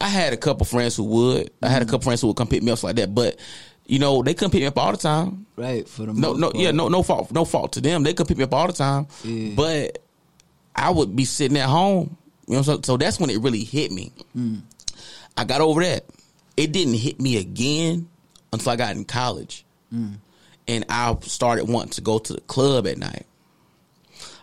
I 0.00 0.08
had 0.08 0.32
a 0.32 0.36
couple 0.36 0.66
friends 0.66 0.96
who 0.96 1.04
would. 1.04 1.50
I 1.62 1.68
had 1.68 1.82
a 1.82 1.84
couple 1.86 2.00
friends 2.02 2.20
who 2.20 2.26
would 2.28 2.36
come 2.36 2.48
pick 2.48 2.62
me 2.62 2.72
up 2.72 2.82
like 2.82 2.96
that, 2.96 3.14
but 3.14 3.38
you 3.86 3.98
know 3.98 4.22
they 4.22 4.34
couldn't 4.34 4.50
pick 4.50 4.60
me 4.60 4.66
up 4.66 4.78
all 4.78 4.90
the 4.92 4.98
time. 4.98 5.46
right. 5.56 5.88
For 5.88 6.06
the 6.06 6.12
No, 6.12 6.32
no, 6.34 6.50
part. 6.50 6.56
yeah, 6.62 6.70
no, 6.72 6.88
no 6.88 7.02
fault, 7.02 7.30
no 7.32 7.44
fault 7.44 7.72
to 7.74 7.80
them. 7.80 8.02
They 8.02 8.12
could 8.14 8.26
pick 8.28 8.36
me 8.38 8.44
up 8.44 8.52
all 8.54 8.66
the 8.66 8.72
time, 8.72 9.06
Yeah. 9.24 9.54
but 9.54 9.98
I 10.74 10.90
would 10.90 11.14
be 11.14 11.24
sitting 11.24 11.56
at 11.58 11.68
home. 11.68 12.16
You 12.46 12.56
know, 12.56 12.62
so, 12.62 12.80
so 12.82 12.96
that's 12.98 13.18
when 13.18 13.30
it 13.30 13.40
really 13.40 13.64
hit 13.64 13.90
me. 13.92 14.12
Mm. 14.36 14.60
I 15.36 15.44
got 15.44 15.60
over 15.62 15.82
that. 15.82 16.04
It 16.56 16.72
didn't 16.72 16.94
hit 16.94 17.18
me 17.20 17.38
again 17.38 18.08
until 18.52 18.72
I 18.72 18.76
got 18.76 18.94
in 18.96 19.04
college, 19.04 19.64
Mm. 19.94 20.16
and 20.68 20.84
I 20.88 21.16
started 21.22 21.66
wanting 21.68 21.90
to 21.92 22.00
go 22.02 22.18
to 22.18 22.32
the 22.34 22.40
club 22.42 22.86
at 22.86 22.98
night. 22.98 23.26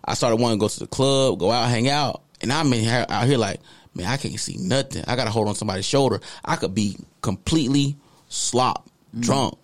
I 0.03 0.13
started 0.15 0.37
wanting 0.37 0.57
to 0.57 0.63
go 0.63 0.67
to 0.67 0.79
the 0.79 0.87
club, 0.87 1.39
go 1.39 1.51
out, 1.51 1.69
hang 1.69 1.87
out, 1.89 2.21
and 2.41 2.51
I'm 2.51 2.71
in 2.73 2.79
here, 2.81 3.05
out 3.07 3.25
here 3.27 3.37
like, 3.37 3.59
man, 3.93 4.07
I 4.07 4.17
can't 4.17 4.39
see 4.39 4.57
nothing. 4.57 5.03
I 5.07 5.15
got 5.15 5.25
to 5.25 5.31
hold 5.31 5.47
on 5.47 5.55
somebody's 5.55 5.85
shoulder. 5.85 6.19
I 6.43 6.55
could 6.55 6.73
be 6.73 6.97
completely 7.21 7.97
slop, 8.29 8.87
mm. 9.15 9.21
drunk. 9.21 9.57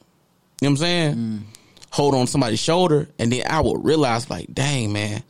You 0.62 0.68
know 0.68 0.72
what 0.72 0.72
I'm 0.72 0.78
saying? 0.78 1.16
Mm. 1.16 1.42
Hold 1.92 2.16
on 2.16 2.28
somebody's 2.28 2.60
shoulder, 2.60 3.08
and 3.18 3.32
then 3.32 3.44
I 3.50 3.62
would 3.62 3.84
realize, 3.84 4.30
like, 4.30 4.54
dang, 4.54 4.92
man, 4.92 5.24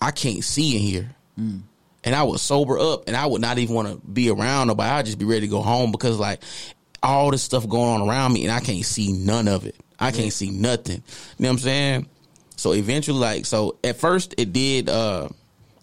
I 0.00 0.10
can't 0.10 0.44
see 0.44 0.76
in 0.76 0.82
here. 0.82 1.10
Mm. 1.38 1.62
And 2.04 2.14
I 2.14 2.22
would 2.22 2.38
sober 2.38 2.78
up, 2.78 3.08
and 3.08 3.16
I 3.16 3.26
would 3.26 3.40
not 3.40 3.58
even 3.58 3.74
want 3.74 3.88
to 3.88 4.06
be 4.06 4.30
around 4.30 4.68
nobody. 4.68 4.88
I'd 4.88 5.06
just 5.06 5.18
be 5.18 5.24
ready 5.24 5.42
to 5.42 5.46
go 5.48 5.60
home 5.60 5.90
because, 5.90 6.18
like, 6.18 6.40
all 7.02 7.30
this 7.30 7.42
stuff 7.42 7.68
going 7.68 8.00
on 8.00 8.08
around 8.08 8.32
me, 8.32 8.44
and 8.44 8.52
I 8.52 8.60
can't 8.60 8.84
see 8.84 9.12
none 9.12 9.48
of 9.48 9.66
it. 9.66 9.76
I 9.98 10.10
can't 10.10 10.32
see 10.32 10.50
nothing. 10.50 10.96
You 10.96 11.42
know 11.42 11.48
what 11.48 11.52
I'm 11.52 11.58
saying? 11.58 12.06
So 12.56 12.72
eventually, 12.72 13.18
like, 13.18 13.46
so 13.46 13.78
at 13.82 13.96
first 13.96 14.34
it 14.38 14.52
did, 14.52 14.88
uh, 14.88 15.28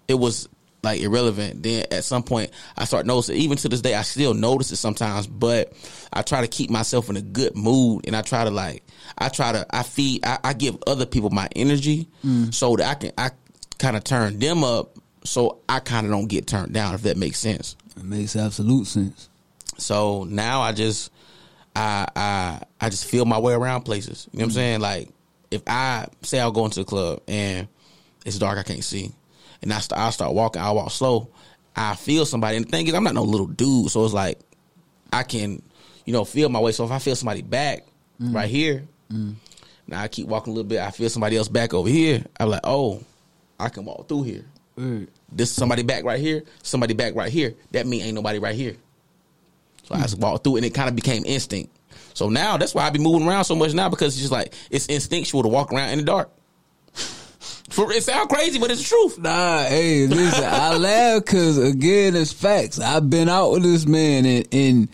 it 0.08 0.16
was 0.16 0.48
like 0.84 1.02
irrelevant. 1.02 1.64
Then 1.64 1.86
at 1.92 2.04
some 2.04 2.24
point, 2.24 2.52
I 2.78 2.86
start 2.86 3.06
noticing. 3.06 3.38
Even 3.38 3.58
to 3.58 3.70
this 3.70 3.82
day, 3.82 3.96
I 3.96 4.02
still 4.04 4.34
notice 4.34 4.72
it 4.72 4.78
sometimes. 4.78 5.28
But 5.28 5.74
I 6.12 6.22
try 6.22 6.42
to 6.42 6.48
keep 6.48 6.70
myself 6.70 7.10
in 7.10 7.18
a 7.18 7.22
good 7.22 7.56
mood, 7.56 8.06
and 8.06 8.16
I 8.16 8.22
try 8.22 8.44
to 8.44 8.52
like, 8.52 8.84
I 9.18 9.30
try 9.30 9.54
to, 9.54 9.66
I 9.72 9.84
feed, 9.84 10.26
I, 10.26 10.40
I 10.44 10.54
give 10.54 10.78
other 10.86 11.06
people 11.06 11.30
my 11.30 11.48
energy, 11.56 12.08
mm. 12.24 12.54
so 12.54 12.76
that 12.76 12.88
I 12.88 12.94
can, 12.96 13.12
I 13.18 13.32
kind 13.80 13.98
of 13.98 14.04
turn 14.04 14.40
them 14.40 14.64
up, 14.64 14.98
so 15.24 15.60
I 15.68 15.80
kind 15.80 16.06
of 16.06 16.12
don't 16.12 16.28
get 16.28 16.48
turned 16.48 16.74
down. 16.74 16.94
If 16.96 17.04
that 17.04 17.18
makes 17.18 17.40
sense. 17.40 17.76
It 17.96 18.04
makes 18.04 18.36
absolute 18.36 18.88
sense. 18.88 19.30
So 19.78 20.24
now 20.26 20.62
I 20.62 20.72
just 20.72 21.12
I 21.76 22.08
I 22.16 22.62
I 22.80 22.90
just 22.90 23.06
feel 23.06 23.26
my 23.26 23.40
way 23.40 23.54
around 23.54 23.84
places. 23.84 24.28
You 24.32 24.40
know 24.40 24.46
what 24.46 24.48
I'm 24.48 24.52
mm. 24.52 24.56
saying? 24.56 24.80
Like 24.82 25.10
if 25.52 25.62
I 25.68 26.08
say 26.22 26.40
I'll 26.40 26.52
go 26.52 26.66
into 26.66 26.80
the 26.80 26.86
club 26.86 27.22
and 27.28 27.68
it's 28.26 28.40
dark, 28.40 28.58
I 28.58 28.64
can't 28.64 28.84
see, 28.84 29.12
and 29.64 29.74
I 29.74 29.80
start 29.80 30.02
I 30.02 30.10
start 30.12 30.34
walking, 30.34 30.62
I 30.62 30.72
walk 30.72 30.92
slow. 30.92 31.30
I 31.76 31.96
feel 31.96 32.26
somebody, 32.26 32.58
and 32.58 32.66
the 32.66 32.70
thing 32.70 32.88
is, 32.88 32.94
I'm 32.94 33.04
not 33.04 33.16
no 33.16 33.24
little 33.24 33.48
dude, 33.48 33.90
so 33.90 34.06
it's 34.06 34.14
like 34.14 34.40
I 35.12 35.24
can, 35.24 35.62
you 36.06 36.14
know, 36.14 36.24
feel 36.24 36.50
my 36.50 36.60
way. 36.60 36.72
So 36.72 36.86
if 36.86 36.92
I 36.92 37.00
feel 37.00 37.16
somebody 37.16 37.42
back 37.42 37.86
mm. 38.22 38.36
right 38.36 38.50
here, 38.50 38.84
mm. 39.12 39.34
now 39.88 40.02
I 40.02 40.08
keep 40.08 40.28
walking 40.28 40.52
a 40.52 40.56
little 40.56 40.70
bit. 40.70 40.80
I 40.80 40.92
feel 40.92 41.10
somebody 41.10 41.36
else 41.36 41.48
back 41.48 41.74
over 41.74 41.90
here. 41.90 42.24
I'm 42.40 42.50
like, 42.50 42.62
oh, 42.64 43.04
I 43.60 43.70
can 43.70 43.86
walk 43.86 44.08
through 44.08 44.24
here. 44.24 44.46
Word. 44.76 45.08
This 45.32 45.52
somebody 45.52 45.82
back 45.82 46.04
right 46.04 46.20
here, 46.20 46.44
somebody 46.62 46.94
back 46.94 47.16
right 47.16 47.32
here. 47.32 47.56
That 47.72 47.88
mean 47.88 48.02
ain't 48.02 48.16
nobody 48.16 48.38
right 48.38 48.56
here. 48.56 48.76
So 49.84 49.96
I 49.96 50.02
just 50.02 50.18
mm. 50.18 50.22
walked 50.22 50.44
through, 50.44 50.58
and 50.58 50.66
it 50.66 50.76
kind 50.76 50.90
of 50.90 50.96
became 50.96 51.26
instinct. 51.26 51.76
So 52.14 52.30
now 52.30 52.58
that's 52.58 52.76
why 52.76 52.84
I 52.84 52.92
be 52.92 53.00
moving 53.00 53.28
around 53.28 53.46
so 53.46 53.56
much 53.56 53.74
now 53.74 53.90
because 53.90 54.14
it's 54.14 54.22
just 54.22 54.32
like 54.32 54.54
it's 54.70 54.86
instinctual 54.86 55.42
to 55.44 55.50
walk 55.50 55.74
around 55.74 55.90
in 55.90 56.00
the 56.00 56.06
dark. 56.06 56.30
For 57.74 57.92
it 57.92 58.04
sound 58.04 58.30
crazy, 58.30 58.60
but 58.60 58.70
it's 58.70 58.82
the 58.84 58.88
truth. 58.88 59.18
Nah, 59.20 59.64
hey, 59.64 60.06
listen, 60.06 60.44
I 60.44 60.78
laugh 60.78 61.26
because 61.26 61.58
again, 61.58 62.16
it's 62.16 62.32
facts. 62.32 62.80
I've 62.80 63.10
been 63.10 63.28
out 63.30 63.52
with 63.52 63.64
this 63.64 63.88
man, 63.88 64.26
and, 64.28 64.48
and 64.52 64.90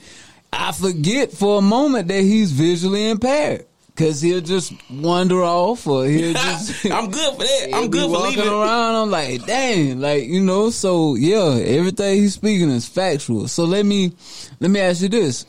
I 0.54 0.72
forget 0.72 1.32
for 1.34 1.60
a 1.60 1.62
moment 1.62 2.08
that 2.08 2.22
he's 2.22 2.52
visually 2.54 3.10
impaired 3.10 3.66
because 3.88 4.22
he'll 4.22 4.40
just 4.40 4.72
wander 4.90 5.44
off, 5.44 5.86
or 5.88 6.06
he'll 6.06 6.34
just. 6.48 6.86
I'm 6.86 7.12
good 7.12 7.34
for 7.36 7.44
that. 7.44 7.70
I'm 7.74 7.90
good 7.92 8.04
for 8.06 8.12
walking 8.12 8.38
leaving. 8.38 8.54
around. 8.54 8.96
I'm 8.96 9.12
like, 9.12 9.46
dang, 9.46 10.00
like 10.00 10.24
you 10.24 10.42
know. 10.42 10.70
So 10.70 11.16
yeah, 11.16 11.60
everything 11.62 12.16
he's 12.16 12.36
speaking 12.36 12.70
is 12.70 12.88
factual. 12.88 13.50
So 13.50 13.66
let 13.66 13.86
me 13.86 14.14
let 14.62 14.72
me 14.72 14.80
ask 14.80 15.02
you 15.02 15.10
this. 15.10 15.46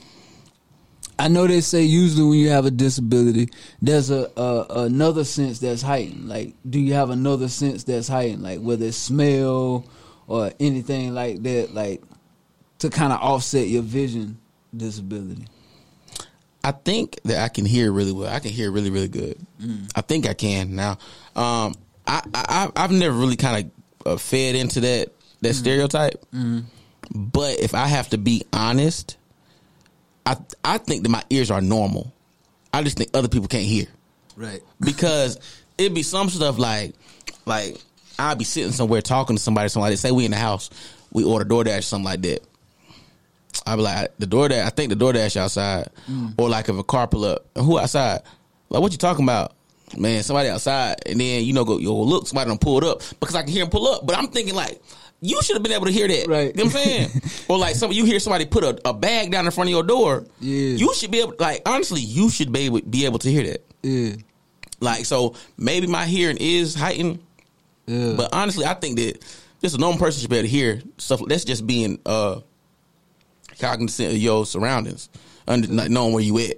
I 1.20 1.28
know 1.28 1.46
they 1.46 1.60
say 1.60 1.82
usually 1.82 2.28
when 2.28 2.38
you 2.38 2.48
have 2.48 2.64
a 2.64 2.70
disability, 2.70 3.50
there's 3.82 4.10
a, 4.10 4.30
a 4.36 4.66
another 4.84 5.24
sense 5.24 5.58
that's 5.58 5.82
heightened. 5.82 6.28
Like, 6.28 6.54
do 6.68 6.80
you 6.80 6.94
have 6.94 7.10
another 7.10 7.48
sense 7.48 7.84
that's 7.84 8.08
heightened, 8.08 8.42
like 8.42 8.60
whether 8.60 8.86
it's 8.86 8.96
smell 8.96 9.84
or 10.26 10.52
anything 10.58 11.12
like 11.12 11.42
that, 11.42 11.74
like 11.74 12.02
to 12.78 12.88
kind 12.88 13.12
of 13.12 13.20
offset 13.20 13.68
your 13.68 13.82
vision 13.82 14.38
disability? 14.74 15.44
I 16.64 16.72
think 16.72 17.20
that 17.24 17.44
I 17.44 17.48
can 17.48 17.66
hear 17.66 17.92
really 17.92 18.12
well. 18.12 18.32
I 18.32 18.38
can 18.38 18.50
hear 18.50 18.70
really, 18.70 18.90
really 18.90 19.08
good. 19.08 19.38
I 19.94 20.00
think 20.00 20.26
I 20.26 20.32
can 20.34 20.74
now. 20.74 20.92
Um, 21.36 21.74
I, 22.06 22.22
I 22.34 22.70
I've 22.76 22.92
never 22.92 23.14
really 23.14 23.36
kind 23.36 23.70
of 24.06 24.12
uh, 24.12 24.16
fed 24.16 24.54
into 24.54 24.80
that 24.80 25.12
that 25.42 25.54
stereotype 25.54 26.24
But 27.10 27.60
if 27.60 27.74
I 27.74 27.86
have 27.86 28.08
to 28.10 28.18
be 28.18 28.44
honest, 28.52 29.16
I 30.26 30.36
I 30.64 30.78
think 30.78 31.02
that 31.02 31.08
my 31.08 31.22
ears 31.30 31.50
are 31.50 31.60
normal. 31.60 32.12
I 32.72 32.82
just 32.82 32.96
think 32.96 33.10
other 33.14 33.28
people 33.28 33.48
can't 33.48 33.64
hear 33.64 33.86
Right. 34.36 34.62
because 34.80 35.38
it'd 35.76 35.94
be 35.94 36.02
some 36.02 36.28
stuff 36.28 36.58
like 36.58 36.94
like 37.46 37.76
I'd 38.18 38.38
be 38.38 38.44
sitting 38.44 38.72
somewhere 38.72 39.00
talking 39.02 39.36
to 39.36 39.42
somebody, 39.42 39.68
somebody 39.68 39.96
say 39.96 40.12
we 40.12 40.24
in 40.24 40.30
the 40.30 40.36
house, 40.36 40.70
we 41.12 41.24
order 41.24 41.44
DoorDash, 41.44 41.78
or 41.78 41.82
something 41.82 42.04
like 42.04 42.22
that. 42.22 42.40
I'd 43.66 43.76
be 43.76 43.82
like 43.82 44.16
the 44.18 44.26
DoorDash, 44.26 44.64
I 44.64 44.70
think 44.70 44.90
the 44.90 44.96
DoorDash 44.96 45.36
outside, 45.36 45.88
mm. 46.08 46.34
or 46.38 46.48
like 46.48 46.68
if 46.68 46.76
a 46.76 46.84
car 46.84 47.06
pull 47.06 47.24
up, 47.24 47.46
who 47.56 47.78
outside? 47.78 48.20
Like 48.68 48.82
what 48.82 48.92
you 48.92 48.98
talking 48.98 49.24
about? 49.24 49.54
Man, 49.96 50.22
somebody 50.22 50.48
outside, 50.48 50.96
and 51.06 51.20
then 51.20 51.44
you 51.44 51.52
know 51.52 51.64
go 51.64 51.78
yo 51.78 52.00
look, 52.00 52.28
somebody 52.28 52.48
done 52.48 52.58
pulled 52.58 52.84
up 52.84 53.00
because 53.18 53.34
I 53.34 53.42
can 53.42 53.50
hear 53.50 53.64
him 53.64 53.70
pull 53.70 53.88
up, 53.88 54.06
but 54.06 54.16
I'm 54.16 54.28
thinking 54.28 54.54
like. 54.54 54.80
You 55.22 55.40
should 55.42 55.54
have 55.56 55.62
been 55.62 55.72
able 55.72 55.86
to 55.86 55.92
hear 55.92 56.08
that, 56.08 56.26
Right. 56.28 56.56
You 56.56 56.64
know 56.64 56.70
what 56.70 56.76
I'm 56.76 56.82
saying? 56.84 57.22
or 57.48 57.58
like 57.58 57.74
some 57.74 57.92
you 57.92 58.04
hear 58.06 58.18
somebody 58.20 58.46
put 58.46 58.64
a, 58.64 58.80
a 58.88 58.94
bag 58.94 59.30
down 59.30 59.44
in 59.44 59.50
front 59.52 59.68
of 59.68 59.72
your 59.72 59.82
door. 59.82 60.24
Yeah. 60.40 60.76
You 60.76 60.94
should 60.94 61.10
be 61.10 61.20
able 61.20 61.34
like 61.38 61.62
honestly, 61.66 62.00
you 62.00 62.30
should 62.30 62.52
be 62.52 62.60
able, 62.60 62.80
be 62.80 63.04
able 63.04 63.18
to 63.20 63.30
hear 63.30 63.44
that. 63.44 63.64
Yeah. 63.82 64.14
Like 64.80 65.04
so, 65.04 65.34
maybe 65.58 65.86
my 65.86 66.06
hearing 66.06 66.38
is 66.40 66.74
heightened, 66.74 67.18
Yeah. 67.86 68.14
but 68.16 68.32
honestly, 68.34 68.64
I 68.64 68.72
think 68.74 68.96
that 68.98 69.22
just 69.60 69.76
a 69.76 69.78
normal 69.78 69.98
person 69.98 70.20
should 70.22 70.30
be 70.30 70.36
able 70.36 70.48
to 70.48 70.50
hear 70.50 70.80
stuff. 70.96 71.20
That's 71.26 71.44
just 71.44 71.66
being 71.66 71.98
uh 72.06 72.40
cognizant 73.58 74.12
of 74.12 74.16
your 74.16 74.46
surroundings, 74.46 75.10
under, 75.46 75.68
like 75.68 75.90
knowing 75.90 76.14
where 76.14 76.22
you 76.22 76.38
at. 76.38 76.56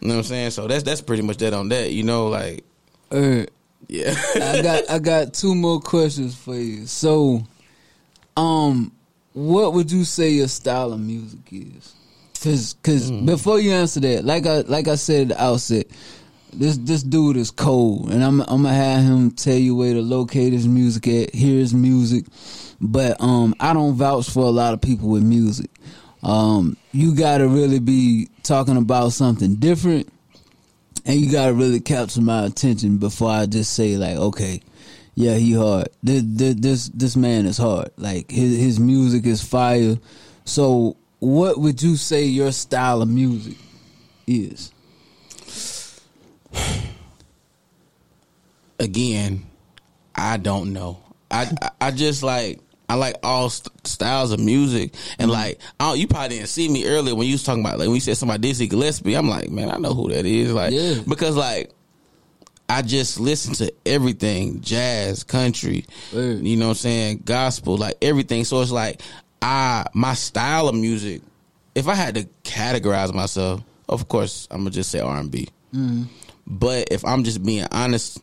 You 0.00 0.08
know 0.08 0.14
what 0.14 0.16
I'm 0.18 0.24
saying? 0.24 0.50
So 0.50 0.66
that's 0.66 0.82
that's 0.82 1.00
pretty 1.00 1.22
much 1.22 1.36
that 1.38 1.54
on 1.54 1.68
that. 1.68 1.92
You 1.92 2.02
know, 2.02 2.26
like 2.28 2.64
Uh, 3.12 3.46
yeah, 3.88 4.14
I 4.34 4.62
got 4.62 4.90
I 4.90 4.98
got 4.98 5.32
two 5.34 5.54
more 5.54 5.80
questions 5.80 6.34
for 6.34 6.54
you. 6.56 6.86
So, 6.86 7.44
um, 8.38 8.92
what 9.32 9.72
would 9.72 9.90
you 9.90 10.04
say 10.04 10.30
your 10.30 10.48
style 10.48 10.92
of 10.92 11.00
music 11.00 11.40
is? 11.50 11.94
Cause, 12.42 12.76
cause 12.84 13.10
before 13.10 13.58
you 13.58 13.72
answer 13.72 13.98
that, 14.00 14.24
like 14.24 14.46
I 14.46 14.60
like 14.60 14.86
I 14.86 14.94
said 14.94 15.22
at 15.22 15.28
the 15.36 15.42
outset, 15.42 15.86
this 16.52 16.76
this 16.78 17.02
dude 17.02 17.36
is 17.36 17.50
cold, 17.50 18.12
and 18.12 18.22
I'm 18.22 18.40
I'm 18.42 18.62
gonna 18.62 18.72
have 18.72 19.02
him 19.02 19.32
tell 19.32 19.56
you 19.56 19.74
where 19.74 19.92
to 19.92 20.00
locate 20.00 20.52
his 20.52 20.68
music 20.68 21.08
at, 21.08 21.34
hear 21.34 21.58
his 21.58 21.74
music. 21.74 22.26
But 22.80 23.20
um, 23.20 23.56
I 23.58 23.72
don't 23.72 23.94
vouch 23.94 24.30
for 24.30 24.44
a 24.44 24.50
lot 24.50 24.72
of 24.72 24.80
people 24.80 25.08
with 25.08 25.24
music. 25.24 25.68
Um, 26.22 26.76
you 26.92 27.16
got 27.16 27.38
to 27.38 27.48
really 27.48 27.80
be 27.80 28.28
talking 28.44 28.76
about 28.76 29.12
something 29.12 29.56
different 29.56 30.08
and 31.08 31.18
you 31.18 31.32
gotta 31.32 31.52
really 31.52 31.80
capture 31.80 32.20
my 32.20 32.44
attention 32.44 32.98
before 32.98 33.30
I 33.30 33.46
just 33.46 33.72
say 33.72 33.96
like, 33.96 34.16
okay, 34.16 34.60
yeah, 35.18 35.34
he 35.34 35.52
hard. 35.52 35.88
This 36.00 36.22
this 36.24 36.88
this, 36.90 37.16
man 37.16 37.46
is 37.46 37.58
hard. 37.58 37.90
Like 37.96 38.30
his 38.30 38.56
his 38.56 38.78
music 38.78 39.26
is 39.26 39.42
fire. 39.42 39.98
So, 40.44 40.96
what 41.18 41.58
would 41.58 41.82
you 41.82 41.96
say 41.96 42.26
your 42.26 42.52
style 42.52 43.02
of 43.02 43.08
music 43.08 43.56
is? 44.28 44.72
again, 48.78 49.44
I 50.14 50.36
don't 50.36 50.72
know. 50.72 51.02
I 51.32 51.50
I, 51.80 51.90
just 51.90 52.22
like 52.22 52.60
I 52.88 52.94
like 52.94 53.16
all 53.24 53.50
st- 53.50 53.88
styles 53.88 54.30
of 54.30 54.38
music, 54.38 54.94
and 55.18 55.32
mm-hmm. 55.32 55.40
like 55.40 55.60
I 55.80 55.88
don't, 55.88 55.98
you 55.98 56.06
probably 56.06 56.36
didn't 56.36 56.48
see 56.48 56.68
me 56.68 56.86
earlier 56.86 57.16
when 57.16 57.26
you 57.26 57.34
was 57.34 57.42
talking 57.42 57.64
about 57.64 57.80
like 57.80 57.88
when 57.88 57.96
you 57.96 58.00
said 58.00 58.18
somebody 58.18 58.46
Dizzy 58.46 58.68
Gillespie. 58.68 59.16
I'm 59.16 59.28
like, 59.28 59.50
man, 59.50 59.68
I 59.68 59.78
know 59.78 59.94
who 59.94 60.12
that 60.12 60.26
is. 60.26 60.52
Like, 60.52 60.72
Yeah. 60.72 61.00
because 61.08 61.34
like 61.34 61.72
I 62.68 62.82
just 62.82 63.18
listen 63.18 63.54
to 63.54 63.72
everything, 63.86 64.60
jazz, 64.60 65.24
country, 65.24 65.86
you 66.12 66.56
know 66.56 66.66
what 66.66 66.70
I'm 66.72 66.76
saying, 66.76 67.22
gospel, 67.24 67.76
like 67.78 67.96
everything. 68.02 68.44
So 68.44 68.60
it's 68.60 68.70
like 68.70 69.00
I 69.40 69.86
my 69.94 70.14
style 70.14 70.68
of 70.68 70.74
music. 70.74 71.22
If 71.74 71.88
I 71.88 71.94
had 71.94 72.16
to 72.16 72.24
categorize 72.44 73.14
myself, 73.14 73.62
of 73.88 74.08
course 74.08 74.48
I'm 74.50 74.58
gonna 74.58 74.70
just 74.70 74.90
say 74.90 75.00
R 75.00 75.16
and 75.16 75.30
B. 75.30 75.48
Mm-hmm. 75.74 76.04
But 76.46 76.88
if 76.90 77.04
I'm 77.04 77.24
just 77.24 77.42
being 77.42 77.66
honest, 77.72 78.20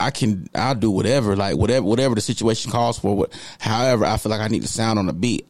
I 0.00 0.10
can 0.10 0.48
I'll 0.54 0.74
do 0.74 0.90
whatever, 0.90 1.34
like 1.36 1.56
whatever 1.56 1.84
whatever 1.86 2.14
the 2.14 2.20
situation 2.20 2.70
calls 2.70 2.98
for. 2.98 3.16
What, 3.16 3.32
however, 3.58 4.04
I 4.04 4.16
feel 4.16 4.30
like 4.30 4.40
I 4.40 4.48
need 4.48 4.62
to 4.62 4.68
sound 4.68 4.98
on 4.98 5.06
the 5.06 5.12
beat. 5.12 5.46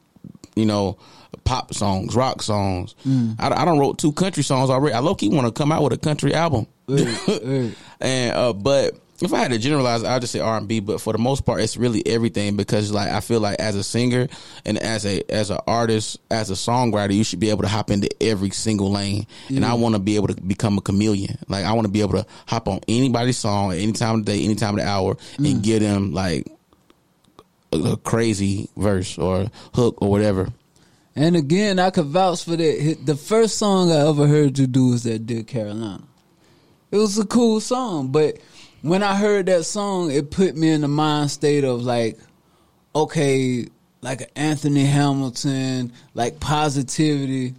You 0.54 0.66
know, 0.66 0.98
pop 1.44 1.74
songs, 1.74 2.14
rock 2.16 2.42
songs. 2.42 2.94
Mm. 3.06 3.36
I, 3.38 3.62
I 3.62 3.64
don't 3.64 3.78
wrote 3.78 3.98
two 3.98 4.12
country 4.12 4.42
songs 4.42 4.70
already. 4.70 4.94
I 4.94 5.00
low 5.00 5.14
key 5.14 5.28
want 5.28 5.46
to 5.46 5.52
come 5.52 5.72
out 5.72 5.82
with 5.82 5.92
a 5.92 5.98
country 5.98 6.34
album. 6.34 6.66
And 8.00 8.32
uh, 8.32 8.52
but 8.52 8.94
if 9.20 9.32
I 9.32 9.38
had 9.38 9.50
to 9.50 9.58
generalize, 9.58 10.04
I'd 10.04 10.20
just 10.20 10.32
say 10.32 10.38
R 10.40 10.56
and 10.56 10.68
B. 10.68 10.78
But 10.80 11.00
for 11.00 11.12
the 11.12 11.18
most 11.18 11.44
part, 11.44 11.60
it's 11.60 11.76
really 11.76 12.06
everything 12.06 12.56
because 12.56 12.92
like 12.92 13.10
I 13.10 13.20
feel 13.20 13.40
like 13.40 13.58
as 13.58 13.74
a 13.74 13.82
singer 13.82 14.28
and 14.64 14.78
as 14.78 15.04
a 15.04 15.28
as 15.30 15.50
an 15.50 15.58
artist, 15.66 16.18
as 16.30 16.50
a 16.50 16.54
songwriter, 16.54 17.14
you 17.14 17.24
should 17.24 17.40
be 17.40 17.50
able 17.50 17.62
to 17.62 17.68
hop 17.68 17.90
into 17.90 18.08
every 18.22 18.50
single 18.50 18.92
lane. 18.92 19.26
And 19.48 19.64
I 19.64 19.74
want 19.74 19.96
to 19.96 19.98
be 19.98 20.16
able 20.16 20.28
to 20.28 20.40
become 20.40 20.78
a 20.78 20.80
chameleon. 20.80 21.38
Like 21.48 21.64
I 21.64 21.72
want 21.72 21.86
to 21.86 21.92
be 21.92 22.00
able 22.00 22.22
to 22.22 22.26
hop 22.46 22.68
on 22.68 22.80
anybody's 22.86 23.38
song 23.38 23.72
at 23.72 23.78
any 23.78 23.92
time 23.92 24.20
of 24.20 24.26
the 24.26 24.32
day, 24.32 24.44
any 24.44 24.54
time 24.54 24.78
of 24.78 24.84
the 24.84 24.88
hour, 24.88 25.16
and 25.38 25.62
give 25.62 25.80
them 25.80 26.12
like 26.12 26.46
a, 27.72 27.76
a 27.76 27.96
crazy 27.96 28.68
verse 28.76 29.18
or 29.18 29.48
hook 29.74 30.00
or 30.00 30.10
whatever. 30.10 30.48
And 31.16 31.34
again, 31.34 31.80
I 31.80 31.90
could 31.90 32.06
vouch 32.06 32.44
for 32.44 32.54
that. 32.54 32.98
The 33.04 33.16
first 33.16 33.58
song 33.58 33.90
I 33.90 34.06
ever 34.08 34.28
heard 34.28 34.56
you 34.56 34.68
do 34.68 34.90
was 34.90 35.02
that 35.02 35.26
Dear 35.26 35.42
Carolina. 35.42 36.02
It 36.90 36.96
was 36.96 37.18
a 37.18 37.26
cool 37.26 37.60
song, 37.60 38.08
but 38.08 38.38
when 38.82 39.02
I 39.02 39.14
heard 39.14 39.46
that 39.46 39.64
song, 39.64 40.10
it 40.10 40.30
put 40.30 40.56
me 40.56 40.70
in 40.70 40.80
the 40.80 40.88
mind 40.88 41.30
state 41.30 41.64
of 41.64 41.82
like, 41.82 42.18
okay, 42.94 43.66
like 44.00 44.30
Anthony 44.36 44.84
Hamilton, 44.84 45.92
like 46.14 46.40
positivity. 46.40 47.54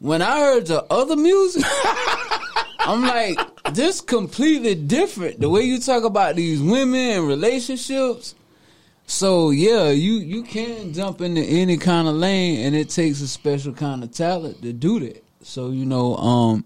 When 0.00 0.22
I 0.22 0.40
heard 0.40 0.66
the 0.66 0.82
other 0.90 1.14
music, 1.14 1.62
I'm 2.80 3.02
like, 3.02 3.38
this 3.74 4.00
completely 4.00 4.74
different. 4.74 5.40
The 5.40 5.48
way 5.48 5.62
you 5.62 5.78
talk 5.78 6.04
about 6.04 6.36
these 6.36 6.60
women 6.60 7.18
and 7.18 7.28
relationships. 7.28 8.34
So 9.06 9.50
yeah, 9.50 9.90
you 9.90 10.14
you 10.14 10.42
can 10.42 10.92
jump 10.92 11.20
into 11.20 11.42
any 11.42 11.76
kind 11.76 12.08
of 12.08 12.14
lane, 12.14 12.64
and 12.64 12.74
it 12.74 12.88
takes 12.88 13.20
a 13.20 13.28
special 13.28 13.72
kind 13.74 14.02
of 14.02 14.12
talent 14.12 14.62
to 14.62 14.72
do 14.72 15.00
that. 15.00 15.24
So 15.42 15.70
you 15.70 15.86
know, 15.86 16.16
um, 16.16 16.64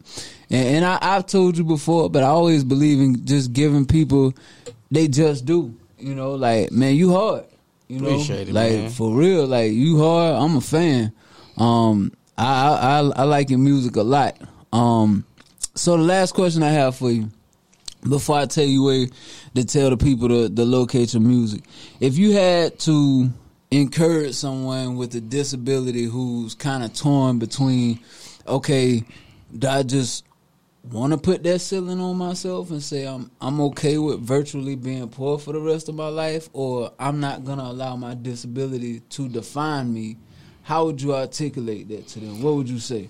and, 0.51 0.77
and 0.77 0.85
I, 0.85 0.99
I've 1.01 1.27
told 1.27 1.57
you 1.57 1.65
before, 1.65 2.11
but 2.11 2.23
I 2.23 2.27
always 2.27 2.65
believe 2.65 3.01
in 3.01 3.25
just 3.25 3.53
giving 3.53 3.87
people 3.87 4.35
they 4.91 5.09
just 5.09 5.45
do. 5.45 5.75
You 5.99 6.15
know, 6.15 6.33
like 6.35 6.73
man, 6.73 6.95
you 6.95 7.13
hard. 7.13 7.45
You 7.89 8.01
know, 8.01 8.09
Appreciate 8.09 8.49
it, 8.49 8.55
like 8.55 8.73
man. 8.73 8.91
for 8.91 9.15
real, 9.15 9.47
like 9.47 9.73
you 9.73 9.99
hard. 9.99 10.43
I'm 10.43 10.57
a 10.57 10.61
fan. 10.61 11.13
Um, 11.57 12.13
I 12.37 12.45
I, 12.45 12.99
I, 12.99 12.99
I 12.99 13.23
like 13.25 13.51
your 13.51 13.59
music 13.59 13.97
a 13.97 14.03
lot. 14.03 14.37
Um, 14.73 15.25
so 15.75 15.97
the 15.97 16.03
last 16.03 16.35
question 16.35 16.63
I 16.63 16.71
have 16.71 16.97
for 16.97 17.11
you 17.11 17.31
before 18.09 18.37
I 18.39 18.47
tell 18.47 18.65
you 18.65 18.83
where 18.83 19.07
to 19.55 19.65
tell 19.65 19.91
the 19.91 19.97
people 19.97 20.29
to, 20.29 20.49
to 20.49 20.65
locate 20.65 21.15
your 21.15 21.23
music, 21.23 21.63
if 22.01 22.19
you 22.19 22.33
had 22.33 22.79
to 22.81 23.31
encourage 23.71 24.35
someone 24.35 24.97
with 24.97 25.15
a 25.15 25.21
disability 25.21 26.05
who's 26.05 26.55
kind 26.55 26.85
of 26.85 26.95
torn 26.95 27.39
between, 27.39 27.99
okay, 28.47 29.05
do 29.57 29.69
I 29.69 29.83
just 29.83 30.25
want 30.91 31.13
to 31.13 31.19
put 31.19 31.43
that 31.45 31.61
ceiling 31.61 32.01
on 32.01 32.17
myself 32.17 32.71
and 32.71 32.83
say 32.83 33.07
I'm 33.07 33.31
I'm 33.41 33.61
okay 33.61 33.99
with 33.99 34.21
virtually 34.21 34.77
being 34.77 35.09
poor 35.09 35.39
for 35.39 35.53
the 35.53 35.61
rest 35.61 35.89
of 35.89 35.95
my 35.95 36.09
life, 36.09 36.49
or 36.53 36.93
I'm 36.99 37.21
not 37.21 37.45
gonna 37.45 37.65
allow 37.65 37.97
my 37.97 38.15
disability 38.15 39.01
to 39.01 39.29
define 39.29 39.93
me? 39.93 40.17
How 40.63 40.87
would 40.87 41.01
you 41.01 41.15
articulate 41.15 41.89
that 41.89 42.09
to 42.09 42.21
them? 42.21 42.43
What 42.43 42.55
would 42.55 42.69
you 42.69 42.79
say? 42.79 43.09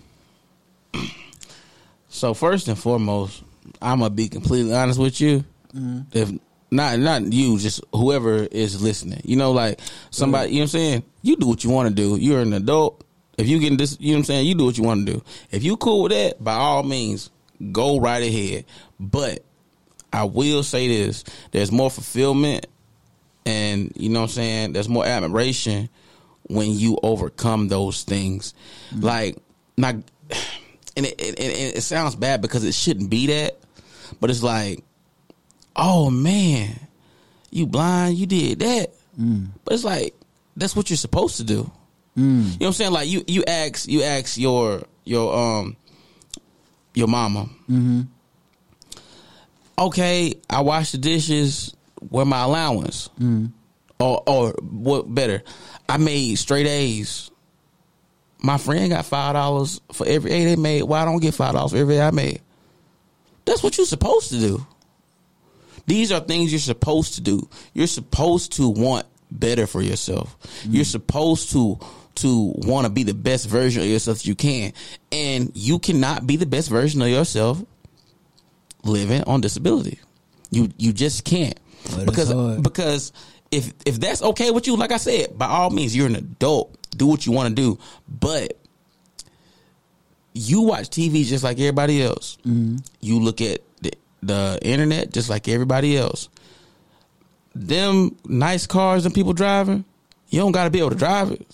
So 2.14 2.32
first 2.32 2.68
and 2.68 2.78
foremost, 2.78 3.42
I'm 3.82 3.98
gonna 3.98 4.08
be 4.10 4.28
completely 4.28 4.72
honest 4.72 5.00
with 5.00 5.20
you. 5.20 5.44
Mm-hmm. 5.74 6.16
If 6.16 6.30
not 6.70 6.98
not 7.00 7.32
you, 7.32 7.58
just 7.58 7.80
whoever 7.92 8.44
is 8.44 8.80
listening. 8.80 9.20
You 9.24 9.34
know, 9.34 9.50
like 9.50 9.80
somebody. 10.10 10.50
You 10.50 10.58
know 10.58 10.60
what 10.60 10.62
I'm 10.62 10.68
saying? 10.68 11.02
You 11.22 11.34
do 11.36 11.48
what 11.48 11.64
you 11.64 11.70
want 11.70 11.88
to 11.88 11.94
do. 11.94 12.14
You're 12.14 12.40
an 12.40 12.52
adult. 12.52 13.02
If 13.36 13.48
you 13.48 13.58
get 13.58 13.76
this, 13.78 13.96
you 14.00 14.12
know 14.12 14.18
what 14.18 14.18
I'm 14.20 14.24
saying. 14.24 14.46
You 14.46 14.54
do 14.54 14.64
what 14.66 14.78
you 14.78 14.84
want 14.84 15.06
to 15.06 15.12
do. 15.14 15.22
If 15.50 15.64
you 15.64 15.76
cool 15.76 16.02
with 16.02 16.12
that, 16.12 16.42
by 16.42 16.54
all 16.54 16.82
means, 16.82 17.30
go 17.72 17.98
right 17.98 18.22
ahead. 18.22 18.64
But 19.00 19.44
I 20.12 20.24
will 20.24 20.62
say 20.62 20.88
this: 20.88 21.24
there's 21.50 21.72
more 21.72 21.90
fulfillment, 21.90 22.66
and 23.44 23.92
you 23.96 24.08
know 24.08 24.20
what 24.20 24.30
I'm 24.30 24.34
saying. 24.34 24.72
There's 24.72 24.88
more 24.88 25.04
admiration 25.04 25.88
when 26.44 26.70
you 26.72 26.98
overcome 27.02 27.68
those 27.68 28.04
things. 28.04 28.54
Mm-hmm. 28.90 29.04
Like 29.04 29.36
not, 29.76 29.94
and 30.96 31.06
it, 31.06 31.20
it, 31.20 31.40
it, 31.40 31.76
it 31.76 31.82
sounds 31.82 32.14
bad 32.14 32.40
because 32.40 32.64
it 32.64 32.74
shouldn't 32.74 33.10
be 33.10 33.26
that, 33.28 33.58
but 34.20 34.30
it's 34.30 34.42
like, 34.42 34.84
oh 35.74 36.10
man, 36.10 36.78
you 37.50 37.66
blind, 37.66 38.16
you 38.16 38.26
did 38.26 38.60
that, 38.60 38.92
mm. 39.18 39.48
but 39.64 39.74
it's 39.74 39.84
like 39.84 40.14
that's 40.56 40.76
what 40.76 40.90
you're 40.90 40.96
supposed 40.96 41.38
to 41.38 41.44
do. 41.44 41.70
Mm. 42.16 42.20
You 42.20 42.42
know 42.44 42.56
what 42.58 42.66
I'm 42.66 42.72
saying? 42.74 42.92
Like 42.92 43.08
you, 43.08 43.24
you 43.26 43.44
ask, 43.46 43.88
you 43.88 44.02
ask 44.02 44.38
your 44.38 44.82
your 45.04 45.34
um 45.34 45.76
your 46.94 47.08
mama. 47.08 47.48
Mm-hmm. 47.68 48.02
Okay, 49.78 50.34
I 50.48 50.60
wash 50.60 50.92
the 50.92 50.98
dishes. 50.98 51.74
Where 52.08 52.26
my 52.26 52.42
allowance? 52.42 53.08
Mm. 53.18 53.50
or 53.98 54.22
or 54.26 54.52
what 54.60 55.12
better? 55.12 55.42
I 55.88 55.96
made 55.96 56.36
straight 56.36 56.66
A's. 56.66 57.30
My 58.38 58.58
friend 58.58 58.90
got 58.90 59.06
five 59.06 59.34
dollars 59.34 59.80
for 59.92 60.06
every 60.06 60.30
A 60.32 60.44
they 60.44 60.56
made. 60.56 60.82
Why 60.82 61.02
I 61.02 61.04
don't 61.04 61.20
get 61.20 61.34
five 61.34 61.54
dollars 61.54 61.72
for 61.72 61.78
every 61.78 61.96
A 61.96 62.08
I 62.08 62.10
made? 62.10 62.40
That's 63.44 63.62
what 63.62 63.76
you're 63.76 63.86
supposed 63.86 64.30
to 64.30 64.38
do. 64.38 64.66
These 65.86 66.12
are 66.12 66.20
things 66.20 66.52
you're 66.52 66.58
supposed 66.60 67.14
to 67.14 67.20
do. 67.20 67.48
You're 67.74 67.86
supposed 67.86 68.52
to 68.52 68.68
want 68.68 69.06
better 69.30 69.66
for 69.66 69.82
yourself. 69.82 70.36
You're 70.64 70.84
mm. 70.84 70.90
supposed 70.90 71.50
to 71.52 71.78
to 72.16 72.52
want 72.56 72.86
to 72.86 72.92
be 72.92 73.02
the 73.02 73.14
best 73.14 73.48
version 73.48 73.82
of 73.82 73.88
yourself 73.88 74.26
you 74.26 74.34
can. 74.34 74.72
And 75.12 75.50
you 75.54 75.78
cannot 75.78 76.26
be 76.26 76.36
the 76.36 76.46
best 76.46 76.68
version 76.68 77.02
of 77.02 77.08
yourself 77.08 77.62
living 78.84 79.22
on 79.24 79.40
disability. 79.40 79.98
You 80.50 80.70
you 80.78 80.92
just 80.92 81.24
can't. 81.24 81.58
But 81.96 82.06
because 82.06 82.32
because 82.60 83.12
if 83.50 83.72
if 83.86 84.00
that's 84.00 84.22
okay 84.22 84.50
with 84.50 84.66
you, 84.66 84.76
like 84.76 84.92
I 84.92 84.96
said, 84.98 85.36
by 85.36 85.46
all 85.46 85.70
means, 85.70 85.96
you're 85.96 86.06
an 86.06 86.16
adult. 86.16 86.76
Do 86.96 87.06
what 87.06 87.26
you 87.26 87.32
want 87.32 87.48
to 87.48 87.54
do. 87.54 87.78
But 88.08 88.58
you 90.34 90.62
watch 90.62 90.90
TV 90.90 91.24
just 91.24 91.44
like 91.44 91.58
everybody 91.58 92.02
else. 92.02 92.36
Mm-hmm. 92.44 92.76
You 93.00 93.20
look 93.20 93.40
at 93.40 93.60
the, 93.80 93.92
the 94.22 94.58
internet 94.62 95.12
just 95.12 95.30
like 95.30 95.48
everybody 95.48 95.96
else. 95.96 96.28
Them 97.54 98.16
nice 98.26 98.66
cars 98.66 99.06
and 99.06 99.14
people 99.14 99.32
driving, 99.32 99.84
you 100.28 100.40
don't 100.40 100.52
got 100.52 100.64
to 100.64 100.70
be 100.70 100.80
able 100.80 100.90
to 100.90 100.96
drive 100.96 101.30
it. 101.30 101.46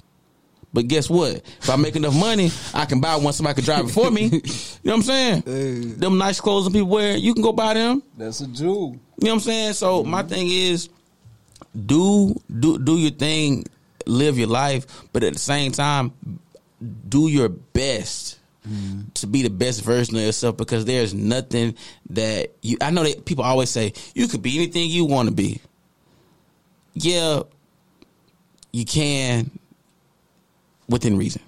But 0.72 0.86
guess 0.86 1.10
what? 1.10 1.36
If 1.36 1.68
I 1.68 1.76
make 1.76 1.96
enough 1.96 2.14
money, 2.14 2.50
I 2.72 2.84
can 2.84 3.00
buy 3.00 3.16
one. 3.16 3.32
Somebody 3.32 3.56
can 3.56 3.64
drive 3.64 3.86
it 3.86 3.90
for 3.90 4.10
me. 4.10 4.42
You 4.82 4.88
know 4.88 4.92
what 4.92 4.96
I'm 4.96 5.02
saying? 5.02 5.42
Hey. 5.44 5.80
Them 5.92 6.16
nice 6.16 6.40
clothes 6.40 6.64
that 6.64 6.72
people 6.72 6.88
wear, 6.88 7.14
you 7.14 7.34
can 7.34 7.42
go 7.42 7.52
buy 7.52 7.74
them. 7.74 8.02
That's 8.16 8.40
a 8.40 8.46
jewel. 8.46 8.92
You 8.92 9.26
know 9.26 9.28
what 9.28 9.32
I'm 9.32 9.40
saying? 9.40 9.72
So 9.74 10.02
my 10.04 10.20
mm-hmm. 10.22 10.28
thing 10.28 10.48
is 10.48 10.88
do 11.74 12.34
do 12.58 12.78
do 12.78 12.96
your 12.96 13.10
thing, 13.10 13.66
live 14.06 14.38
your 14.38 14.48
life, 14.48 14.86
but 15.12 15.22
at 15.22 15.34
the 15.34 15.38
same 15.38 15.72
time 15.72 16.12
do 17.08 17.28
your 17.28 17.50
best 17.50 18.38
mm-hmm. 18.66 19.02
to 19.14 19.26
be 19.26 19.42
the 19.42 19.50
best 19.50 19.82
version 19.82 20.16
of 20.16 20.22
yourself 20.22 20.56
because 20.56 20.84
there's 20.86 21.12
nothing 21.12 21.74
that 22.10 22.52
you 22.62 22.78
I 22.80 22.90
know 22.90 23.04
that 23.04 23.24
people 23.24 23.44
always 23.44 23.70
say 23.70 23.92
you 24.14 24.28
could 24.28 24.42
be 24.42 24.56
anything 24.56 24.88
you 24.88 25.04
want 25.04 25.28
to 25.28 25.34
be. 25.34 25.60
Yeah, 26.94 27.42
you 28.72 28.84
can 28.84 29.50
within 30.90 31.16
reason. 31.16 31.40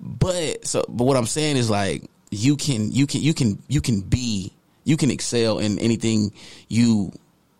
But 0.00 0.66
so 0.66 0.84
but 0.88 1.04
what 1.04 1.16
I'm 1.16 1.26
saying 1.26 1.56
is 1.56 1.70
like 1.70 2.04
you 2.30 2.56
can 2.56 2.92
you 2.92 3.06
can 3.06 3.22
you 3.22 3.32
can 3.32 3.62
you 3.68 3.80
can 3.80 4.00
be 4.02 4.52
you 4.84 4.96
can 4.96 5.10
excel 5.10 5.58
in 5.58 5.78
anything 5.78 6.32
you 6.68 7.10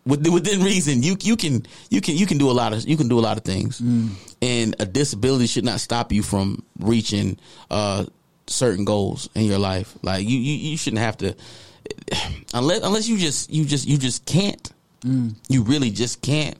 within, 0.05 0.31
within 0.33 0.61
reason. 0.61 1.01
You 1.01 1.17
you 1.19 1.35
can 1.35 1.65
you 1.89 1.99
can 2.01 2.15
you 2.15 2.25
can 2.25 2.37
do 2.37 2.49
a 2.49 2.53
lot 2.53 2.73
of 2.73 2.87
you 2.87 2.95
can 2.95 3.07
do 3.07 3.17
a 3.19 3.25
lot 3.25 3.37
of 3.37 3.43
things. 3.43 3.81
And 4.41 4.75
a 4.79 4.85
disability 4.85 5.47
should 5.47 5.65
not 5.65 5.79
stop 5.79 6.11
you 6.11 6.21
from 6.23 6.63
reaching 6.79 7.37
uh 7.71 8.05
certain 8.47 8.85
goals 8.85 9.29
in 9.35 9.43
your 9.45 9.59
life. 9.59 9.97
Like 10.03 10.27
you 10.27 10.37
you, 10.37 10.71
you 10.71 10.77
shouldn't 10.77 11.01
have 11.01 11.17
to 11.17 11.35
unless 12.53 12.81
unless 12.83 13.07
you 13.07 13.17
just 13.17 13.49
you 13.51 13.65
just 13.65 13.87
you 13.87 13.97
just 13.97 14.25
can't. 14.25 14.71
You 15.49 15.63
really 15.63 15.89
just 15.91 16.21
can't. 16.21 16.57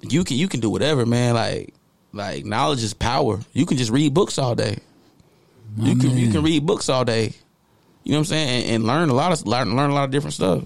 You 0.00 0.24
can 0.24 0.36
you 0.36 0.48
can 0.48 0.60
do 0.60 0.70
whatever 0.70 1.04
man. 1.06 1.34
Like 1.34 1.74
like 2.14 2.44
knowledge 2.44 2.82
is 2.82 2.94
power. 2.94 3.40
You 3.52 3.66
can 3.66 3.76
just 3.76 3.90
read 3.90 4.14
books 4.14 4.38
all 4.38 4.54
day. 4.54 4.78
You 5.76 5.96
can 5.96 6.16
you 6.16 6.30
can 6.30 6.42
read 6.42 6.64
books 6.64 6.88
all 6.88 7.04
day. 7.04 7.34
You 8.04 8.12
know 8.12 8.18
what 8.18 8.20
i'm 8.20 8.24
saying? 8.26 8.48
And, 8.48 8.74
and 8.74 8.84
learn 8.84 9.08
a 9.08 9.14
lot 9.14 9.32
of 9.32 9.46
learn, 9.46 9.76
learn 9.76 9.90
a 9.90 9.94
lot 9.94 10.04
of 10.04 10.10
different 10.10 10.34
stuff. 10.34 10.62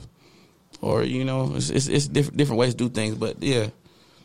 Or 0.81 1.03
you 1.03 1.25
know 1.25 1.55
it's 1.57 1.71
it's, 1.71 1.89
it's 1.89 2.07
different 2.07 2.37
different 2.37 2.59
ways 2.59 2.75
to 2.75 2.79
do 2.79 2.89
things 2.89 3.15
but 3.15 3.43
yeah. 3.43 3.69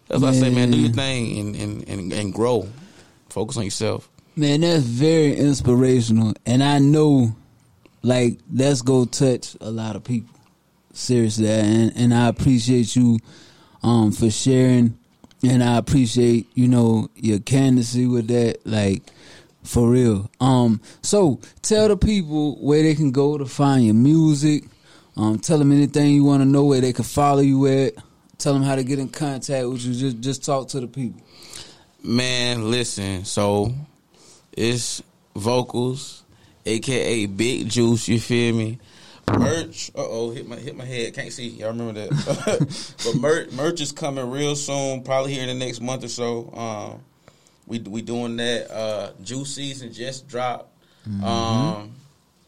That's 0.07 0.21
why 0.21 0.29
i 0.29 0.33
say 0.33 0.49
man 0.49 0.71
do 0.71 0.77
your 0.77 0.91
thing 0.91 1.39
and, 1.39 1.55
and 1.55 1.89
and 1.89 2.13
and 2.13 2.33
grow. 2.33 2.67
Focus 3.29 3.57
on 3.57 3.63
yourself. 3.63 4.09
Man, 4.35 4.61
that's 4.61 4.83
very 4.83 5.35
inspirational, 5.35 6.33
and 6.43 6.63
I 6.63 6.79
know, 6.79 7.35
like, 8.01 8.39
that's 8.49 8.81
go 8.81 9.05
touch 9.05 9.55
a 9.61 9.69
lot 9.69 9.95
of 9.95 10.03
people. 10.03 10.33
Seriously, 10.91 11.47
and 11.47 11.93
and 11.95 12.13
I 12.13 12.27
appreciate 12.29 12.95
you, 12.95 13.19
um, 13.83 14.11
for 14.11 14.31
sharing, 14.31 14.97
and 15.43 15.63
I 15.63 15.77
appreciate 15.77 16.47
you 16.53 16.67
know 16.67 17.09
your 17.15 17.39
candidacy 17.39 18.07
with 18.07 18.27
that, 18.27 18.65
like, 18.65 19.03
for 19.63 19.89
real. 19.89 20.29
Um, 20.39 20.81
so 21.01 21.39
tell 21.61 21.87
the 21.87 21.97
people 21.97 22.55
where 22.55 22.83
they 22.83 22.95
can 22.95 23.11
go 23.11 23.37
to 23.37 23.45
find 23.45 23.85
your 23.85 23.95
music. 23.95 24.63
Um, 25.15 25.37
tell 25.39 25.59
them 25.59 25.71
anything 25.71 26.09
you 26.11 26.23
want 26.23 26.41
to 26.41 26.45
know 26.45 26.65
where 26.65 26.81
they 26.81 26.93
can 26.93 27.03
follow 27.03 27.41
you 27.41 27.67
at. 27.67 27.93
Tell 28.37 28.53
them 28.53 28.63
how 28.63 28.75
to 28.75 28.83
get 28.83 28.99
in 28.99 29.09
contact 29.09 29.67
with 29.67 29.85
you. 29.85 29.93
Just 29.93 30.19
just 30.19 30.43
talk 30.43 30.69
to 30.69 30.79
the 30.79 30.87
people. 30.87 31.21
Man, 32.01 32.69
listen. 32.71 33.23
So 33.25 33.73
it's 34.51 35.01
vocals, 35.35 36.23
aka 36.65 37.25
Big 37.27 37.69
Juice. 37.69 38.07
You 38.07 38.19
feel 38.19 38.55
me? 38.55 38.79
Merch. 39.31 39.89
Uh 39.95 40.05
oh, 40.05 40.31
hit 40.31 40.47
my 40.47 40.55
hit 40.55 40.75
my 40.75 40.85
head. 40.85 41.13
Can't 41.13 41.31
see. 41.31 41.47
Y'all 41.47 41.69
remember 41.69 41.93
that? 42.07 42.95
but 43.05 43.15
merch 43.15 43.51
merch 43.51 43.81
is 43.81 43.91
coming 43.91 44.29
real 44.29 44.55
soon. 44.55 45.03
Probably 45.03 45.33
here 45.33 45.43
in 45.43 45.47
the 45.47 45.65
next 45.65 45.81
month 45.81 46.03
or 46.03 46.09
so. 46.09 46.51
Um, 46.53 47.01
we 47.67 47.79
we 47.79 48.01
doing 48.01 48.35
that. 48.37 48.71
Uh, 48.71 49.11
Juice 49.23 49.55
season 49.55 49.93
just 49.93 50.27
dropped. 50.27 50.69
Um, 51.23 51.95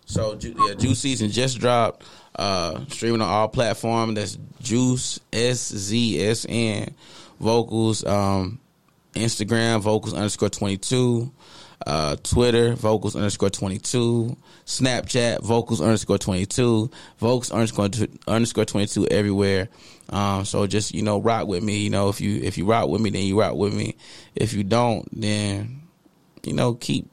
so 0.06 0.36
Ju- 0.36 0.56
yeah, 0.68 0.76
Juice 0.76 1.00
season 1.00 1.30
just 1.32 1.60
dropped. 1.60 2.06
Uh, 2.36 2.82
streaming 2.90 3.22
on 3.22 3.30
all 3.30 3.48
platforms. 3.48 4.16
That's 4.16 4.38
Juice 4.62 5.20
S 5.32 5.74
Z 5.74 6.22
S 6.22 6.46
N 6.48 6.94
vocals. 7.40 8.04
Um, 8.06 8.60
Instagram 9.14 9.80
vocals 9.82 10.14
underscore 10.14 10.50
twenty 10.50 10.78
two. 10.78 11.32
Uh, 11.86 12.16
Twitter 12.24 12.74
vocals 12.76 13.16
underscore 13.16 13.50
twenty 13.50 13.78
two. 13.78 14.36
Snapchat 14.66 15.42
vocals 15.42 15.82
underscore 15.82 16.18
twenty 16.18 16.46
two. 16.46 16.90
Vocals 17.18 17.52
underscore 17.52 17.90
underscore 18.28 18.66
twenty 18.66 18.88
two 18.88 19.08
everywhere. 19.08 19.70
Um, 20.10 20.46
so 20.46 20.68
just 20.68 20.94
you 20.94 21.02
know 21.02 21.20
rock 21.20 21.48
with 21.48 21.64
me. 21.64 21.80
You 21.80 21.90
know 21.90 22.10
if 22.10 22.22
you 22.22 22.42
if 22.42 22.58
you 22.58 22.66
rock 22.66 22.90
with 22.90 23.02
me, 23.02 23.10
then 23.10 23.24
you 23.24 23.40
rock 23.40 23.56
with 23.56 23.74
me. 23.74 23.96
If 24.36 24.54
you 24.54 24.64
don't, 24.64 25.08
then 25.12 25.82
you 26.44 26.54
know 26.54 26.76
keep 26.76 27.10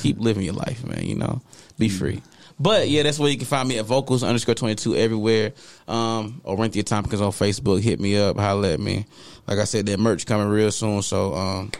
keep 0.00 0.18
living 0.18 0.44
your 0.44 0.54
life, 0.54 0.84
man. 0.84 1.04
You 1.04 1.14
know, 1.14 1.42
be 1.78 1.88
free. 1.88 2.22
But 2.58 2.88
yeah, 2.88 3.02
that's 3.02 3.18
where 3.18 3.30
you 3.30 3.36
can 3.36 3.46
find 3.46 3.68
me 3.68 3.78
at 3.78 3.86
vocals 3.86 4.22
underscore 4.22 4.54
twenty 4.54 4.74
two 4.74 4.94
everywhere. 4.94 5.52
Um, 5.88 6.40
or 6.44 6.56
Renthia 6.56 6.84
Tompkins 6.84 7.20
on 7.20 7.32
Facebook. 7.32 7.80
Hit 7.80 8.00
me 8.00 8.16
up, 8.16 8.36
holla 8.36 8.72
at 8.72 8.80
me. 8.80 9.06
Like 9.46 9.58
I 9.58 9.64
said, 9.64 9.86
that 9.86 9.98
merch 9.98 10.26
coming 10.26 10.48
real 10.48 10.70
soon. 10.70 11.02
So 11.02 11.34
um, 11.34 11.72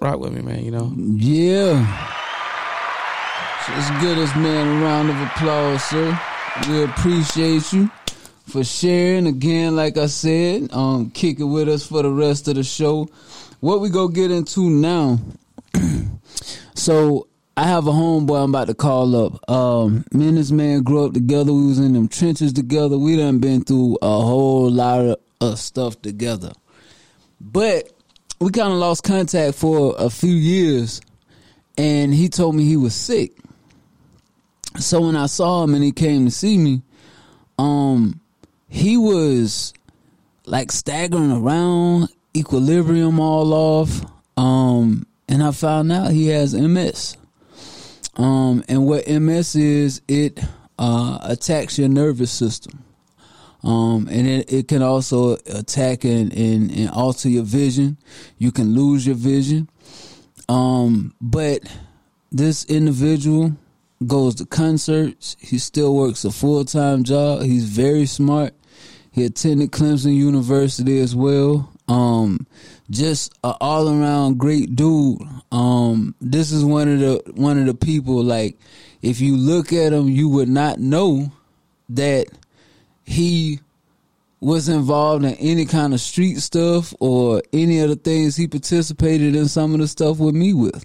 rock 0.00 0.20
with 0.20 0.32
me, 0.32 0.42
man. 0.42 0.64
You 0.64 0.70
know. 0.70 0.92
Yeah. 0.96 2.14
Let's 3.68 3.90
give 4.02 4.16
this 4.16 4.34
man 4.34 4.66
a 4.66 4.84
round 4.84 5.10
of 5.10 5.20
applause, 5.20 5.84
sir. 5.84 6.18
We 6.68 6.84
appreciate 6.84 7.70
you 7.72 7.90
for 8.46 8.64
sharing 8.64 9.26
again. 9.26 9.76
Like 9.76 9.98
I 9.98 10.06
said, 10.06 10.72
um, 10.72 11.10
kick 11.10 11.38
it 11.38 11.44
with 11.44 11.68
us 11.68 11.86
for 11.86 12.02
the 12.02 12.10
rest 12.10 12.48
of 12.48 12.54
the 12.54 12.64
show. 12.64 13.08
What 13.60 13.80
we 13.80 13.90
go 13.90 14.08
get 14.08 14.30
into 14.30 14.70
now? 14.70 15.18
so 16.74 17.28
I 17.58 17.64
have 17.64 17.86
a 17.86 17.90
homeboy 17.90 18.44
I'm 18.44 18.50
about 18.50 18.68
to 18.68 18.74
call 18.74 19.26
up. 19.26 19.50
Um, 19.50 20.04
me 20.12 20.28
and 20.28 20.38
this 20.38 20.50
man 20.50 20.82
grew 20.82 21.04
up 21.04 21.12
together. 21.12 21.52
We 21.52 21.66
was 21.66 21.78
in 21.78 21.92
them 21.92 22.08
trenches 22.08 22.52
together. 22.52 22.96
We 22.96 23.16
done 23.16 23.38
been 23.38 23.64
through 23.64 23.98
a 24.00 24.06
whole 24.06 24.70
lot 24.70 25.00
of, 25.00 25.16
of 25.40 25.58
stuff 25.58 26.00
together. 26.00 26.52
But 27.40 27.92
we 28.40 28.50
kind 28.50 28.72
of 28.72 28.78
lost 28.78 29.02
contact 29.02 29.56
for 29.56 29.94
a 29.98 30.10
few 30.10 30.34
years, 30.34 31.00
and 31.76 32.14
he 32.14 32.28
told 32.28 32.54
me 32.54 32.64
he 32.64 32.76
was 32.76 32.94
sick. 32.94 33.32
So 34.78 35.00
when 35.00 35.16
I 35.16 35.26
saw 35.26 35.64
him 35.64 35.74
and 35.74 35.82
he 35.82 35.92
came 35.92 36.24
to 36.24 36.30
see 36.30 36.56
me, 36.56 36.82
um, 37.58 38.20
he 38.68 38.96
was 38.96 39.72
like 40.46 40.70
staggering 40.70 41.32
around, 41.32 42.08
equilibrium 42.36 43.18
all 43.18 43.52
off, 43.52 44.04
um, 44.36 45.06
and 45.28 45.42
I 45.42 45.50
found 45.50 45.90
out 45.90 46.12
he 46.12 46.28
has 46.28 46.54
MS. 46.54 47.16
Um, 48.16 48.64
and 48.68 48.86
what 48.86 49.08
MS 49.08 49.56
is, 49.56 50.00
it 50.08 50.40
uh, 50.78 51.18
attacks 51.22 51.78
your 51.78 51.88
nervous 51.88 52.30
system. 52.30 52.84
Um, 53.64 54.08
and 54.10 54.26
it, 54.26 54.52
it 54.52 54.68
can 54.68 54.82
also 54.82 55.36
attack 55.46 56.04
and, 56.04 56.32
and, 56.32 56.70
and 56.70 56.90
alter 56.90 57.28
your 57.28 57.42
vision. 57.42 57.98
You 58.38 58.52
can 58.52 58.74
lose 58.74 59.06
your 59.06 59.16
vision. 59.16 59.68
Um, 60.48 61.14
but 61.20 61.62
this 62.30 62.64
individual 62.66 63.56
goes 64.06 64.36
to 64.36 64.46
concerts. 64.46 65.36
He 65.40 65.58
still 65.58 65.94
works 65.94 66.24
a 66.24 66.30
full 66.30 66.64
time 66.64 67.04
job. 67.04 67.42
He's 67.42 67.64
very 67.64 68.06
smart. 68.06 68.54
He 69.10 69.24
attended 69.24 69.72
Clemson 69.72 70.14
University 70.14 71.00
as 71.00 71.16
well. 71.16 71.72
Um, 71.88 72.46
just 72.90 73.32
an 73.42 73.54
all 73.60 73.88
around 73.88 74.38
great 74.38 74.76
dude. 74.76 75.20
Um, 75.50 76.14
this 76.20 76.52
is 76.52 76.64
one 76.64 76.88
of 76.88 77.00
the 77.00 77.32
one 77.34 77.58
of 77.58 77.66
the 77.66 77.74
people 77.74 78.22
like 78.22 78.58
if 79.02 79.20
you 79.20 79.36
look 79.36 79.72
at 79.72 79.92
him, 79.92 80.08
you 80.08 80.28
would 80.28 80.48
not 80.48 80.78
know 80.78 81.32
that 81.88 82.26
he 83.08 83.58
was 84.38 84.68
involved 84.68 85.24
in 85.24 85.32
any 85.36 85.64
kind 85.64 85.94
of 85.94 86.00
street 86.00 86.36
stuff 86.36 86.92
or 87.00 87.42
any 87.54 87.80
of 87.80 87.88
the 87.88 87.96
things 87.96 88.36
he 88.36 88.46
participated 88.46 89.34
in 89.34 89.48
some 89.48 89.72
of 89.72 89.80
the 89.80 89.88
stuff 89.88 90.18
with 90.18 90.34
me 90.34 90.52
with. 90.52 90.84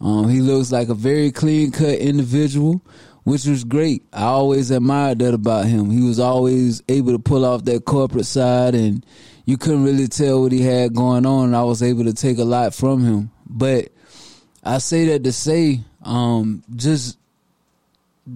Um, 0.00 0.28
he 0.28 0.40
looks 0.40 0.70
like 0.70 0.88
a 0.88 0.94
very 0.94 1.32
clean 1.32 1.72
cut 1.72 1.98
individual, 1.98 2.80
which 3.24 3.44
was 3.44 3.64
great. 3.64 4.04
I 4.12 4.22
always 4.22 4.70
admired 4.70 5.18
that 5.18 5.34
about 5.34 5.66
him. 5.66 5.90
He 5.90 6.06
was 6.06 6.20
always 6.20 6.80
able 6.88 7.10
to 7.10 7.18
pull 7.18 7.44
off 7.44 7.64
that 7.64 7.84
corporate 7.84 8.26
side 8.26 8.76
and 8.76 9.04
you 9.44 9.58
couldn't 9.58 9.82
really 9.82 10.06
tell 10.06 10.42
what 10.42 10.52
he 10.52 10.62
had 10.62 10.94
going 10.94 11.26
on 11.26 11.54
I 11.54 11.64
was 11.64 11.82
able 11.82 12.04
to 12.04 12.14
take 12.14 12.38
a 12.38 12.44
lot 12.44 12.72
from 12.72 13.04
him. 13.04 13.32
But 13.46 13.88
I 14.62 14.78
say 14.78 15.06
that 15.06 15.24
to 15.24 15.32
say, 15.32 15.80
um, 16.04 16.62
just 16.76 17.17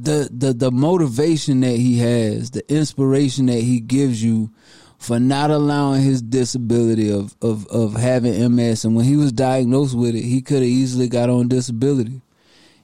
the 0.01 0.29
the 0.33 0.53
the 0.55 0.71
motivation 0.71 1.61
that 1.61 1.77
he 1.77 1.99
has, 1.99 2.51
the 2.51 2.73
inspiration 2.73 3.47
that 3.47 3.61
he 3.61 3.81
gives 3.81 4.23
you 4.23 4.51
for 4.99 5.19
not 5.21 5.51
allowing 5.51 6.03
his 6.03 6.23
disability 6.23 7.11
of 7.11 7.37
of 7.43 7.67
of 7.67 7.95
having 7.95 8.57
MS 8.57 8.85
and 8.85 8.97
when 8.97 9.05
he 9.05 9.17
was 9.17 9.33
diagnosed 9.33 9.97
with 9.97 10.15
it, 10.15 10.23
he 10.23 10.41
could 10.41 10.59
have 10.59 10.65
easily 10.65 11.09
got 11.09 11.29
on 11.29 11.49
disability. 11.49 12.23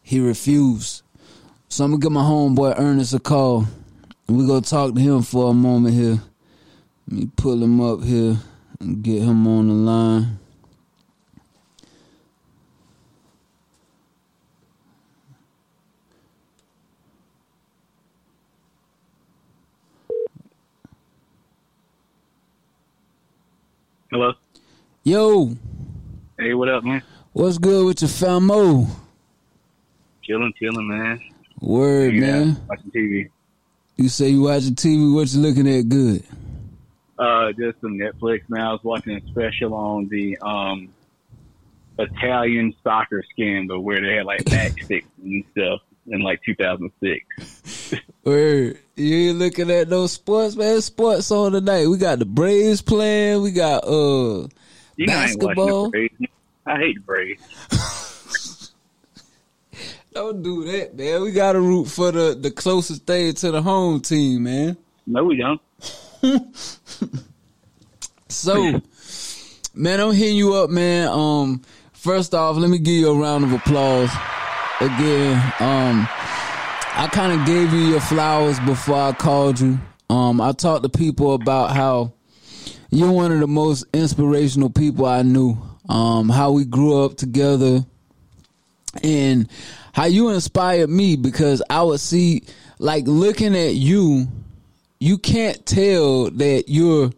He 0.03 0.21
refused. 0.21 1.03
So 1.69 1.85
I'm 1.85 1.93
gonna 1.93 2.01
give 2.01 2.13
my 2.13 2.23
homeboy 2.23 2.79
Ernest 2.79 3.15
a 3.15 3.19
call. 3.19 3.67
We're 4.29 4.47
gonna 4.47 4.61
talk 4.61 4.95
to 4.95 5.01
him 5.01 5.23
for 5.23 5.51
a 5.51 5.55
moment 5.55 5.95
here. 5.95 6.21
Let 7.09 7.19
me 7.19 7.31
pull 7.37 7.63
him 7.63 7.81
up 7.81 8.05
here 8.05 8.37
and 8.81 9.03
get 9.03 9.23
him 9.23 9.47
on 9.47 9.69
the 9.69 9.75
line. 9.75 10.39
Hello. 24.11 24.33
Yo, 25.05 25.55
Hey, 26.39 26.55
what 26.55 26.69
up, 26.69 26.85
man? 26.85 27.03
what's 27.33 27.59
good 27.59 27.85
with 27.87 28.01
your 28.03 28.09
famo? 28.09 28.89
Chilling, 30.23 30.53
chilling, 30.59 30.89
man. 30.89 31.21
Word, 31.61 32.15
Yeah, 32.15 32.21
man. 32.21 32.57
watching 32.69 32.91
TV. 32.91 33.29
You 33.97 34.09
say 34.09 34.29
you 34.31 34.43
watching 34.43 34.75
TV, 34.75 35.13
what 35.13 35.33
you 35.33 35.41
looking 35.41 35.69
at 35.69 35.89
good? 35.89 36.23
Uh, 37.19 37.51
just 37.53 37.81
some 37.81 37.99
Netflix, 37.99 38.43
man. 38.49 38.61
I 38.63 38.73
was 38.73 38.81
watching 38.85 39.17
a 39.17 39.21
special 39.31 39.75
on 39.75 40.09
the 40.09 40.39
um 40.41 40.95
Italian 41.99 42.75
soccer 42.85 43.25
scandal 43.33 43.81
where 43.83 44.01
they 44.01 44.17
had 44.17 44.27
like 44.27 44.45
matchsticks 44.45 45.05
and 45.23 45.45
stuff 45.51 45.81
in 46.11 46.21
like 46.21 46.41
2006. 46.45 47.95
Word. 48.25 48.79
You 48.97 49.31
ain't 49.31 49.39
looking 49.39 49.71
at 49.71 49.89
no 49.89 50.07
sports, 50.07 50.57
man. 50.57 50.81
Sports 50.81 51.31
on 51.31 51.53
tonight. 51.53 51.87
We 51.87 51.99
got 51.99 52.19
the 52.19 52.25
Braves 52.25 52.83
playing. 52.83 53.43
We 53.43 53.53
got 53.53 53.85
uh 53.85 54.49
You 54.97 55.07
Basketball? 55.07 55.93
I 56.67 56.77
hate 56.77 56.97
the 56.97 57.01
Braves. 57.07 58.73
don't 60.13 60.43
do 60.43 60.65
that, 60.65 60.97
man. 60.97 61.23
We 61.23 61.33
gotta 61.33 61.61
root 61.61 61.87
for 61.87 62.11
the, 62.13 62.37
the 62.39 62.51
closest 62.51 63.07
thing 63.07 63.33
to 63.35 63.51
the 63.51 63.63
home 63.63 64.01
team, 64.01 64.45
man. 64.45 64.77
No, 65.07 65.25
we 65.25 65.37
don't. 65.37 65.61
So 68.29 68.81
man, 69.75 70.01
I'm 70.01 70.13
hitting 70.13 70.37
you 70.37 70.55
up, 70.55 70.71
man. 70.71 71.09
Um 71.09 71.63
first 71.93 72.35
off, 72.35 72.57
let 72.57 72.71
me 72.71 72.79
give 72.79 72.95
you 72.95 73.11
a 73.11 73.15
round 73.15 73.45
of 73.45 73.53
applause. 73.53 74.11
Again, 74.81 75.37
um 75.61 76.09
I 76.95 77.09
kind 77.13 77.39
of 77.39 77.47
gave 77.47 77.73
you 77.73 77.81
your 77.81 78.01
flowers 78.01 78.59
before 78.61 78.97
I 78.97 79.13
called 79.13 79.61
you. 79.61 79.79
Um 80.11 80.41
I 80.41 80.53
talked 80.53 80.83
to 80.85 80.89
people 80.89 81.35
about 81.35 81.73
how 81.73 82.13
you're 82.91 83.13
one 83.13 83.33
of 83.33 83.41
the 83.41 83.47
most 83.47 83.85
inspirational 83.93 84.71
people 84.71 85.07
I 85.07 85.23
knew. 85.23 85.57
Um, 85.89 86.29
how 86.29 86.53
we 86.53 86.65
grew 86.65 87.05
up 87.05 87.17
together 87.17 87.85
and 89.03 89.49
how 89.93 90.05
you 90.05 90.29
inspired 90.31 90.91
me 90.91 91.17
because 91.17 91.63
I 91.71 91.83
would 91.83 92.01
see, 92.01 92.43
like, 92.79 93.05
looking 93.07 93.57
at 93.57 93.75
you, 93.75 94.29
you 95.01 95.17
can't 95.19 95.65
tell 95.65 96.31
that 96.31 96.65
you're 96.69 97.11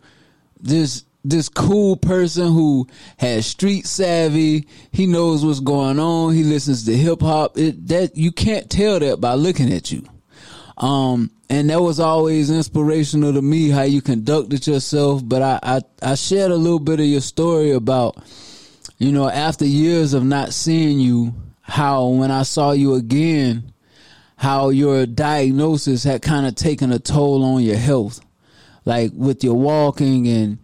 this 0.60 1.04
this 1.24 1.48
cool 1.48 1.96
person 1.96 2.52
who 2.52 2.86
has 3.18 3.46
street 3.46 3.86
savvy. 3.86 4.66
He 4.92 5.06
knows 5.06 5.44
what's 5.44 5.60
going 5.60 5.98
on. 5.98 6.34
He 6.34 6.44
listens 6.44 6.84
to 6.86 6.96
hip 6.96 7.20
hop. 7.20 7.58
It 7.58 7.88
that 7.88 8.16
you 8.16 8.32
can't 8.32 8.70
tell 8.70 8.98
that 9.00 9.20
by 9.20 9.34
looking 9.34 9.72
at 9.72 9.92
you. 9.92 10.04
Um, 10.76 11.30
and 11.50 11.68
that 11.68 11.82
was 11.82 12.00
always 12.00 12.50
inspirational 12.50 13.34
to 13.34 13.42
me 13.42 13.68
how 13.68 13.82
you 13.82 14.00
conducted 14.00 14.66
yourself. 14.66 15.20
But 15.24 15.42
I, 15.42 15.58
I, 15.62 15.80
I 16.02 16.14
shared 16.14 16.52
a 16.52 16.56
little 16.56 16.78
bit 16.78 17.00
of 17.00 17.06
your 17.06 17.20
story 17.20 17.72
about, 17.72 18.16
you 18.98 19.12
know, 19.12 19.28
after 19.28 19.66
years 19.66 20.14
of 20.14 20.24
not 20.24 20.54
seeing 20.54 20.98
you, 20.98 21.34
how 21.60 22.06
when 22.06 22.30
I 22.30 22.44
saw 22.44 22.72
you 22.72 22.94
again, 22.94 23.72
how 24.36 24.70
your 24.70 25.04
diagnosis 25.04 26.02
had 26.02 26.22
kind 26.22 26.46
of 26.46 26.54
taken 26.54 26.92
a 26.92 26.98
toll 26.98 27.44
on 27.44 27.62
your 27.62 27.76
health, 27.76 28.20
like 28.86 29.12
with 29.14 29.44
your 29.44 29.54
walking 29.54 30.26
and, 30.28 30.58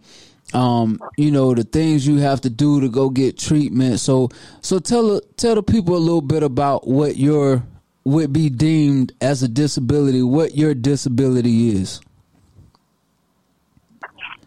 um, 0.57 0.99
you 1.17 1.29
know, 1.29 1.53
the 1.53 1.63
things 1.63 2.07
you 2.07 2.17
have 2.17 2.41
to 2.41 2.49
do 2.49 2.81
to 2.81 2.89
go 2.89 3.11
get 3.11 3.37
treatment. 3.37 3.99
So, 3.99 4.29
so 4.61 4.79
tell 4.79 5.21
tell 5.37 5.53
the 5.53 5.61
people 5.61 5.95
a 5.95 5.99
little 5.99 6.21
bit 6.21 6.41
about 6.41 6.87
what 6.87 7.15
your 7.15 7.63
would 8.05 8.33
be 8.33 8.49
deemed 8.49 9.13
as 9.21 9.43
a 9.43 9.47
disability, 9.47 10.23
what 10.23 10.55
your 10.55 10.73
disability 10.73 11.69
is. 11.69 12.01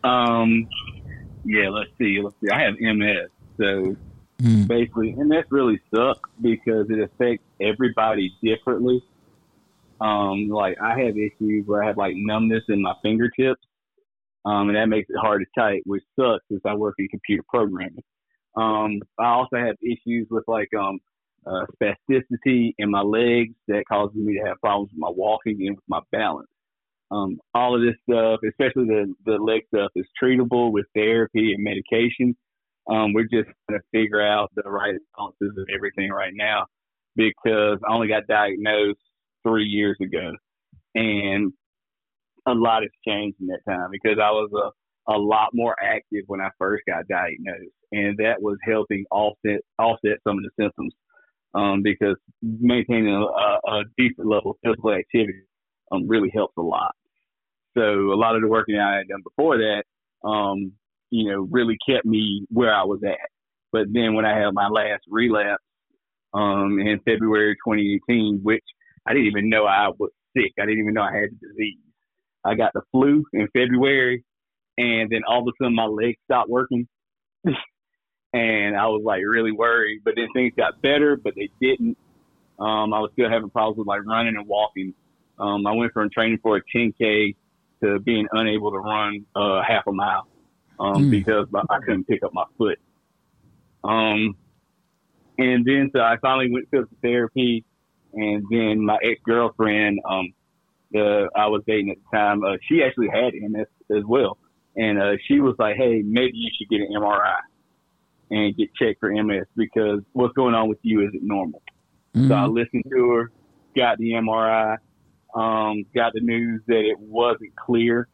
Um, 0.02 0.66
yeah, 1.44 1.68
let's 1.68 1.90
see. 1.96 2.20
Let's 2.20 2.34
see. 2.42 2.50
I 2.50 2.62
have 2.62 2.74
MS, 2.80 3.28
so 3.56 3.96
Mm. 4.42 4.66
basically, 4.68 5.10
and 5.10 5.30
that 5.32 5.44
really 5.50 5.78
sucks 5.94 6.30
because 6.40 6.88
it 6.88 6.98
affects 6.98 7.44
everybody 7.60 8.32
differently. 8.42 9.02
Um, 10.00 10.48
like 10.48 10.80
I 10.80 10.98
have 10.98 11.18
issues 11.18 11.66
where 11.66 11.82
I 11.84 11.88
have 11.88 11.98
like 11.98 12.14
numbness 12.16 12.64
in 12.70 12.80
my 12.80 12.94
fingertips, 13.02 13.60
um, 14.44 14.68
and 14.68 14.76
that 14.76 14.88
makes 14.88 15.08
it 15.10 15.18
hard 15.20 15.42
to 15.42 15.60
type, 15.60 15.82
which 15.84 16.02
sucks 16.18 16.44
since 16.50 16.62
I 16.64 16.74
work 16.74 16.94
in 16.98 17.08
computer 17.08 17.42
programming. 17.48 18.02
Um, 18.56 19.00
I 19.18 19.26
also 19.26 19.56
have 19.56 19.76
issues 19.82 20.26
with 20.30 20.44
like 20.48 20.68
um, 20.78 20.98
uh, 21.46 21.66
spasticity 21.80 22.72
in 22.78 22.90
my 22.90 23.02
legs 23.02 23.54
that 23.68 23.84
causes 23.88 24.16
me 24.16 24.38
to 24.38 24.46
have 24.46 24.60
problems 24.60 24.90
with 24.92 24.98
my 24.98 25.10
walking 25.10 25.66
and 25.66 25.76
with 25.76 25.84
my 25.88 26.00
balance. 26.12 26.48
Um, 27.10 27.38
all 27.54 27.74
of 27.74 27.82
this 27.82 27.96
stuff, 28.08 28.40
especially 28.48 28.86
the 28.86 29.12
the 29.24 29.36
leg 29.36 29.62
stuff, 29.74 29.90
is 29.96 30.06
treatable 30.22 30.72
with 30.72 30.86
therapy 30.94 31.54
and 31.54 31.64
medication. 31.64 32.36
Um, 32.88 33.12
we're 33.12 33.24
just 33.24 33.48
trying 33.68 33.80
to 33.80 33.84
figure 33.92 34.22
out 34.22 34.50
the 34.54 34.68
right 34.70 34.94
balances 35.16 35.56
of 35.58 35.66
everything 35.74 36.10
right 36.10 36.32
now 36.34 36.66
because 37.16 37.78
I 37.88 37.92
only 37.92 38.08
got 38.08 38.26
diagnosed 38.28 39.00
three 39.46 39.64
years 39.64 39.96
ago, 40.00 40.32
and 40.94 41.52
a 42.46 42.54
lot 42.54 42.82
has 42.82 42.90
changed 43.06 43.36
in 43.40 43.46
that 43.48 43.60
time 43.68 43.88
because 43.90 44.18
I 44.22 44.30
was 44.30 44.50
a 44.54 44.70
a 45.08 45.18
lot 45.18 45.48
more 45.52 45.74
active 45.82 46.24
when 46.26 46.40
I 46.40 46.50
first 46.58 46.82
got 46.86 47.08
diagnosed, 47.08 47.74
and 47.90 48.16
that 48.18 48.40
was 48.40 48.58
helping 48.64 49.04
offset 49.10 49.60
offset 49.78 50.18
some 50.26 50.38
of 50.38 50.44
the 50.44 50.50
symptoms. 50.62 50.94
Um, 51.52 51.82
because 51.82 52.14
maintaining 52.42 53.12
a, 53.12 53.68
a, 53.68 53.82
decent 53.98 54.28
level 54.28 54.52
of 54.52 54.56
physical 54.62 54.92
activity 54.92 55.40
um, 55.90 56.06
really 56.06 56.30
helps 56.32 56.54
a 56.56 56.62
lot. 56.62 56.94
So 57.76 57.82
a 57.82 58.14
lot 58.14 58.36
of 58.36 58.42
the 58.42 58.46
working 58.46 58.78
I 58.78 58.98
had 58.98 59.08
done 59.08 59.22
before 59.24 59.58
that, 59.58 59.82
um, 60.24 60.70
you 61.10 61.28
know, 61.28 61.48
really 61.50 61.76
kept 61.88 62.06
me 62.06 62.46
where 62.50 62.72
I 62.72 62.84
was 62.84 63.00
at. 63.04 63.18
But 63.72 63.86
then 63.92 64.14
when 64.14 64.24
I 64.24 64.38
had 64.38 64.54
my 64.54 64.68
last 64.68 65.02
relapse 65.08 65.64
um, 66.32 66.78
in 66.78 67.00
February 67.04 67.56
2018, 67.66 68.40
which 68.44 68.62
I 69.04 69.12
didn't 69.12 69.26
even 69.26 69.48
know 69.48 69.64
I 69.64 69.88
was 69.98 70.10
sick. 70.36 70.52
I 70.56 70.66
didn't 70.66 70.80
even 70.80 70.94
know 70.94 71.02
I 71.02 71.14
had 71.14 71.30
the 71.30 71.48
disease. 71.48 71.78
I 72.44 72.54
got 72.54 72.72
the 72.74 72.82
flu 72.92 73.24
in 73.32 73.48
February, 73.52 74.24
and 74.78 75.10
then 75.10 75.22
all 75.26 75.40
of 75.40 75.48
a 75.48 75.52
sudden 75.62 75.74
my 75.74 75.84
legs 75.84 76.18
stopped 76.24 76.48
working. 76.48 76.88
and 78.32 78.76
I 78.76 78.86
was 78.86 79.02
like 79.04 79.22
really 79.26 79.52
worried. 79.52 80.00
But 80.04 80.14
then 80.16 80.28
things 80.34 80.52
got 80.56 80.80
better, 80.82 81.16
but 81.16 81.34
they 81.36 81.50
didn't. 81.60 81.96
Um, 82.58 82.92
I 82.92 83.00
was 83.00 83.10
still 83.12 83.30
having 83.30 83.50
problems 83.50 83.78
with 83.78 83.86
like 83.86 84.04
running 84.06 84.36
and 84.36 84.46
walking. 84.46 84.94
Um, 85.38 85.66
I 85.66 85.72
went 85.72 85.92
from 85.92 86.10
training 86.10 86.38
for 86.42 86.56
a 86.58 86.62
10K 86.76 87.34
to 87.82 87.98
being 88.00 88.26
unable 88.32 88.70
to 88.72 88.78
run 88.78 89.24
uh, 89.34 89.62
half 89.66 89.86
a 89.86 89.92
mile 89.92 90.28
um, 90.78 91.04
Mm. 91.04 91.10
because 91.10 91.46
I 91.54 91.78
couldn't 91.80 92.04
pick 92.06 92.22
up 92.22 92.32
my 92.34 92.44
foot. 92.58 92.78
Um, 93.82 94.36
and 95.38 95.64
then 95.64 95.90
so 95.94 96.00
I 96.00 96.16
finally 96.20 96.50
went 96.52 96.66
to 96.66 96.80
physical 96.80 96.96
therapy, 97.02 97.64
and 98.12 98.44
then 98.50 98.84
my 98.84 98.98
ex 99.02 99.20
girlfriend, 99.24 100.00
um, 100.08 100.34
the 100.92 101.28
I 101.36 101.46
was 101.46 101.62
dating 101.66 101.90
at 101.90 101.96
the 101.98 102.16
time, 102.16 102.44
uh, 102.44 102.56
she 102.68 102.82
actually 102.82 103.08
had 103.08 103.32
MS 103.34 103.66
as 103.90 104.04
well, 104.06 104.38
and 104.76 105.00
uh, 105.00 105.12
she 105.26 105.40
was 105.40 105.54
like, 105.58 105.76
"Hey, 105.76 106.02
maybe 106.04 106.32
you 106.34 106.50
should 106.56 106.68
get 106.68 106.80
an 106.80 106.88
MRI 106.94 107.40
and 108.30 108.56
get 108.56 108.68
checked 108.74 109.00
for 109.00 109.10
MS 109.10 109.46
because 109.56 110.00
what's 110.12 110.34
going 110.34 110.54
on 110.54 110.68
with 110.68 110.78
you 110.82 111.00
isn't 111.06 111.22
normal." 111.22 111.62
So 112.14 112.34
I 112.34 112.46
Mhm. 112.46 112.54
listened 112.54 112.84
to 112.90 113.10
her, 113.10 113.32
got 113.76 113.98
the 113.98 114.12
MRI, 114.12 114.76
um, 115.34 115.84
got 115.94 116.12
the 116.12 116.20
news 116.20 116.62
that 116.66 116.84
it 116.84 116.98
wasn't 116.98 117.54
clear 117.56 118.08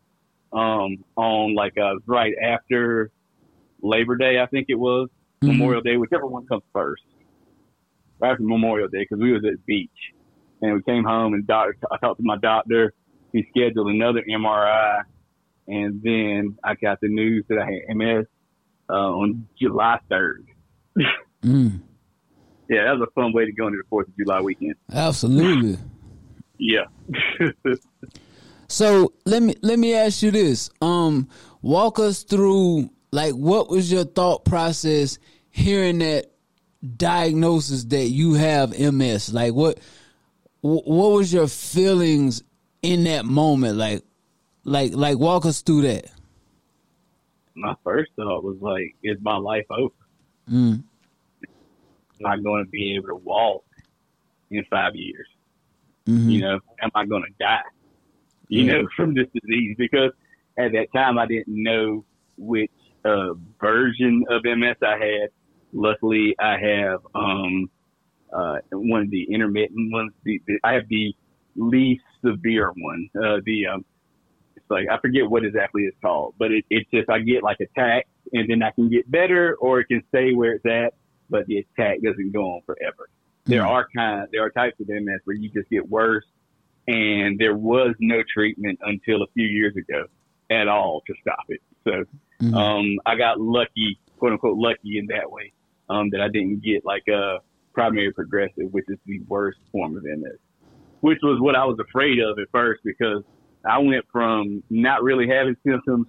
um, 0.52 0.96
on 1.16 1.54
like 1.54 1.76
uh, 1.78 1.94
right 2.06 2.34
after 2.42 3.10
Labor 3.82 4.16
Day, 4.16 4.38
I 4.40 4.46
think 4.46 4.66
it 4.68 4.78
was 4.78 5.08
Mhm. 5.42 5.48
Memorial 5.48 5.82
Day, 5.82 5.96
whichever 5.96 6.26
one 6.26 6.46
comes 6.46 6.62
first. 6.72 7.02
Right 8.20 8.32
after 8.32 8.42
Memorial 8.44 8.88
Day, 8.88 9.00
because 9.00 9.18
we 9.20 9.32
was 9.32 9.44
at 9.44 9.52
the 9.52 9.62
beach, 9.66 9.90
and 10.62 10.74
we 10.74 10.82
came 10.82 11.04
home 11.04 11.34
and 11.34 11.46
doctor. 11.46 11.76
I 11.90 11.96
talked 11.98 12.18
to 12.20 12.24
my 12.26 12.36
doctor. 12.38 12.92
He 13.32 13.46
scheduled 13.50 13.88
another 13.88 14.22
MRI, 14.28 15.02
and 15.68 16.00
then 16.02 16.56
I 16.64 16.74
got 16.74 17.00
the 17.00 17.08
news 17.08 17.44
that 17.48 17.58
I 17.58 17.64
had 17.66 17.96
MS 17.96 18.26
uh, 18.88 18.92
on 18.92 19.46
July 19.60 19.98
third. 20.08 20.46
Mm, 21.44 21.80
Yeah, 22.70 22.84
that 22.84 22.98
was 22.98 23.08
a 23.08 23.20
fun 23.20 23.32
way 23.32 23.44
to 23.44 23.52
go 23.52 23.66
into 23.66 23.78
the 23.78 23.84
Fourth 23.90 24.08
of 24.08 24.16
July 24.16 24.40
weekend. 24.40 24.74
absolutely. 24.92 25.78
Yeah. 26.58 26.84
So 28.68 29.12
let 29.24 29.42
me 29.42 29.54
let 29.62 29.78
me 29.78 29.94
ask 29.94 30.22
you 30.22 30.30
this. 30.32 30.70
Um, 30.82 31.28
walk 31.62 31.98
us 32.00 32.24
through 32.24 32.90
like 33.12 33.32
what 33.34 33.68
was 33.68 33.92
your 33.92 34.04
thought 34.04 34.44
process 34.44 35.18
hearing 35.50 35.98
that 36.00 36.32
diagnosis 36.96 37.84
that 37.84 38.06
you 38.08 38.34
have 38.34 38.76
MS? 38.76 39.32
Like 39.32 39.54
what 39.54 39.78
wh- 39.78 39.82
what 40.86 41.10
was 41.12 41.32
your 41.32 41.48
feelings 41.48 42.42
in 42.82 43.04
that 43.04 43.24
moment? 43.24 43.76
Like 43.76 44.02
like 44.64 44.92
like 44.94 45.18
walk 45.18 45.46
us 45.46 45.62
through 45.62 45.82
that. 45.82 46.06
my 47.54 47.74
first 47.84 48.10
thought 48.16 48.44
was 48.44 48.56
like, 48.60 48.94
is 49.02 49.16
my 49.22 49.36
life 49.36 49.64
over? 49.70 49.94
Mm. 50.50 50.82
Am 52.20 52.26
I 52.26 52.36
going 52.38 52.64
to 52.64 52.70
be 52.70 52.94
able 52.96 53.08
to 53.08 53.16
walk 53.16 53.64
in 54.50 54.64
five 54.70 54.94
years? 54.94 55.26
Mhm. 56.08 56.30
You 56.30 56.40
know, 56.40 56.60
am 56.82 56.90
I 56.94 57.04
going 57.06 57.22
to 57.22 57.32
die? 57.38 57.62
You 58.48 58.64
Yeah. 58.64 58.72
know, 58.78 58.88
from 58.96 59.14
this 59.14 59.26
disease? 59.34 59.74
Because 59.78 60.12
at 60.58 60.72
that 60.72 60.86
time 60.94 61.18
I 61.18 61.26
didn't 61.26 61.62
know 61.62 62.04
which 62.38 62.70
uh, 63.04 63.34
version 63.60 64.24
of 64.30 64.42
MS 64.44 64.76
I 64.82 64.96
had. 64.98 65.28
Luckily, 65.72 66.34
I 66.40 66.56
have 66.58 67.00
um, 67.14 67.70
uh, 68.32 68.58
one 68.72 69.02
of 69.02 69.10
the 69.10 69.24
intermittent 69.24 69.92
ones. 69.92 70.12
The, 70.24 70.40
the, 70.46 70.58
I 70.64 70.74
have 70.74 70.88
the 70.88 71.14
least 71.56 72.04
severe 72.24 72.72
one. 72.76 73.08
Uh, 73.14 73.40
the 73.44 73.66
um, 73.66 73.84
it's 74.56 74.70
like 74.70 74.86
I 74.90 74.98
forget 75.00 75.28
what 75.28 75.44
exactly 75.44 75.82
it's 75.82 75.96
called, 76.00 76.34
but 76.38 76.52
it, 76.52 76.64
it's 76.70 76.88
just 76.90 77.08
I 77.08 77.20
get 77.20 77.42
like 77.42 77.58
attacked 77.60 78.08
and 78.32 78.48
then 78.50 78.62
I 78.62 78.70
can 78.72 78.88
get 78.88 79.10
better, 79.10 79.56
or 79.60 79.80
it 79.80 79.86
can 79.86 80.02
stay 80.08 80.32
where 80.32 80.54
it's 80.54 80.66
at, 80.66 80.94
but 81.30 81.46
the 81.46 81.58
attack 81.58 82.02
doesn't 82.02 82.32
go 82.32 82.42
on 82.42 82.62
forever. 82.66 83.08
There 83.44 83.62
Mhm. 83.62 83.68
are 83.68 83.86
kind, 83.94 84.28
there 84.32 84.42
are 84.42 84.50
types 84.50 84.80
of 84.80 84.88
MS 84.88 85.20
where 85.24 85.36
you 85.36 85.48
just 85.50 85.70
get 85.70 85.88
worse, 85.88 86.24
and 86.88 87.38
there 87.38 87.56
was 87.56 87.94
no 88.00 88.22
treatment 88.34 88.80
until 88.82 89.22
a 89.22 89.26
few 89.34 89.46
years 89.46 89.76
ago 89.76 90.06
at 90.50 90.66
all 90.66 91.02
to 91.06 91.14
stop 91.20 91.44
it. 91.48 91.60
So 91.84 92.04
Mhm. 92.42 92.54
um, 92.54 92.98
I 93.06 93.16
got 93.16 93.40
lucky, 93.40 93.98
quote 94.18 94.32
unquote, 94.32 94.58
lucky 94.58 94.98
in 94.98 95.06
that 95.06 95.30
way, 95.30 95.52
um, 95.88 96.10
that 96.10 96.20
I 96.20 96.28
didn't 96.28 96.64
get 96.64 96.84
like 96.84 97.06
a 97.08 97.38
primary 97.76 98.10
progressive, 98.10 98.72
which 98.72 98.86
is 98.88 98.98
the 99.04 99.20
worst 99.28 99.58
form 99.70 99.98
of 99.98 100.02
MS, 100.02 100.38
which 101.02 101.18
was 101.22 101.38
what 101.42 101.54
I 101.54 101.66
was 101.66 101.78
afraid 101.78 102.18
of 102.18 102.38
at 102.38 102.48
first 102.50 102.80
because 102.82 103.22
I 103.66 103.78
went 103.78 104.06
from 104.10 104.62
not 104.70 105.02
really 105.02 105.28
having 105.28 105.56
symptoms 105.64 106.06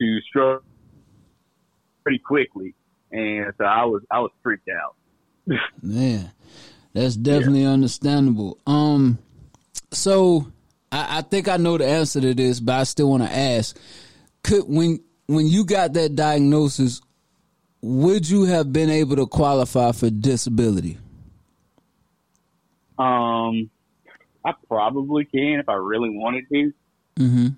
to 0.00 0.18
stroke 0.30 0.64
pretty 2.02 2.20
quickly, 2.20 2.74
and 3.12 3.52
so 3.58 3.64
I 3.64 3.84
was 3.84 4.02
I 4.10 4.20
was 4.20 4.30
freaked 4.42 4.68
out. 4.70 4.96
Man, 5.82 6.32
that's 6.94 7.16
definitely 7.16 7.66
understandable. 7.66 8.58
Um, 8.66 9.18
so 9.92 10.50
I, 10.90 11.18
I 11.18 11.20
think 11.20 11.48
I 11.48 11.58
know 11.58 11.76
the 11.76 11.86
answer 11.86 12.22
to 12.22 12.32
this, 12.32 12.60
but 12.60 12.76
I 12.76 12.84
still 12.84 13.10
want 13.10 13.24
to 13.24 13.30
ask: 13.30 13.76
Could 14.42 14.62
when 14.66 15.00
when 15.26 15.46
you 15.46 15.66
got 15.66 15.92
that 15.92 16.14
diagnosis, 16.16 17.02
would 17.82 18.26
you 18.26 18.44
have 18.44 18.72
been 18.72 18.88
able 18.88 19.16
to 19.16 19.26
qualify 19.26 19.92
for 19.92 20.08
disability? 20.08 20.96
Um, 23.00 23.70
I 24.44 24.52
probably 24.68 25.24
can 25.24 25.60
if 25.60 25.68
I 25.68 25.74
really 25.74 26.10
wanted 26.10 26.44
to, 26.52 26.72
Mm-hmm. 27.18 27.48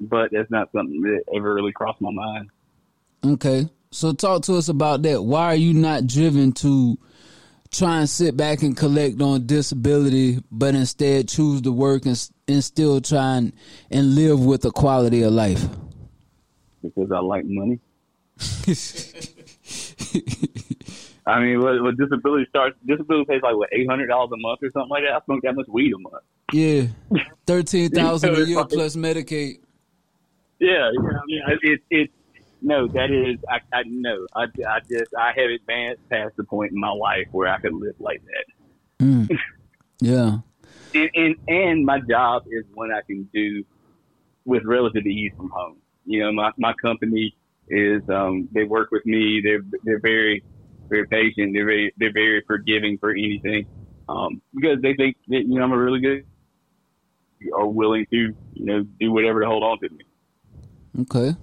but 0.00 0.30
that's 0.32 0.50
not 0.50 0.70
something 0.72 1.00
that 1.02 1.24
ever 1.36 1.54
really 1.54 1.72
crossed 1.72 2.00
my 2.00 2.10
mind. 2.10 2.50
Okay, 3.24 3.68
so 3.90 4.12
talk 4.12 4.42
to 4.44 4.54
us 4.54 4.68
about 4.68 5.02
that. 5.02 5.22
Why 5.22 5.46
are 5.46 5.56
you 5.56 5.74
not 5.74 6.06
driven 6.06 6.52
to 6.52 6.98
try 7.70 7.98
and 7.98 8.08
sit 8.08 8.36
back 8.36 8.62
and 8.62 8.76
collect 8.76 9.20
on 9.20 9.46
disability, 9.46 10.42
but 10.50 10.74
instead 10.74 11.28
choose 11.28 11.60
to 11.62 11.72
work 11.72 12.06
and, 12.06 12.30
and 12.48 12.64
still 12.64 13.00
try 13.00 13.36
and, 13.36 13.52
and 13.90 14.14
live 14.14 14.44
with 14.44 14.64
a 14.64 14.70
quality 14.70 15.22
of 15.22 15.32
life? 15.32 15.64
because 16.82 17.12
I 17.12 17.18
like 17.18 17.44
money. 17.44 17.78
I 21.26 21.40
mean, 21.40 21.60
what, 21.60 21.82
what 21.82 21.96
disability 21.96 22.46
starts? 22.48 22.76
Disability 22.86 23.24
pays 23.26 23.42
like 23.42 23.56
what 23.56 23.68
eight 23.72 23.88
hundred 23.88 24.08
dollars 24.08 24.30
a 24.32 24.38
month 24.38 24.60
or 24.62 24.70
something 24.70 24.90
like 24.90 25.04
that. 25.04 25.14
I 25.14 25.24
smoke 25.24 25.42
that 25.42 25.54
much 25.54 25.66
weed 25.68 25.92
a 25.92 25.98
month. 25.98 26.24
Yeah, 26.52 26.86
thirteen 27.46 27.90
thousand 27.90 28.36
a 28.36 28.44
year 28.44 28.64
plus 28.64 28.96
Medicaid. 28.96 29.58
Yeah, 30.58 30.90
yeah, 30.92 31.18
yeah. 31.28 31.56
It, 31.62 31.80
it, 31.90 32.10
no, 32.62 32.86
that 32.88 33.10
is, 33.10 33.38
I, 33.48 33.60
I 33.72 33.82
no, 33.86 34.26
I, 34.34 34.42
I 34.42 34.80
just, 34.80 35.14
I 35.18 35.32
have 35.34 35.50
advanced 35.50 36.08
past 36.10 36.36
the 36.36 36.44
point 36.44 36.72
in 36.72 36.78
my 36.78 36.90
life 36.90 37.26
where 37.32 37.48
I 37.48 37.58
could 37.58 37.72
live 37.72 37.94
like 37.98 38.22
that. 38.24 39.04
Mm. 39.04 39.38
Yeah, 40.02 40.38
And, 40.94 41.10
and, 41.14 41.36
and 41.46 41.84
my 41.84 42.00
job 42.00 42.44
is 42.50 42.64
one 42.72 42.90
I 42.90 43.02
can 43.06 43.28
do 43.34 43.62
with 44.46 44.64
relative 44.64 45.06
ease 45.06 45.30
from 45.36 45.50
home. 45.50 45.76
You 46.06 46.20
know, 46.20 46.32
my, 46.32 46.52
my 46.56 46.72
company 46.72 47.36
is, 47.68 48.00
um, 48.08 48.48
they 48.52 48.64
work 48.64 48.90
with 48.92 49.04
me. 49.04 49.42
They're, 49.44 49.60
they're 49.84 50.00
very, 50.00 50.42
very 50.90 51.06
patient. 51.06 51.52
They're 51.54 51.64
very, 51.64 51.94
they're 51.96 52.12
very 52.12 52.42
forgiving 52.46 52.98
for 52.98 53.10
anything. 53.12 53.66
Um, 54.08 54.42
because 54.54 54.82
they 54.82 54.94
think 54.94 55.16
that, 55.28 55.44
you 55.46 55.58
know, 55.58 55.62
I'm 55.62 55.72
a 55.72 55.78
really 55.78 56.00
good, 56.00 56.26
are 57.56 57.66
willing 57.66 58.06
to, 58.10 58.16
you 58.54 58.64
know, 58.66 58.82
do 58.98 59.12
whatever 59.12 59.40
to 59.40 59.46
hold 59.46 59.62
on 59.62 59.78
to 59.80 59.88
me. 59.88 60.04
okay. 61.02 61.36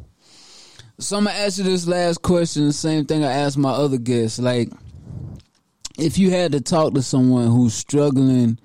So 1.00 1.18
I'm 1.18 1.26
gonna 1.26 1.38
ask 1.38 1.60
you 1.60 1.64
this 1.64 1.88
last 1.88 2.22
question, 2.24 2.66
the 2.66 2.74
same 2.74 3.06
thing 3.06 3.24
I 3.24 3.32
asked 3.32 3.58
my 3.58 3.70
other 3.70 3.98
guests. 3.98 4.40
Like, 4.40 4.70
if 5.98 6.18
you 6.18 6.32
had 6.32 6.52
to 6.54 6.62
talk 6.62 6.94
to 6.96 7.02
someone 7.04 7.48
who's 7.48 7.74
struggling 7.76 8.60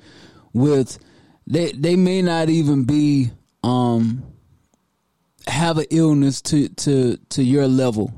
with, 0.52 0.98
they 1.46 1.72
they 1.72 1.94
may 1.96 2.22
not 2.22 2.48
even 2.48 2.84
be 2.84 3.30
um 3.62 4.24
have 5.46 5.76
an 5.78 5.86
illness 5.90 6.40
to 6.42 6.68
to 6.70 7.18
to 7.30 7.42
your 7.42 7.68
level. 7.68 8.12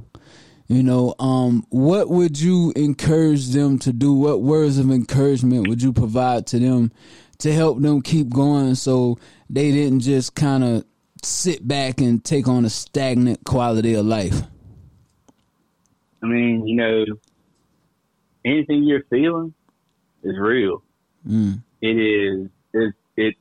You 0.67 0.83
know, 0.83 1.15
um, 1.19 1.67
what 1.69 2.09
would 2.09 2.41
you 2.41 2.73
encourage 2.75 3.49
them 3.49 3.79
to 3.81 3.93
do? 3.93 4.15
What 4.15 4.41
words 4.41 4.79
of 4.79 4.91
encouragement 4.91 5.69
would 5.69 5.83
you 5.83 5.93
provide 5.93 6.47
to 6.49 6.59
them 6.59 6.91
to 7.39 7.53
help 7.53 7.81
them 7.81 8.01
keep 8.01 8.31
going 8.31 8.75
so 8.75 9.19
they 9.51 9.71
didn't 9.73 10.01
just 10.01 10.35
kind 10.35 10.65
of 10.65 10.85
sit 11.23 11.67
back 11.69 12.01
and 12.01 12.25
take 12.25 12.49
on 12.49 12.65
a 12.65 12.71
stagnant 12.71 13.45
quality 13.45 13.95
of 13.95 14.07
life? 14.07 14.41
I 16.23 16.27
mean, 16.27 16.67
you 16.67 16.77
know, 16.77 17.05
anything 18.43 18.85
you're 18.85 19.05
feeling 19.11 19.53
is 20.23 20.39
real. 20.39 20.83
Mm. 21.29 21.63
It 21.83 21.99
is, 21.99 22.49
it's, 22.73 22.97
it's, 23.19 23.39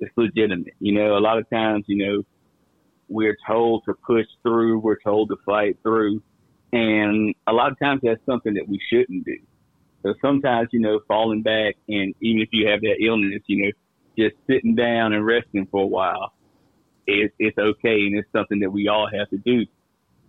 it's 0.00 0.12
legitimate. 0.14 0.74
You 0.78 0.92
know, 0.92 1.16
a 1.16 1.20
lot 1.20 1.38
of 1.38 1.48
times, 1.48 1.86
you 1.88 2.06
know, 2.06 2.22
we're 3.08 3.36
told 3.46 3.84
to 3.86 3.94
push 4.06 4.26
through, 4.42 4.78
we're 4.80 5.00
told 5.00 5.30
to 5.30 5.36
fight 5.44 5.78
through, 5.82 6.22
and 6.72 7.34
a 7.46 7.52
lot 7.52 7.72
of 7.72 7.78
times 7.78 8.00
that's 8.02 8.24
something 8.26 8.54
that 8.54 8.68
we 8.68 8.80
shouldn't 8.90 9.24
do. 9.24 9.38
So 10.02 10.14
sometimes, 10.22 10.68
you 10.72 10.80
know, 10.80 11.00
falling 11.08 11.42
back 11.42 11.74
and 11.88 12.14
even 12.20 12.40
if 12.40 12.50
you 12.52 12.68
have 12.68 12.80
that 12.82 13.04
illness, 13.04 13.42
you 13.46 13.64
know, 13.64 13.72
just 14.16 14.36
sitting 14.46 14.74
down 14.74 15.12
and 15.12 15.26
resting 15.26 15.66
for 15.70 15.82
a 15.82 15.86
while, 15.86 16.32
it's, 17.06 17.34
it's 17.38 17.58
okay 17.58 18.06
and 18.06 18.16
it's 18.16 18.28
something 18.32 18.60
that 18.60 18.70
we 18.70 18.86
all 18.86 19.08
have 19.12 19.28
to 19.30 19.38
do. 19.38 19.66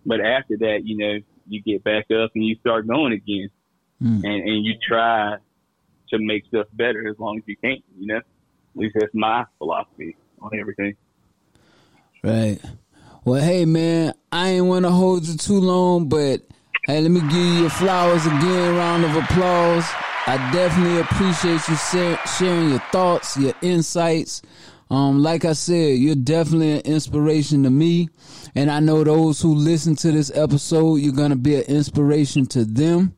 But 0.06 0.22
after 0.22 0.58
that, 0.58 0.80
you 0.86 0.98
know, 0.98 1.20
you 1.48 1.62
get 1.62 1.84
back 1.84 2.06
up 2.06 2.32
and 2.34 2.44
you 2.44 2.56
start 2.62 2.88
going 2.88 3.14
again 3.14 3.50
Mm. 4.02 4.24
and, 4.24 4.50
and 4.50 4.66
you 4.66 4.76
try 4.88 5.36
to 6.10 6.20
make 6.20 6.46
stuff 6.46 6.68
better 6.74 7.08
as 7.10 7.20
long 7.20 7.38
as 7.38 7.44
you 7.46 7.58
can, 7.58 7.78
you 7.98 8.08
know? 8.08 8.18
At 8.18 8.24
least 8.76 8.96
that's 8.98 9.14
my 9.14 9.46
philosophy 9.58 10.16
on 10.42 10.52
everything. 10.58 10.96
Right. 12.22 12.60
Well, 13.24 13.42
hey 13.42 13.64
man, 13.64 14.14
I 14.32 14.50
ain't 14.50 14.66
want 14.66 14.84
to 14.84 14.92
hold 14.92 15.26
you 15.26 15.38
too 15.38 15.60
long, 15.60 16.10
but 16.10 16.42
hey, 16.86 17.00
let 17.00 17.12
me 17.12 17.22
give 17.22 17.34
you 17.34 17.62
your 17.62 17.70
flowers 17.70 18.26
again. 18.26 18.76
Round 18.76 19.06
of 19.06 19.16
applause. 19.16 19.86
I 20.28 20.38
definitely 20.52 21.00
appreciate 21.00 21.66
you 21.68 21.76
sharing 22.38 22.70
your 22.70 22.80
thoughts, 22.92 23.38
your 23.38 23.54
insights. 23.62 24.42
Um, 24.92 25.24
like 25.24 25.46
I 25.46 25.54
said, 25.54 25.98
you're 25.98 26.16
definitely 26.16 26.74
an 26.74 26.82
inspiration 26.82 27.64
to 27.64 27.70
me, 27.70 28.10
and 28.54 28.70
I 28.70 28.80
know 28.82 29.04
those 29.04 29.40
who 29.40 29.56
listen 29.56 29.96
to 29.98 30.12
this 30.12 30.32
episode, 30.36 30.98
you're 30.98 31.14
gonna 31.14 31.36
be 31.38 31.56
an 31.56 31.64
inspiration 31.64 32.48
to 32.48 32.66
them. 32.66 33.16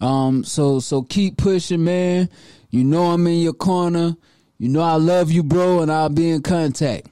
Um, 0.00 0.44
so 0.44 0.80
so 0.80 1.02
keep 1.02 1.36
pushing, 1.36 1.84
man. 1.84 2.30
You 2.70 2.84
know 2.84 3.10
I'm 3.10 3.26
in 3.26 3.40
your 3.40 3.52
corner. 3.52 4.16
You 4.56 4.68
know 4.70 4.80
I 4.80 4.94
love 4.94 5.30
you, 5.30 5.42
bro, 5.42 5.82
and 5.82 5.92
I'll 5.92 6.08
be 6.08 6.30
in 6.30 6.42
contact. 6.42 7.08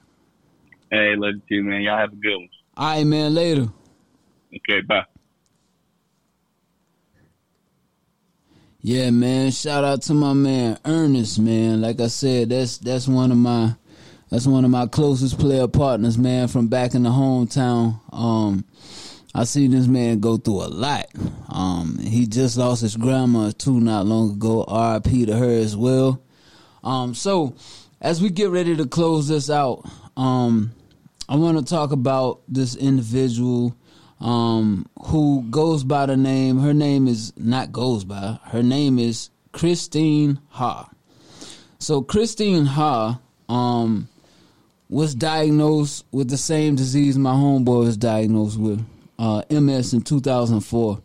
Hey, 0.90 1.14
love 1.16 1.34
you 1.34 1.42
too, 1.48 1.64
man. 1.64 1.82
Y'all 1.82 1.98
have 1.98 2.12
a 2.12 2.16
good 2.16 2.36
one. 2.36 2.48
All 2.76 2.94
right, 2.94 3.06
man. 3.06 3.34
Later. 3.34 3.68
Okay, 4.54 4.80
bye. 4.80 5.04
Yeah, 8.80 9.10
man. 9.10 9.50
Shout 9.50 9.84
out 9.84 10.02
to 10.02 10.14
my 10.14 10.32
man 10.32 10.78
Ernest, 10.84 11.38
man. 11.38 11.80
Like 11.80 12.00
I 12.00 12.06
said, 12.06 12.50
that's 12.50 12.78
that's 12.78 13.08
one 13.08 13.30
of 13.32 13.36
my 13.36 13.74
that's 14.30 14.46
one 14.46 14.64
of 14.64 14.70
my 14.70 14.86
closest 14.86 15.38
player 15.38 15.68
partners, 15.68 16.16
man, 16.16 16.48
from 16.48 16.68
back 16.68 16.94
in 16.94 17.02
the 17.02 17.10
hometown. 17.10 18.00
Um, 18.12 18.64
I 19.34 19.44
seen 19.44 19.72
this 19.72 19.86
man 19.86 20.20
go 20.20 20.36
through 20.36 20.62
a 20.62 20.68
lot. 20.68 21.06
Um, 21.48 21.98
he 21.98 22.26
just 22.26 22.56
lost 22.56 22.82
his 22.82 22.96
grandma 22.96 23.50
too 23.50 23.80
not 23.80 24.06
long 24.06 24.32
ago. 24.32 24.64
R.I.P. 24.66 25.26
to 25.26 25.36
her 25.36 25.58
as 25.58 25.76
well. 25.76 26.22
Um, 26.82 27.14
so 27.14 27.54
as 28.00 28.22
we 28.22 28.30
get 28.30 28.50
ready 28.50 28.76
to 28.76 28.86
close 28.86 29.28
this 29.28 29.50
out, 29.50 29.82
um, 30.16 30.72
I 31.28 31.36
want 31.36 31.58
to 31.58 31.64
talk 31.64 31.92
about 31.92 32.40
this 32.48 32.74
individual 32.74 33.76
um, 34.18 34.88
who 35.06 35.42
goes 35.50 35.84
by 35.84 36.06
the 36.06 36.16
name. 36.16 36.58
Her 36.58 36.72
name 36.72 37.06
is 37.06 37.34
not 37.36 37.70
goes 37.70 38.04
by. 38.04 38.38
Her 38.44 38.62
name 38.62 38.98
is 38.98 39.28
Christine 39.52 40.40
Ha. 40.50 40.88
So 41.78 42.00
Christine 42.00 42.64
Ha 42.64 43.20
um, 43.48 44.08
was 44.88 45.14
diagnosed 45.14 46.06
with 46.12 46.30
the 46.30 46.38
same 46.38 46.76
disease 46.76 47.18
my 47.18 47.32
homeboy 47.32 47.84
was 47.84 47.98
diagnosed 47.98 48.58
with, 48.58 48.82
uh, 49.18 49.42
MS 49.50 49.92
in 49.92 50.00
2004. 50.00 51.02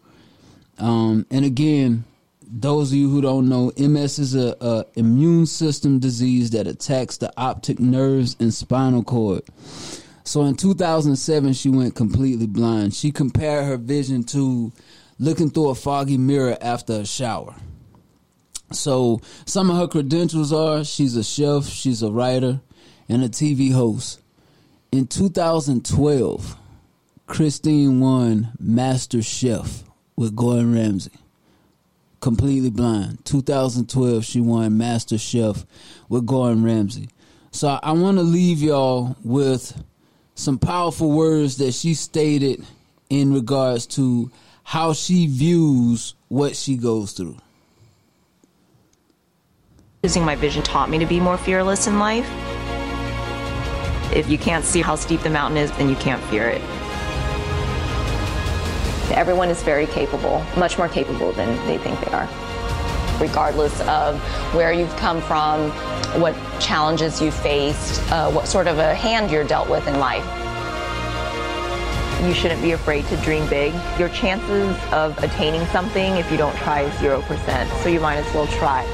Um, 0.79 1.25
and 1.29 1.43
again, 1.43 2.05
those 2.41 2.91
of 2.91 2.97
you 2.97 3.09
who 3.09 3.21
don't 3.21 3.49
know, 3.49 3.73
MS 3.77 4.19
is 4.19 4.35
a, 4.35 4.55
a 4.61 4.85
immune 4.95 5.47
system 5.47 5.99
disease 5.99 6.51
that 6.51 6.65
attacks 6.65 7.17
the 7.17 7.33
optic 7.35 7.79
nerves 7.79 8.37
and 8.39 8.53
spinal 8.53 9.03
cord. 9.03 9.41
So 10.23 10.43
in 10.43 10.55
2007, 10.55 11.53
she 11.53 11.69
went 11.69 11.95
completely 11.95 12.47
blind. 12.47 12.93
She 12.93 13.11
compared 13.11 13.65
her 13.65 13.77
vision 13.77 14.23
to 14.25 14.71
looking 15.19 15.49
through 15.49 15.69
a 15.69 15.75
foggy 15.75 16.17
mirror 16.17 16.57
after 16.61 16.93
a 16.93 17.05
shower. 17.05 17.55
So 18.71 19.21
some 19.45 19.69
of 19.69 19.77
her 19.77 19.87
credentials 19.87 20.51
are 20.51 20.83
she's 20.83 21.15
a 21.15 21.23
chef, 21.23 21.65
she's 21.65 22.01
a 22.01 22.11
writer, 22.11 22.61
and 23.09 23.23
a 23.23 23.29
TV 23.29 23.71
host. 23.71 24.21
In 24.91 25.07
2012, 25.07 26.57
Christine 27.27 27.99
won 27.99 28.51
Master 28.59 29.21
Chef 29.21 29.83
with 30.15 30.35
Gordon 30.35 30.73
Ramsay. 30.73 31.11
Completely 32.19 32.69
blind. 32.69 33.23
2012, 33.25 34.23
she 34.23 34.39
won 34.39 34.77
Master 34.77 35.17
Chef 35.17 35.65
with 36.09 36.25
Gordon 36.25 36.63
Ramsay. 36.63 37.09
So 37.51 37.79
I 37.81 37.91
want 37.91 38.17
to 38.17 38.23
leave 38.23 38.61
y'all 38.61 39.15
with 39.23 39.83
some 40.35 40.57
powerful 40.57 41.11
words 41.11 41.57
that 41.57 41.73
she 41.73 41.93
stated 41.93 42.65
in 43.09 43.33
regards 43.33 43.85
to 43.85 44.31
how 44.63 44.93
she 44.93 45.27
views 45.27 46.15
what 46.29 46.55
she 46.55 46.75
goes 46.77 47.11
through. 47.11 47.37
Losing 50.03 50.25
my 50.25 50.35
vision 50.35 50.63
taught 50.63 50.89
me 50.89 50.97
to 50.99 51.05
be 51.05 51.19
more 51.19 51.37
fearless 51.37 51.87
in 51.87 51.99
life. 51.99 52.27
If 54.13 54.29
you 54.29 54.37
can't 54.37 54.65
see 54.65 54.81
how 54.81 54.95
steep 54.95 55.21
the 55.21 55.29
mountain 55.29 55.57
is, 55.57 55.71
then 55.73 55.89
you 55.89 55.95
can't 55.95 56.21
fear 56.25 56.47
it. 56.47 56.61
Everyone 59.11 59.49
is 59.49 59.61
very 59.61 59.85
capable, 59.85 60.43
much 60.57 60.77
more 60.77 60.89
capable 60.89 61.31
than 61.33 61.55
they 61.67 61.77
think 61.77 61.99
they 62.01 62.11
are. 62.11 62.27
Regardless 63.19 63.79
of 63.81 64.19
where 64.53 64.73
you've 64.73 64.95
come 64.97 65.21
from, 65.21 65.69
what 66.19 66.35
challenges 66.59 67.21
you 67.21 67.31
faced, 67.31 68.01
uh, 68.11 68.31
what 68.31 68.47
sort 68.47 68.67
of 68.67 68.79
a 68.79 68.93
hand 68.93 69.31
you're 69.31 69.43
dealt 69.43 69.69
with 69.69 69.87
in 69.87 69.99
life. 69.99 70.25
You 72.25 72.33
shouldn't 72.33 72.61
be 72.61 72.71
afraid 72.71 73.05
to 73.07 73.17
dream 73.17 73.47
big. 73.49 73.73
Your 73.99 74.09
chances 74.09 74.77
of 74.93 75.17
attaining 75.21 75.65
something 75.67 76.13
if 76.13 76.31
you 76.31 76.37
don't 76.37 76.55
try 76.57 76.81
is 76.81 76.93
0%, 76.93 77.83
so 77.83 77.89
you 77.89 77.99
might 77.99 78.15
as 78.15 78.33
well 78.33 78.47
try. 78.47 78.85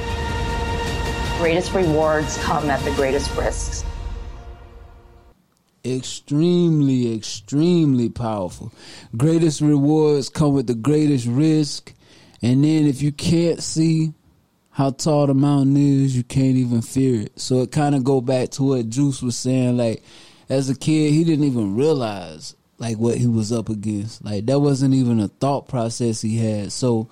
Greatest 1.38 1.74
rewards 1.74 2.38
come 2.40 2.70
at 2.70 2.84
the 2.84 2.92
greatest 2.92 3.34
risks. 3.36 3.86
Extremely, 5.86 7.16
extremely 7.16 8.10
powerful. 8.10 8.72
Greatest 9.16 9.62
rewards 9.62 10.28
come 10.30 10.54
with 10.54 10.68
the 10.68 10.76
greatest 10.76 11.26
risk. 11.28 11.94
And 12.42 12.64
then 12.64 12.88
if 12.88 13.02
you 13.02 13.12
can't 13.12 13.62
see 13.62 14.14
how 14.72 14.92
tall 14.92 15.28
the 15.28 15.34
mountain 15.34 15.76
is, 15.76 16.16
you 16.16 16.24
can't 16.24 16.56
even 16.56 16.82
fear 16.82 17.24
it. 17.24 17.40
So 17.40 17.62
it 17.62 17.72
kind 17.72 17.96
of 17.96 18.04
go 18.04 18.22
back 18.22 18.50
to 18.52 18.64
what 18.64 18.90
Juice 18.90 19.22
was 19.22 19.36
saying. 19.36 19.78
Like 19.78 20.04
as 20.48 20.70
a 20.70 20.76
kid, 20.78 21.12
he 21.12 21.24
didn't 21.24 21.46
even 21.46 21.76
realize 21.76 22.56
like 22.78 22.98
what 22.98 23.18
he 23.18 23.28
was 23.28 23.52
up 23.52 23.70
against. 23.70 24.24
Like 24.24 24.46
that 24.46 24.60
wasn't 24.60 24.94
even 24.94 25.20
a 25.20 25.28
thought 25.28 25.68
process 25.68 26.22
he 26.22 26.38
had. 26.38 26.72
So, 26.72 27.10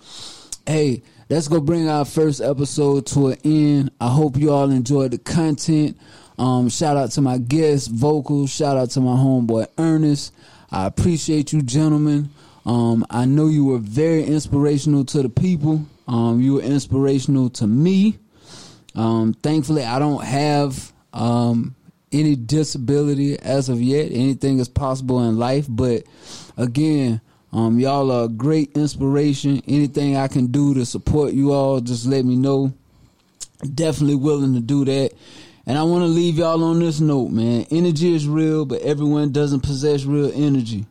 hey, 0.66 1.04
that's 1.28 1.48
gonna 1.48 1.62
bring 1.62 1.90
our 1.90 2.06
first 2.06 2.42
episode 2.42 3.06
to 3.08 3.28
an 3.28 3.38
end. 3.44 3.92
I 4.00 4.10
hope 4.10 4.38
you 4.38 4.52
all 4.52 4.72
enjoyed 4.72 5.12
the 5.12 5.18
content. 5.18 5.98
Um, 6.40 6.70
shout 6.70 6.98
out 6.98 7.12
to 7.12 7.22
my 7.22 7.38
guest 7.38 7.92
vocals. 7.92 8.50
Shout 8.50 8.78
out 8.78 8.92
to 8.92 9.02
my 9.02 9.16
homeboy 9.16 9.68
Ernest. 9.78 10.34
I 10.72 10.86
appreciate 10.86 11.52
you, 11.52 11.62
gentlemen. 11.62 12.30
Um, 12.68 13.06
I 13.10 13.24
know 13.24 13.48
you 13.48 13.64
were 13.64 13.78
very 13.78 14.26
inspirational 14.26 15.06
to 15.06 15.22
the 15.24 15.30
people. 15.30 15.86
Um, 16.06 16.42
you 16.42 16.56
were 16.56 16.62
inspirational 16.62 17.50
to 17.52 17.66
me. 17.66 18.20
Um, 18.94 19.34
thankfully, 19.34 19.84
I 19.84 20.00
don't 20.00 20.22
have 20.22 20.92
um, 21.14 21.76
any 22.12 22.36
disability 22.36 23.40
as 23.40 23.70
of 23.70 23.82
yet. 23.82 24.12
Anything 24.12 24.60
is 24.60 24.68
possible 24.68 25.26
in 25.30 25.38
life, 25.38 25.66
but 25.70 26.04
again, 26.58 27.22
um, 27.54 27.80
y'all 27.80 28.12
are 28.12 28.26
a 28.26 28.30
great 28.30 28.76
inspiration. 28.76 29.62
Anything 29.66 30.18
I 30.18 30.28
can 30.28 30.48
do 30.48 30.74
to 30.74 30.86
support 30.86 31.32
you 31.32 31.54
all, 31.54 31.80
just 31.80 32.06
let 32.06 32.26
me 32.26 32.36
know. 32.36 32.74
Definitely 33.74 34.16
willing 34.16 34.54
to 34.56 34.60
do 34.60 34.84
that. 34.84 35.14
And 35.66 35.78
I 35.78 35.84
want 35.84 36.02
to 36.02 36.08
leave 36.08 36.38
y'all 36.38 36.64
on 36.66 36.80
this 36.80 37.00
note, 37.00 37.30
man. 37.30 37.66
Energy 37.72 38.14
is 38.14 38.28
real, 38.28 38.66
but 38.66 38.82
everyone 38.82 39.32
doesn't 39.32 39.62
possess 39.62 40.04
real 40.04 40.32
energy. 40.34 40.86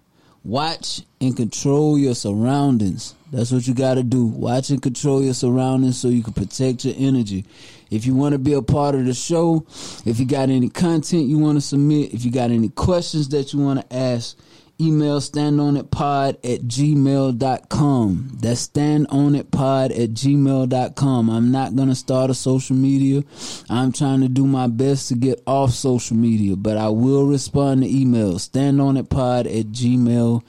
Watch 0.47 1.03
and 1.21 1.37
control 1.37 1.99
your 1.99 2.15
surroundings. 2.15 3.17
That's 3.33 3.51
what 3.51 3.67
you 3.67 3.75
got 3.75 3.95
to 3.95 4.05
do. 4.05 4.27
Watch 4.27 4.71
and 4.71 4.81
control 4.81 5.21
your 5.21 5.35
surroundings 5.35 5.99
so 5.99 6.07
you 6.07 6.23
can 6.23 6.35
protect 6.35 6.85
your 6.85 6.95
energy. 6.97 7.45
If 7.91 8.07
you 8.07 8.15
want 8.15 8.35
to 8.35 8.39
be 8.39 8.53
a 8.53 8.63
part 8.63 8.95
of 8.95 9.07
the 9.07 9.13
show, 9.13 9.67
if 10.05 10.21
you 10.21 10.25
got 10.25 10.49
any 10.49 10.69
content 10.69 11.27
you 11.27 11.41
want 11.41 11.57
to 11.57 11.61
submit, 11.61 12.15
if 12.15 12.25
you 12.25 12.31
got 12.31 12.53
any 12.53 12.69
questions 12.69 13.29
that 13.31 13.53
you 13.53 13.59
want 13.59 13.81
to 13.81 13.97
ask, 13.97 14.39
email 14.81 15.21
standonitpod 15.21 16.37
at 16.45 16.63
gmail.com. 16.63 18.31
That's 18.41 18.67
standonitpod 18.69 19.91
at 19.91 20.11
gmail.com. 20.11 21.31
I'm 21.31 21.51
not 21.51 21.75
going 21.77 21.89
to 21.89 21.95
start 21.95 22.31
a 22.31 22.35
social 22.35 22.77
media. 22.77 23.23
I'm 23.71 23.93
trying 23.93 24.21
to 24.21 24.29
do 24.29 24.47
my 24.47 24.67
best 24.67 25.09
to 25.09 25.15
get 25.15 25.43
off 25.47 25.71
social 25.73 26.17
media, 26.17 26.57
but 26.57 26.77
I 26.77 26.89
will 26.89 27.27
respond 27.27 27.83
to 27.83 27.89
emails. 27.89 28.49
Standonitpod 28.51 29.47
at 29.47 29.67
gmail.com. 29.73 30.43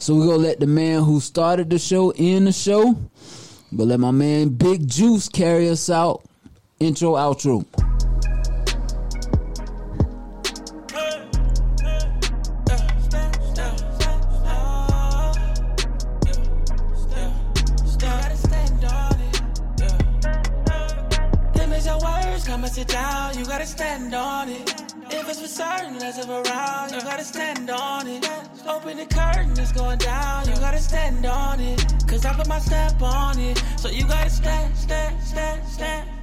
So 0.00 0.14
we're 0.14 0.26
going 0.26 0.40
to 0.40 0.46
let 0.46 0.60
the 0.60 0.66
man 0.66 1.02
who 1.02 1.20
started 1.20 1.70
the 1.70 1.78
show 1.78 2.12
end 2.16 2.46
the 2.46 2.52
show. 2.52 2.96
But 3.72 3.88
let 3.88 4.00
my 4.00 4.12
man 4.12 4.50
Big 4.50 4.88
Juice 4.88 5.28
carry 5.28 5.68
us 5.68 5.90
out. 5.90 6.24
Intro, 6.80 7.14
outro. 7.14 7.66
you 22.78 22.84
down, 22.84 23.36
you 23.36 23.44
gotta 23.44 23.66
stand 23.66 24.14
on 24.14 24.48
it. 24.48 24.70
If 25.10 25.28
it's 25.28 25.40
for 25.40 25.48
certain, 25.48 25.98
let's 25.98 26.16
have 26.18 26.28
round. 26.28 26.92
you 26.92 27.00
gotta 27.00 27.24
stand 27.24 27.68
on 27.70 28.06
it. 28.06 28.24
Open 28.68 28.96
the 28.96 29.06
curtain, 29.06 29.52
it's 29.58 29.72
going 29.72 29.98
down, 29.98 30.48
you 30.48 30.54
gotta 30.56 30.78
stand 30.78 31.26
on 31.26 31.58
it. 31.58 31.84
Cause 32.06 32.24
I 32.24 32.32
put 32.34 32.46
my 32.46 32.60
step 32.60 33.02
on 33.02 33.38
it, 33.38 33.58
so 33.76 33.88
you 33.88 34.06
gotta 34.06 34.30
stand, 34.30 34.76
stand, 34.76 35.20
stand, 35.22 35.66
stand. 35.66 36.17